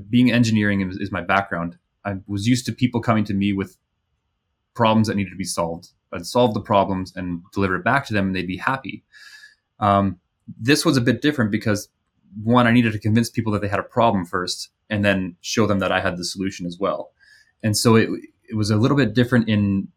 being 0.10 0.32
engineering 0.32 0.82
is, 0.82 0.98
is, 0.98 1.12
my 1.12 1.22
background. 1.22 1.78
I 2.06 2.16
was 2.28 2.48
used 2.48 2.66
to 2.66 2.72
people 2.72 3.02
coming 3.02 3.24
to 3.26 3.34
me 3.34 3.54
with 3.54 3.78
problems 4.74 5.08
that 5.08 5.16
needed 5.16 5.32
to 5.32 5.36
be 5.36 5.44
solved. 5.44 5.90
I'd 6.14 6.26
solve 6.26 6.54
the 6.54 6.62
problems 6.62 7.14
and 7.16 7.42
deliver 7.54 7.76
it 7.76 7.84
back 7.84 8.06
to 8.08 8.14
them, 8.14 8.28
and 8.28 8.36
they'd 8.36 8.48
be 8.48 8.58
happy. 8.58 9.04
Um, 9.80 10.20
this 10.60 10.86
was 10.86 10.98
a 10.98 11.02
bit 11.02 11.22
different 11.22 11.52
because 11.52 11.90
one, 12.44 12.68
I 12.68 12.72
needed 12.72 12.94
to 12.94 13.00
convince 13.00 13.30
people 13.30 13.52
that 13.54 13.62
they 13.62 13.68
had 13.68 13.80
a 13.80 13.84
problem 13.84 14.26
first, 14.26 14.70
and 14.90 15.04
then 15.04 15.36
show 15.42 15.66
them 15.66 15.80
that 15.80 15.92
I 15.92 16.02
had 16.02 16.18
the 16.18 16.26
solution 16.26 16.66
as 16.66 16.78
well. 16.80 17.12
And 17.64 17.76
so 17.76 17.96
it 17.96 18.10
it 18.50 18.56
was 18.56 18.70
a 18.70 18.78
little 18.78 18.98
bit 18.98 19.14
different 19.14 19.48
in 19.48 19.88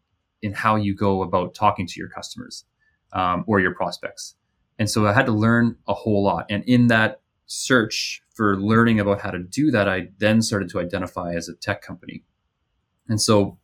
in 0.41 0.53
how 0.53 0.75
you 0.75 0.95
go 0.95 1.23
about 1.23 1.55
talking 1.55 1.87
to 1.87 1.99
your 1.99 2.09
customers 2.09 2.65
um, 3.13 3.43
or 3.47 3.59
your 3.59 3.73
prospects. 3.73 4.35
And 4.77 4.89
so 4.89 5.07
I 5.07 5.13
had 5.13 5.25
to 5.25 5.31
learn 5.31 5.77
a 5.87 5.93
whole 5.93 6.23
lot. 6.23 6.45
And 6.49 6.63
in 6.65 6.87
that 6.87 7.21
search 7.47 8.21
for 8.33 8.57
learning 8.57 8.99
about 8.99 9.21
how 9.21 9.31
to 9.31 9.39
do 9.39 9.71
that, 9.71 9.87
I 9.87 10.09
then 10.19 10.41
started 10.41 10.69
to 10.69 10.79
identify 10.79 11.33
as 11.33 11.47
a 11.47 11.55
tech 11.55 11.81
company. 11.81 12.23
And 13.07 13.21
so, 13.21 13.57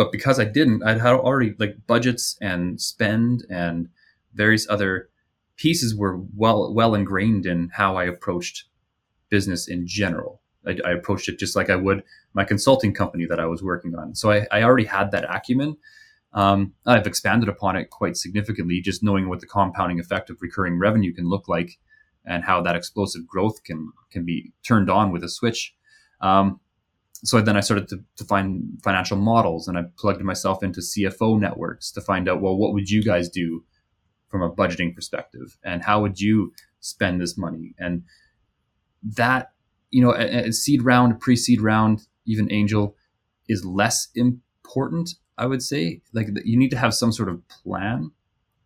but 0.00 0.12
because 0.12 0.40
I 0.40 0.44
didn't, 0.46 0.82
I 0.82 0.92
had 0.92 1.12
already 1.12 1.54
like 1.58 1.86
budgets 1.86 2.38
and 2.40 2.80
spend 2.80 3.44
and 3.50 3.90
various 4.32 4.66
other 4.70 5.10
pieces 5.56 5.94
were 5.94 6.18
well 6.34 6.72
well 6.72 6.94
ingrained 6.94 7.44
in 7.44 7.68
how 7.74 7.96
I 7.96 8.04
approached 8.04 8.64
business 9.28 9.68
in 9.68 9.86
general. 9.86 10.40
I, 10.66 10.78
I 10.86 10.92
approached 10.92 11.28
it 11.28 11.38
just 11.38 11.54
like 11.54 11.68
I 11.68 11.76
would 11.76 12.02
my 12.32 12.44
consulting 12.44 12.94
company 12.94 13.26
that 13.26 13.38
I 13.38 13.44
was 13.44 13.62
working 13.62 13.94
on. 13.94 14.14
So 14.14 14.30
I, 14.30 14.46
I 14.50 14.62
already 14.62 14.86
had 14.86 15.10
that 15.10 15.26
acumen 15.28 15.76
um, 16.32 16.72
I've 16.86 17.06
expanded 17.06 17.50
upon 17.50 17.76
it 17.76 17.90
quite 17.90 18.16
significantly, 18.16 18.80
just 18.80 19.02
knowing 19.02 19.28
what 19.28 19.40
the 19.40 19.46
compounding 19.46 20.00
effect 20.00 20.30
of 20.30 20.40
recurring 20.40 20.78
revenue 20.78 21.12
can 21.12 21.28
look 21.28 21.46
like, 21.46 21.78
and 22.24 22.44
how 22.44 22.62
that 22.62 22.76
explosive 22.76 23.26
growth 23.26 23.64
can 23.64 23.92
can 24.10 24.24
be 24.24 24.52
turned 24.62 24.88
on 24.88 25.12
with 25.12 25.24
a 25.24 25.28
switch. 25.28 25.74
Um, 26.22 26.60
so 27.22 27.40
then 27.40 27.56
I 27.56 27.60
started 27.60 27.88
to, 27.88 28.02
to 28.16 28.24
find 28.24 28.80
financial 28.82 29.16
models, 29.16 29.68
and 29.68 29.76
I 29.78 29.84
plugged 29.98 30.22
myself 30.22 30.62
into 30.62 30.80
CFO 30.80 31.38
networks 31.38 31.90
to 31.92 32.00
find 32.00 32.28
out, 32.28 32.40
well, 32.40 32.56
what 32.56 32.72
would 32.72 32.88
you 32.88 33.02
guys 33.02 33.28
do 33.28 33.64
from 34.28 34.42
a 34.42 34.50
budgeting 34.50 34.94
perspective, 34.94 35.58
and 35.64 35.82
how 35.82 36.00
would 36.00 36.20
you 36.20 36.52
spend 36.80 37.20
this 37.20 37.36
money, 37.36 37.74
and 37.78 38.02
that 39.02 39.52
you 39.90 40.00
know, 40.00 40.14
a, 40.14 40.48
a 40.48 40.52
seed 40.52 40.82
round, 40.82 41.18
pre-seed 41.20 41.60
round, 41.60 42.06
even 42.24 42.50
angel 42.52 42.94
is 43.48 43.64
less 43.64 44.08
important 44.14 45.14
I 45.40 45.46
would 45.46 45.62
say. 45.62 46.02
Like 46.12 46.28
you 46.44 46.58
need 46.58 46.70
to 46.70 46.76
have 46.76 46.94
some 46.94 47.12
sort 47.12 47.30
of 47.30 47.40
plan, 47.48 48.12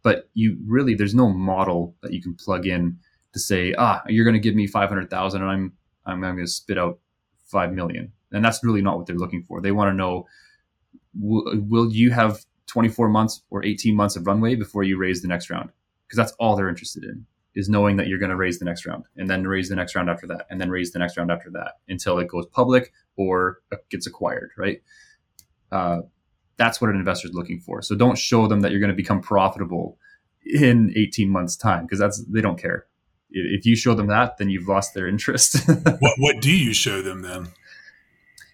but 0.02 0.28
you 0.34 0.58
really 0.66 0.94
there's 0.94 1.14
no 1.14 1.28
model 1.28 1.94
that 2.02 2.12
you 2.12 2.20
can 2.20 2.34
plug 2.34 2.66
in 2.66 2.98
to 3.32 3.38
say, 3.38 3.74
ah, 3.78 4.02
you're 4.08 4.24
going 4.24 4.34
to 4.34 4.40
give 4.40 4.56
me 4.56 4.66
five 4.66 4.88
hundred 4.88 5.08
thousand, 5.08 5.42
and 5.42 5.50
I'm 5.50 5.72
I'm, 6.04 6.24
I'm 6.24 6.34
going 6.34 6.44
to 6.44 6.50
spit 6.50 6.76
out 6.76 6.98
five 7.44 7.72
million, 7.72 8.12
and 8.34 8.44
that's 8.44 8.62
really 8.62 8.82
not 8.82 8.96
what 8.96 9.06
they're 9.06 9.16
looking 9.16 9.42
for. 9.42 9.60
They 9.60 9.72
want 9.72 9.90
to 9.90 9.94
know, 9.94 10.26
will, 11.18 11.44
will 11.68 11.92
you 11.92 12.10
have 12.10 12.44
24 12.66 13.08
months 13.08 13.42
or 13.50 13.64
18 13.64 13.94
months 13.94 14.16
of 14.16 14.26
runway 14.26 14.54
before 14.54 14.82
you 14.82 14.96
raise 14.96 15.22
the 15.22 15.28
next 15.28 15.50
round? 15.50 15.70
Because 16.06 16.16
that's 16.16 16.32
all 16.38 16.56
they're 16.56 16.68
interested 16.68 17.04
in 17.04 17.26
is 17.54 17.68
knowing 17.68 17.96
that 17.96 18.08
you're 18.08 18.18
going 18.18 18.30
to 18.30 18.36
raise 18.36 18.58
the 18.58 18.64
next 18.64 18.84
round 18.84 19.04
and 19.16 19.30
then 19.30 19.46
raise 19.46 19.68
the 19.68 19.76
next 19.76 19.94
round 19.94 20.10
after 20.10 20.26
that 20.26 20.46
and 20.50 20.60
then 20.60 20.70
raise 20.70 20.90
the 20.90 20.98
next 20.98 21.16
round 21.16 21.30
after 21.30 21.50
that 21.50 21.74
until 21.88 22.18
it 22.18 22.28
goes 22.28 22.46
public 22.46 22.92
or 23.16 23.60
gets 23.90 24.06
acquired, 24.06 24.50
right? 24.58 24.82
Uh, 25.70 26.00
that's 26.56 26.80
what 26.80 26.90
an 26.90 26.96
investor 26.96 27.28
is 27.28 27.34
looking 27.34 27.60
for. 27.60 27.82
So 27.82 27.94
don't 27.94 28.18
show 28.18 28.48
them 28.48 28.60
that 28.60 28.70
you're 28.70 28.80
going 28.80 28.90
to 28.90 28.96
become 28.96 29.20
profitable 29.20 29.98
in 30.44 30.92
18 30.96 31.30
months 31.30 31.56
time 31.56 31.84
because 31.84 31.98
that's 31.98 32.24
they 32.24 32.40
don't 32.40 32.60
care. 32.60 32.86
If 33.30 33.66
you 33.66 33.74
show 33.74 33.94
them 33.94 34.08
that, 34.08 34.38
then 34.38 34.50
you've 34.50 34.68
lost 34.68 34.94
their 34.94 35.08
interest. 35.08 35.68
what 35.98 36.12
what 36.18 36.40
do 36.40 36.56
you 36.56 36.72
show 36.72 37.02
them 37.02 37.22
then? 37.22 37.48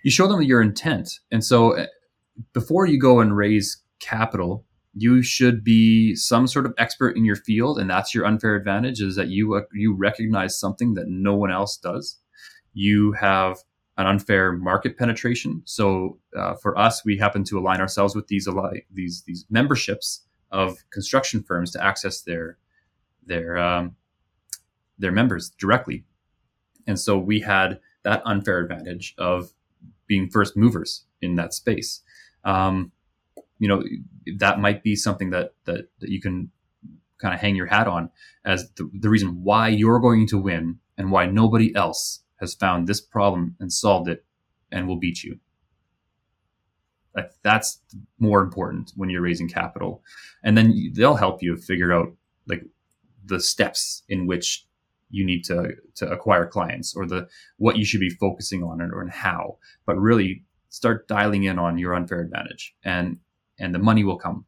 You 0.02 0.10
show 0.10 0.26
them 0.26 0.42
your 0.42 0.62
intent. 0.62 1.20
And 1.30 1.44
so 1.44 1.72
eh, 1.72 1.86
before 2.52 2.86
you 2.86 2.98
go 2.98 3.20
and 3.20 3.36
raise 3.36 3.82
capital, 4.00 4.64
you 4.94 5.22
should 5.22 5.62
be 5.62 6.14
some 6.16 6.46
sort 6.46 6.66
of 6.66 6.74
expert 6.78 7.16
in 7.16 7.24
your 7.24 7.36
field 7.36 7.78
and 7.78 7.88
that's 7.88 8.14
your 8.14 8.26
unfair 8.26 8.56
advantage 8.56 9.00
is 9.00 9.14
that 9.16 9.28
you 9.28 9.54
uh, 9.54 9.62
you 9.72 9.94
recognize 9.94 10.58
something 10.58 10.94
that 10.94 11.06
no 11.08 11.34
one 11.34 11.50
else 11.50 11.76
does. 11.76 12.18
You 12.72 13.12
have 13.12 13.58
an 13.96 14.06
unfair 14.06 14.52
market 14.52 14.96
penetration. 14.96 15.62
So 15.64 16.18
uh, 16.36 16.54
for 16.54 16.76
us, 16.78 17.04
we 17.04 17.18
happen 17.18 17.44
to 17.44 17.58
align 17.58 17.80
ourselves 17.80 18.14
with 18.14 18.28
these 18.28 18.48
these 18.92 19.22
these 19.26 19.44
memberships 19.50 20.24
of 20.50 20.78
construction 20.90 21.42
firms 21.42 21.70
to 21.72 21.84
access 21.84 22.22
their 22.22 22.58
their 23.24 23.58
um, 23.58 23.96
their 24.98 25.12
members 25.12 25.50
directly. 25.50 26.04
And 26.86 26.98
so 26.98 27.18
we 27.18 27.40
had 27.40 27.80
that 28.02 28.22
unfair 28.24 28.58
advantage 28.60 29.14
of 29.18 29.52
being 30.10 30.28
first 30.28 30.56
movers 30.56 31.04
in 31.22 31.36
that 31.36 31.54
space. 31.54 32.02
Um, 32.44 32.90
you 33.60 33.68
know, 33.68 33.84
that 34.38 34.58
might 34.58 34.82
be 34.82 34.96
something 34.96 35.30
that 35.30 35.54
that, 35.66 35.88
that 36.00 36.10
you 36.10 36.20
can 36.20 36.50
kind 37.18 37.32
of 37.32 37.40
hang 37.40 37.54
your 37.54 37.66
hat 37.66 37.86
on 37.86 38.10
as 38.44 38.70
the, 38.72 38.90
the 38.92 39.08
reason 39.08 39.44
why 39.44 39.68
you're 39.68 40.00
going 40.00 40.26
to 40.26 40.36
win 40.36 40.80
and 40.98 41.12
why 41.12 41.26
nobody 41.26 41.72
else 41.76 42.24
has 42.40 42.54
found 42.54 42.88
this 42.88 43.00
problem 43.00 43.54
and 43.60 43.72
solved 43.72 44.08
it 44.08 44.24
and 44.72 44.88
will 44.88 44.98
beat 44.98 45.22
you. 45.22 45.38
Like 47.14 47.30
that's 47.42 47.80
more 48.18 48.42
important 48.42 48.92
when 48.96 49.10
you're 49.10 49.22
raising 49.22 49.48
capital, 49.48 50.02
and 50.42 50.58
then 50.58 50.92
they'll 50.92 51.16
help 51.16 51.40
you 51.40 51.56
figure 51.56 51.92
out 51.92 52.08
like 52.48 52.64
the 53.24 53.38
steps 53.38 54.02
in 54.08 54.26
which 54.26 54.66
you 55.10 55.24
need 55.24 55.44
to 55.44 55.72
to 55.96 56.10
acquire 56.10 56.46
clients 56.46 56.94
or 56.96 57.06
the 57.06 57.28
what 57.58 57.76
you 57.76 57.84
should 57.84 58.00
be 58.00 58.10
focusing 58.10 58.62
on 58.62 58.80
or 58.80 59.00
and 59.00 59.10
how. 59.10 59.58
But 59.86 59.98
really 59.98 60.44
start 60.68 61.08
dialing 61.08 61.44
in 61.44 61.58
on 61.58 61.78
your 61.78 61.94
unfair 61.94 62.20
advantage, 62.20 62.74
and 62.84 63.18
and 63.58 63.74
the 63.74 63.78
money 63.78 64.04
will 64.04 64.18
come. 64.18 64.46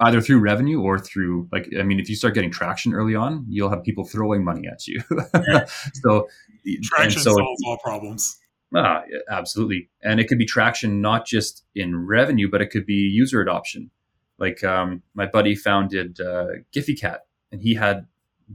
Either 0.00 0.20
through 0.20 0.38
revenue 0.38 0.80
or 0.80 0.96
through 0.96 1.48
like 1.50 1.68
i 1.78 1.82
mean 1.82 1.98
if 1.98 2.08
you 2.08 2.14
start 2.14 2.32
getting 2.32 2.52
traction 2.52 2.94
early 2.94 3.16
on 3.16 3.44
you'll 3.48 3.68
have 3.68 3.82
people 3.82 4.04
throwing 4.04 4.44
money 4.44 4.66
at 4.68 4.86
you. 4.86 5.02
So 6.04 6.28
traction 6.84 7.20
so, 7.20 7.34
solves 7.34 7.62
all 7.66 7.78
problems. 7.82 8.38
Uh, 8.74 9.00
absolutely. 9.30 9.88
And 10.02 10.20
it 10.20 10.28
could 10.28 10.38
be 10.38 10.44
traction 10.44 11.00
not 11.00 11.26
just 11.26 11.64
in 11.74 12.06
revenue 12.06 12.48
but 12.48 12.62
it 12.62 12.70
could 12.70 12.86
be 12.86 12.94
user 12.94 13.40
adoption. 13.40 13.90
Like 14.38 14.62
um, 14.62 15.02
my 15.14 15.26
buddy 15.26 15.56
founded 15.56 16.20
uh, 16.20 16.46
Gfycat 16.72 17.18
and 17.50 17.60
he 17.60 17.74
had 17.74 18.06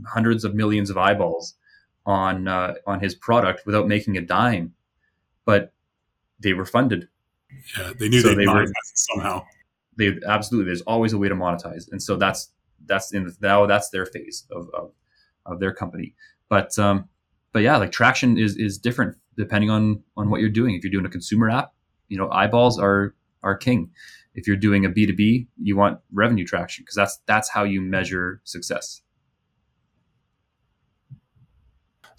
hundreds 0.08 0.44
of 0.44 0.56
millions 0.56 0.90
of 0.90 0.98
eyeballs 0.98 1.56
on 2.06 2.48
uh, 2.48 2.74
on 2.86 3.00
his 3.00 3.16
product 3.16 3.66
without 3.66 3.88
making 3.88 4.18
a 4.18 4.22
dime 4.22 4.74
but 5.46 5.74
they 6.40 6.54
were 6.54 6.66
funded. 6.66 7.08
Yeah 7.78 7.94
they 7.98 8.10
knew 8.10 8.22
so 8.22 8.36
they 8.36 8.48
were 8.48 8.66
somehow. 8.96 9.46
They 9.96 10.18
absolutely 10.28 10.68
there's 10.68 10.82
always 10.82 11.14
a 11.14 11.18
way 11.18 11.30
to 11.30 11.36
monetize 11.36 11.92
and 11.92 12.02
so 12.02 12.16
that's 12.16 12.50
that's 12.86 13.14
in 13.14 13.32
now 13.42 13.66
that's 13.66 13.90
their 13.90 14.06
phase 14.06 14.46
of, 14.52 14.70
of, 14.74 14.92
of 15.46 15.60
their 15.60 15.74
company. 15.74 16.16
But 16.50 16.78
um 16.80 17.10
but 17.52 17.62
yeah 17.62 17.78
like 17.78 17.92
traction 17.92 18.38
is 18.38 18.58
is 18.58 18.78
different 18.78 19.18
depending 19.38 19.70
on 19.70 20.04
on 20.18 20.30
what 20.30 20.42
you're 20.42 20.50
doing. 20.50 20.76
If 20.76 20.84
you're 20.84 20.92
doing 20.92 21.06
a 21.06 21.10
consumer 21.10 21.50
app 21.50 21.74
you 22.08 22.18
know 22.18 22.30
eyeballs 22.32 22.80
are 22.80 23.16
are 23.44 23.56
king. 23.56 23.92
If 24.36 24.48
you're 24.48 24.58
doing 24.58 24.84
a 24.84 24.90
b2b 24.90 25.48
you 25.62 25.78
want 25.78 26.00
revenue 26.12 26.46
traction 26.46 26.82
because 26.84 26.96
that's 26.96 27.20
that's 27.28 27.50
how 27.50 27.64
you 27.64 27.82
measure 27.82 28.42
success 28.46 29.03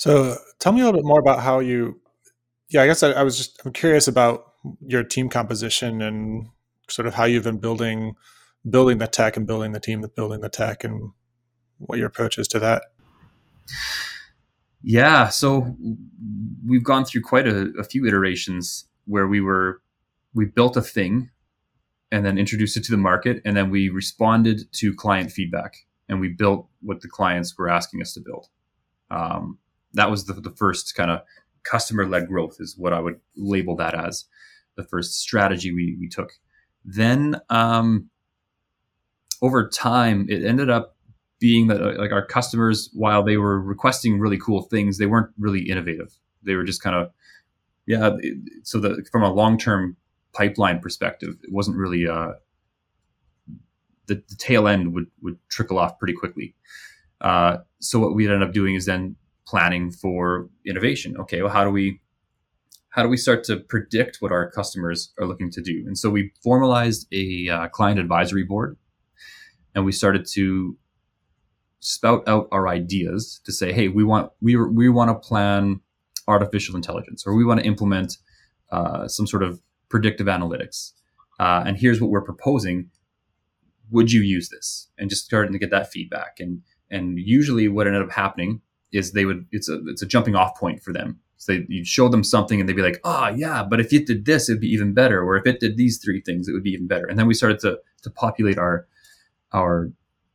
so 0.04 0.36
tell 0.58 0.72
me 0.72 0.80
a 0.80 0.84
little 0.84 1.00
bit 1.00 1.06
more 1.06 1.20
about 1.20 1.40
how 1.40 1.60
you 1.60 2.00
yeah 2.70 2.82
i 2.82 2.86
guess 2.86 3.02
I, 3.02 3.12
I 3.12 3.22
was 3.22 3.36
just 3.36 3.60
i'm 3.64 3.72
curious 3.72 4.06
about 4.08 4.52
your 4.86 5.02
team 5.02 5.28
composition 5.28 6.02
and 6.02 6.48
sort 6.88 7.06
of 7.06 7.14
how 7.14 7.24
you've 7.24 7.44
been 7.44 7.58
building 7.58 8.14
building 8.68 8.98
the 8.98 9.06
tech 9.06 9.36
and 9.36 9.46
building 9.46 9.72
the 9.72 9.80
team 9.80 10.00
that's 10.00 10.14
building 10.14 10.40
the 10.40 10.48
tech 10.48 10.84
and 10.84 11.10
what 11.78 11.98
your 11.98 12.06
approach 12.06 12.38
is 12.38 12.48
to 12.48 12.58
that. 12.58 12.82
Yeah, 14.82 15.28
so 15.28 15.76
we've 16.66 16.84
gone 16.84 17.04
through 17.04 17.22
quite 17.22 17.46
a, 17.46 17.72
a 17.78 17.84
few 17.84 18.06
iterations 18.06 18.86
where 19.06 19.26
we 19.26 19.40
were 19.40 19.80
we 20.34 20.46
built 20.46 20.76
a 20.76 20.82
thing 20.82 21.30
and 22.10 22.24
then 22.24 22.38
introduced 22.38 22.76
it 22.76 22.84
to 22.84 22.90
the 22.90 22.98
market 22.98 23.40
and 23.44 23.56
then 23.56 23.70
we 23.70 23.88
responded 23.88 24.60
to 24.72 24.94
client 24.94 25.30
feedback 25.30 25.74
and 26.08 26.20
we 26.20 26.28
built 26.28 26.68
what 26.80 27.00
the 27.00 27.08
clients 27.08 27.56
were 27.56 27.68
asking 27.68 28.02
us 28.02 28.12
to 28.14 28.20
build. 28.20 28.48
Um, 29.10 29.58
that 29.94 30.10
was 30.10 30.26
the, 30.26 30.34
the 30.34 30.54
first 30.56 30.94
kind 30.94 31.10
of 31.10 31.20
customer 31.62 32.06
led 32.06 32.28
growth 32.28 32.56
is 32.60 32.76
what 32.76 32.92
I 32.92 33.00
would 33.00 33.18
label 33.36 33.74
that 33.76 33.94
as 33.94 34.26
the 34.76 34.84
first 34.84 35.14
strategy 35.14 35.72
we, 35.72 35.96
we 35.98 36.08
took. 36.08 36.32
Then 36.84 37.40
um, 37.48 38.10
over 39.40 39.68
time, 39.68 40.26
it 40.28 40.44
ended 40.44 40.70
up 40.70 40.96
being 41.40 41.68
that 41.68 41.80
uh, 41.80 41.94
like 41.98 42.12
our 42.12 42.24
customers, 42.24 42.90
while 42.92 43.22
they 43.22 43.36
were 43.36 43.60
requesting 43.60 44.18
really 44.18 44.38
cool 44.38 44.62
things, 44.62 44.98
they 44.98 45.06
weren't 45.06 45.30
really 45.38 45.62
innovative. 45.68 46.12
They 46.42 46.54
were 46.54 46.64
just 46.64 46.82
kind 46.82 46.96
of 46.96 47.10
yeah. 47.86 48.10
So 48.62 48.80
that 48.80 49.08
from 49.10 49.22
a 49.22 49.32
long 49.32 49.58
term 49.58 49.96
pipeline 50.32 50.80
perspective, 50.80 51.36
it 51.42 51.52
wasn't 51.52 51.76
really 51.76 52.06
uh, 52.06 52.32
the, 54.06 54.22
the, 54.28 54.36
tail 54.38 54.68
end 54.68 54.92
would 54.94 55.06
would 55.22 55.38
trickle 55.48 55.78
off 55.78 55.98
pretty 55.98 56.14
quickly. 56.14 56.54
Uh, 57.20 57.58
so 57.78 57.98
what 57.98 58.14
we 58.14 58.26
ended 58.26 58.46
up 58.46 58.52
doing 58.52 58.74
is 58.74 58.86
then 58.86 59.16
planning 59.46 59.90
for 59.90 60.48
innovation. 60.66 61.16
Okay, 61.18 61.42
well, 61.42 61.52
how 61.52 61.64
do 61.64 61.70
we 61.70 62.00
how 62.90 63.02
do 63.02 63.08
we 63.08 63.16
start 63.16 63.42
to 63.42 63.56
predict 63.56 64.18
what 64.20 64.30
our 64.30 64.48
customers 64.50 65.12
are 65.18 65.26
looking 65.26 65.50
to 65.50 65.60
do? 65.60 65.82
And 65.84 65.98
so 65.98 66.10
we 66.10 66.32
formalized 66.44 67.08
a 67.12 67.48
uh, 67.48 67.68
client 67.68 67.98
advisory 67.98 68.44
board 68.44 68.76
and 69.74 69.84
we 69.84 69.90
started 69.90 70.26
to 70.34 70.76
spout 71.80 72.22
out 72.28 72.46
our 72.52 72.68
ideas 72.68 73.40
to 73.44 73.52
say, 73.52 73.72
hey, 73.72 73.88
we 73.88 74.04
want 74.04 74.30
we 74.40 74.56
we 74.56 74.88
want 74.88 75.10
to 75.10 75.28
plan 75.28 75.80
artificial 76.28 76.76
intelligence 76.76 77.24
or 77.26 77.34
we 77.34 77.44
want 77.44 77.60
to 77.60 77.66
implement 77.66 78.16
uh, 78.70 79.08
some 79.08 79.26
sort 79.26 79.42
of 79.42 79.60
predictive 79.88 80.26
analytics. 80.26 80.92
Uh, 81.38 81.64
and 81.66 81.76
here's 81.76 82.00
what 82.00 82.10
we're 82.10 82.22
proposing. 82.22 82.90
Would 83.90 84.12
you 84.12 84.22
use 84.22 84.48
this? 84.48 84.88
And 84.96 85.10
just 85.10 85.24
starting 85.24 85.52
to 85.52 85.58
get 85.58 85.70
that 85.70 85.90
feedback. 85.90 86.36
And 86.38 86.62
and 86.90 87.18
usually 87.18 87.68
what 87.68 87.86
ended 87.86 88.02
up 88.02 88.12
happening 88.12 88.60
is 88.94 89.12
they 89.12 89.24
would 89.24 89.46
it's 89.52 89.68
a 89.68 89.80
it's 89.86 90.02
a 90.02 90.06
jumping 90.06 90.34
off 90.34 90.58
point 90.58 90.82
for 90.82 90.92
them 90.92 91.20
so 91.44 91.52
they, 91.52 91.66
you'd 91.68 91.86
show 91.86 92.08
them 92.08 92.24
something 92.24 92.58
and 92.58 92.68
they'd 92.68 92.76
be 92.76 92.82
like, 92.82 93.00
oh, 93.04 93.28
yeah, 93.28 93.62
but 93.62 93.78
if 93.78 93.92
it 93.92 94.06
did 94.06 94.24
this, 94.24 94.48
it'd 94.48 94.62
be 94.62 94.68
even 94.68 94.94
better. 94.94 95.22
Or 95.22 95.36
if 95.36 95.46
it 95.46 95.60
did 95.60 95.76
these 95.76 95.98
three 95.98 96.22
things, 96.22 96.48
it 96.48 96.52
would 96.52 96.62
be 96.62 96.70
even 96.70 96.86
better. 96.86 97.06
And 97.06 97.18
then 97.18 97.26
we 97.26 97.34
started 97.34 97.60
to, 97.60 97.80
to 98.02 98.10
populate 98.10 98.56
our, 98.56 98.86
our 99.52 99.90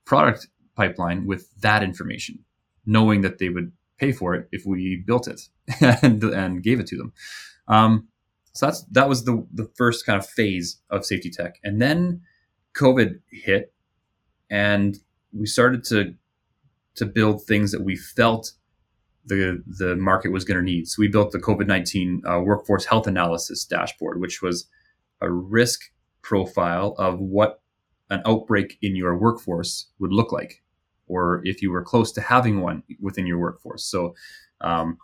product 0.05 0.47
pipeline 0.75 1.25
with 1.25 1.49
that 1.61 1.81
information, 1.81 2.39
knowing 2.85 3.21
that 3.21 3.39
they 3.39 3.49
would 3.49 3.71
pay 3.97 4.11
for 4.11 4.35
it 4.35 4.47
if 4.51 4.65
we 4.67 5.03
built 5.05 5.27
it 5.27 5.41
and, 6.03 6.23
and 6.23 6.61
gave 6.61 6.79
it 6.79 6.87
to 6.87 6.97
them. 6.97 7.13
Um, 7.67 8.07
so 8.53 8.65
that's 8.65 8.83
that 8.91 9.07
was 9.07 9.23
the 9.25 9.45
the 9.53 9.69
first 9.75 10.05
kind 10.05 10.17
of 10.17 10.27
phase 10.27 10.81
of 10.89 11.01
SafetyTek, 11.01 11.53
and 11.63 11.79
then 11.79 12.21
COVID 12.73 13.19
hit, 13.31 13.71
and 14.49 14.97
we 15.31 15.45
started 15.45 15.83
to 15.85 16.15
to 16.99 17.05
build 17.05 17.43
things 17.43 17.71
that 17.71 17.83
we 17.83 17.95
felt 17.95 18.53
the 19.25 19.63
the 19.65 19.95
market 19.95 20.31
was 20.31 20.43
going 20.43 20.57
to 20.57 20.63
need. 20.63 20.87
So 20.87 20.99
we 20.99 21.07
built 21.07 21.31
the 21.31 21.39
COVID 21.39 21.67
nineteen 21.67 22.21
uh, 22.25 22.39
workforce 22.39 22.85
health 22.85 23.07
analysis 23.07 23.65
dashboard, 23.65 24.19
which 24.19 24.41
was 24.41 24.67
a 25.21 25.29
risk 25.29 25.91
profile 26.21 26.95
of 26.97 27.19
what 27.19 27.61
an 28.09 28.21
outbreak 28.25 28.77
in 28.81 28.95
your 28.95 29.17
workforce 29.17 29.87
would 29.99 30.11
look 30.11 30.31
like, 30.31 30.63
or 31.07 31.41
if 31.43 31.61
you 31.61 31.71
were 31.71 31.83
close 31.83 32.11
to 32.13 32.21
having 32.21 32.61
one 32.61 32.83
within 32.99 33.27
your 33.27 33.39
workforce. 33.39 33.85
So, 33.85 34.15
um, 34.61 34.97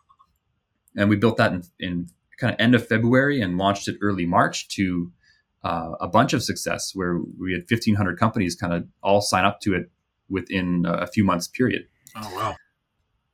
and 0.96 1.10
we 1.10 1.16
built 1.16 1.38
that 1.38 1.52
in, 1.52 1.64
in 1.80 2.08
kind 2.38 2.54
of 2.54 2.60
end 2.60 2.76
of 2.76 2.88
February 2.88 3.42
and 3.42 3.58
launched 3.58 3.88
it 3.88 3.98
early 4.02 4.26
March 4.26 4.68
to 4.70 5.12
uh, 5.64 5.92
a 6.00 6.08
bunch 6.08 6.34
of 6.34 6.44
success, 6.44 6.92
where 6.94 7.20
we 7.40 7.54
had 7.54 7.62
1,500 7.70 8.20
companies 8.20 8.56
kind 8.56 8.74
of 8.74 8.88
all 9.02 9.22
sign 9.22 9.46
up 9.46 9.60
to 9.62 9.74
it 9.74 9.92
within 10.30 10.86
a 10.88 11.08
few 11.08 11.24
months 11.24 11.48
period. 11.48 11.88
Oh 12.16 12.36
wow! 12.36 12.56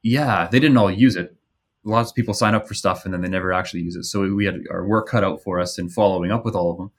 yeah, 0.03 0.47
they 0.47 0.59
didn't 0.59 0.77
all 0.77 0.91
use 0.91 1.15
it. 1.15 1.35
Lots 1.83 2.11
of 2.11 2.15
people 2.15 2.33
sign 2.33 2.53
up 2.53 2.67
for 2.67 2.73
stuff 2.73 3.05
and 3.05 3.13
then 3.13 3.21
they 3.21 3.29
never 3.29 3.53
actually 3.53 3.81
use 3.81 3.95
it. 3.95 4.03
So 4.03 4.33
we 4.33 4.45
had 4.45 4.61
our 4.69 4.85
work 4.85 5.07
cut 5.07 5.23
out 5.23 5.41
for 5.41 5.59
us 5.59 5.79
in 5.79 5.89
following 5.89 6.31
up 6.31 6.45
with 6.45 6.55
all 6.55 6.71
of 6.71 6.77
them. 6.77 6.91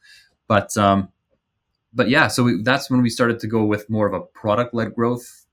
But 0.48 0.76
um, 0.76 1.08
but 1.92 2.08
yeah, 2.08 2.28
so 2.28 2.44
we, 2.44 2.62
that's 2.62 2.90
when 2.90 3.02
we 3.02 3.10
started 3.10 3.38
to 3.40 3.46
go 3.46 3.64
with 3.64 3.88
more 3.88 4.06
of 4.06 4.14
a 4.14 4.20
product 4.20 4.74
led 4.74 4.94
growth 4.94 5.46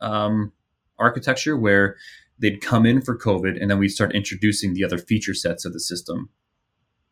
um, 0.00 0.52
architecture 0.98 1.56
where 1.56 1.96
they'd 2.38 2.60
come 2.60 2.86
in 2.86 3.02
for 3.02 3.16
COVID 3.16 3.60
and 3.60 3.70
then 3.70 3.78
we'd 3.78 3.88
start 3.88 4.14
introducing 4.14 4.74
the 4.74 4.84
other 4.84 4.98
feature 4.98 5.34
sets 5.34 5.64
of 5.64 5.72
the 5.72 5.80
system 5.80 6.30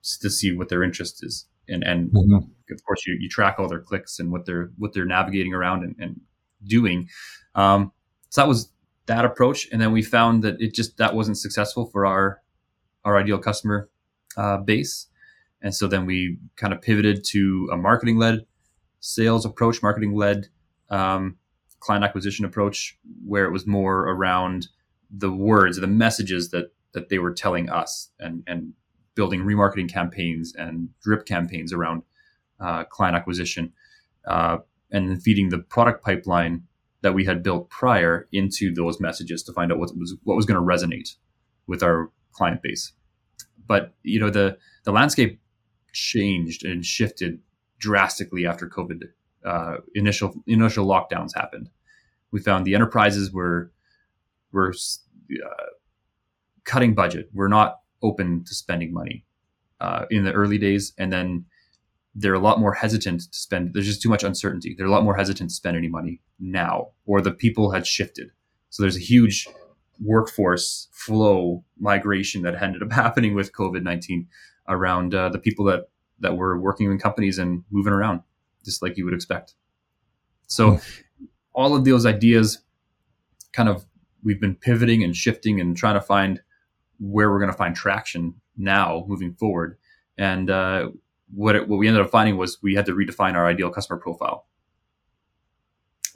to 0.03 0.31
see 0.31 0.53
what 0.53 0.69
their 0.69 0.83
interest 0.83 1.25
is. 1.25 1.47
And 1.69 1.85
and 1.85 2.11
mm-hmm. 2.11 2.37
of 2.73 2.85
course 2.85 3.07
you, 3.07 3.17
you 3.21 3.29
track 3.29 3.57
all 3.59 3.69
their 3.69 3.81
clicks 3.81 4.19
and 4.19 4.33
what 4.33 4.47
they're 4.47 4.71
what 4.79 4.93
they're 4.93 5.05
navigating 5.05 5.55
around 5.55 5.85
and, 5.85 5.95
and 5.99 6.21
doing. 6.65 7.09
Um, 7.55 7.93
so 8.29 8.41
that 8.43 8.49
was 8.49 8.71
that 9.07 9.25
approach, 9.25 9.69
and 9.73 9.81
then 9.81 9.93
we 9.93 10.03
found 10.03 10.45
that 10.45 10.61
it 10.61 10.75
just 10.75 10.97
that 10.99 11.15
wasn't 11.15 11.39
successful 11.39 11.87
for 11.87 12.07
our 12.07 12.41
our 13.05 13.17
ideal 13.17 13.39
customer 13.39 13.89
uh, 14.37 14.59
base, 14.59 15.09
and 15.63 15.75
so 15.75 15.87
then 15.87 16.07
we 16.07 16.39
kind 16.57 16.73
of 16.73 16.81
pivoted 16.81 17.25
to 17.31 17.69
a 17.73 17.77
marketing 17.77 18.19
led 18.19 18.47
sales 19.01 19.45
approach, 19.45 19.83
marketing 19.83 20.15
led 20.15 20.49
um, 20.91 21.37
client 21.81 22.05
acquisition 22.05 22.45
approach, 22.45 22.99
where 23.27 23.47
it 23.47 23.53
was 23.53 23.67
more 23.67 24.09
around 24.11 24.69
the 25.11 25.33
words, 25.33 25.79
the 25.81 25.87
messages 25.87 26.51
that 26.51 26.73
that 26.93 27.09
they 27.09 27.19
were 27.19 27.33
telling 27.33 27.69
us, 27.69 28.11
and 28.21 28.45
and 28.47 28.75
building 29.15 29.41
remarketing 29.41 29.91
campaigns 29.93 30.55
and 30.55 30.89
drip 31.03 31.27
campaigns 31.27 31.73
around 31.73 32.03
uh, 32.61 32.85
client 32.85 33.17
acquisition, 33.17 33.73
uh, 34.27 34.59
and 34.93 35.09
then 35.09 35.21
feeding 35.21 35.49
the 35.49 35.59
product 35.59 36.05
pipeline 36.05 36.63
that 37.03 37.15
we 37.15 37.25
had 37.25 37.43
built 37.43 37.71
prior 37.71 38.29
into 38.33 38.73
those 38.75 39.01
messages 39.01 39.43
to 39.45 39.53
find 39.53 39.73
out 39.73 39.79
what 39.79 39.97
was 39.97 40.17
what 40.25 40.37
was 40.37 40.47
going 40.47 40.61
to 40.61 40.67
resonate 40.67 41.17
with 41.67 41.83
our 41.83 42.11
client 42.33 42.63
base. 42.63 42.93
But 43.67 43.95
you 44.03 44.21
know 44.21 44.31
the 44.31 44.59
the 44.85 44.93
landscape 44.93 45.41
changed 45.93 46.65
and 46.65 46.85
shifted 46.85 47.41
drastically 47.79 48.47
after 48.47 48.69
COVID 48.69 49.05
uh, 49.45 49.77
initial 49.95 50.35
initial 50.47 50.87
lockdowns 50.87 51.35
happened. 51.35 51.71
We 52.31 52.41
found 52.41 52.67
the 52.67 52.75
enterprises 52.75 53.33
were 53.33 53.73
were 54.53 54.73
uh, 54.73 55.65
cutting 56.65 56.95
budget. 56.95 57.31
We're 57.33 57.49
not 57.49 57.81
open 58.03 58.45
to 58.45 58.55
spending 58.55 58.93
money 58.93 59.25
uh, 59.81 60.07
in 60.11 60.25
the 60.25 60.33
early 60.33 60.59
days, 60.59 60.93
and 60.99 61.13
then 61.13 61.47
they're 62.15 62.35
a 62.35 62.41
lot 62.41 62.59
more 62.59 62.75
hesitant 62.75 63.21
to 63.21 63.39
spend. 63.39 63.73
There's 63.73 63.87
just 63.87 64.03
too 64.03 64.09
much 64.09 64.25
uncertainty. 64.25 64.75
They're 64.77 64.87
a 64.87 64.91
lot 64.91 65.05
more 65.05 65.17
hesitant 65.17 65.51
to 65.51 65.57
spend 65.57 65.77
any 65.77 65.89
money 65.89 66.21
now, 66.39 66.89
or 67.07 67.21
the 67.21 67.31
people 67.31 67.71
had 67.71 67.87
shifted. 67.87 68.31
So 68.71 68.83
there's 68.83 68.97
a 68.97 69.01
huge 69.01 69.47
workforce 70.03 70.89
flow 70.93 71.65
migration 71.79 72.43
that 72.43 72.61
ended 72.61 72.83
up 72.83 72.93
happening 73.05 73.35
with 73.35 73.53
COVID 73.53 73.83
nineteen 73.83 74.29
around 74.69 75.15
uh, 75.15 75.29
the 75.29 75.39
people 75.39 75.65
that 75.67 75.89
that 76.21 76.37
were 76.37 76.59
working 76.59 76.91
in 76.91 76.99
companies 76.99 77.39
and 77.39 77.65
moving 77.71 77.93
around, 77.93 78.23
just 78.65 78.83
like 78.83 78.97
you 78.97 79.05
would 79.05 79.15
expect. 79.15 79.55
So 80.47 80.73
mm. 80.73 81.03
all 81.53 81.75
of 81.75 81.85
those 81.85 82.07
ideas, 82.07 82.59
kind 83.53 83.69
of, 83.69 83.87
we've 84.23 84.41
been 84.41 84.55
pivoting 84.55 85.03
and 85.03 85.17
shifting 85.17 85.61
and 85.61 85.77
trying 85.77 85.95
to 85.95 86.01
find 86.01 86.43
where 86.99 87.31
we're 87.31 87.39
going 87.39 87.51
to 87.51 87.57
find 87.57 87.75
traction 87.75 88.35
now 88.57 89.05
moving 89.09 89.33
forward. 89.35 89.79
And 90.19 90.51
uh, 90.51 90.91
what 91.35 91.57
it, 91.57 91.69
what 91.69 91.79
we 91.79 91.89
ended 91.89 92.03
up 92.03 92.11
finding 92.11 92.37
was 92.37 92.59
we 92.63 92.75
had 92.75 92.87
to 92.87 92.93
redefine 92.93 93.35
our 93.35 93.47
ideal 93.47 93.71
customer 93.71 93.99
profile 93.99 94.47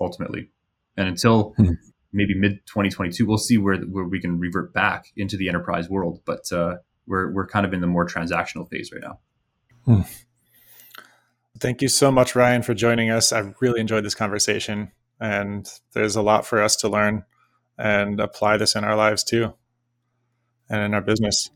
ultimately. 0.00 0.50
And 0.96 1.08
until 1.08 1.54
hmm. 1.56 1.72
maybe 2.12 2.34
mid 2.34 2.66
2022, 2.66 3.26
we'll 3.26 3.38
see 3.38 3.58
where 3.58 3.76
where 3.78 4.04
we 4.04 4.20
can 4.20 4.38
revert 4.38 4.72
back 4.72 5.06
into 5.16 5.36
the 5.36 5.48
enterprise 5.48 5.88
world. 5.88 6.20
But 6.24 6.50
uh, 6.52 6.76
we're 7.06 7.32
we're 7.32 7.46
kind 7.46 7.66
of 7.66 7.72
in 7.72 7.80
the 7.80 7.86
more 7.86 8.06
transactional 8.06 8.68
phase 8.68 8.90
right 8.92 9.02
now. 9.02 9.18
Hmm. 9.84 10.02
Thank 11.58 11.82
you 11.82 11.88
so 11.88 12.10
much, 12.10 12.34
Ryan, 12.34 12.62
for 12.62 12.74
joining 12.74 13.10
us. 13.10 13.32
I've 13.32 13.54
really 13.60 13.80
enjoyed 13.80 14.04
this 14.04 14.14
conversation, 14.14 14.90
and 15.20 15.68
there's 15.92 16.16
a 16.16 16.22
lot 16.22 16.46
for 16.46 16.62
us 16.62 16.76
to 16.76 16.88
learn 16.88 17.24
and 17.78 18.20
apply 18.20 18.56
this 18.56 18.74
in 18.74 18.84
our 18.84 18.96
lives 18.96 19.22
too, 19.22 19.54
and 20.68 20.82
in 20.82 20.94
our 20.94 21.00
business 21.00 21.50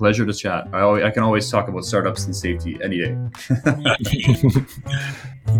pleasure 0.00 0.24
to 0.24 0.32
chat. 0.32 0.66
I, 0.72 0.80
always, 0.80 1.04
I 1.04 1.10
can 1.10 1.22
always 1.22 1.50
talk 1.50 1.68
about 1.68 1.84
startups 1.84 2.24
and 2.24 2.34
safety 2.34 2.78
any 2.82 3.00
day. 3.00 3.14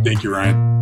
Thank 0.02 0.24
you, 0.24 0.32
Ryan. 0.32 0.79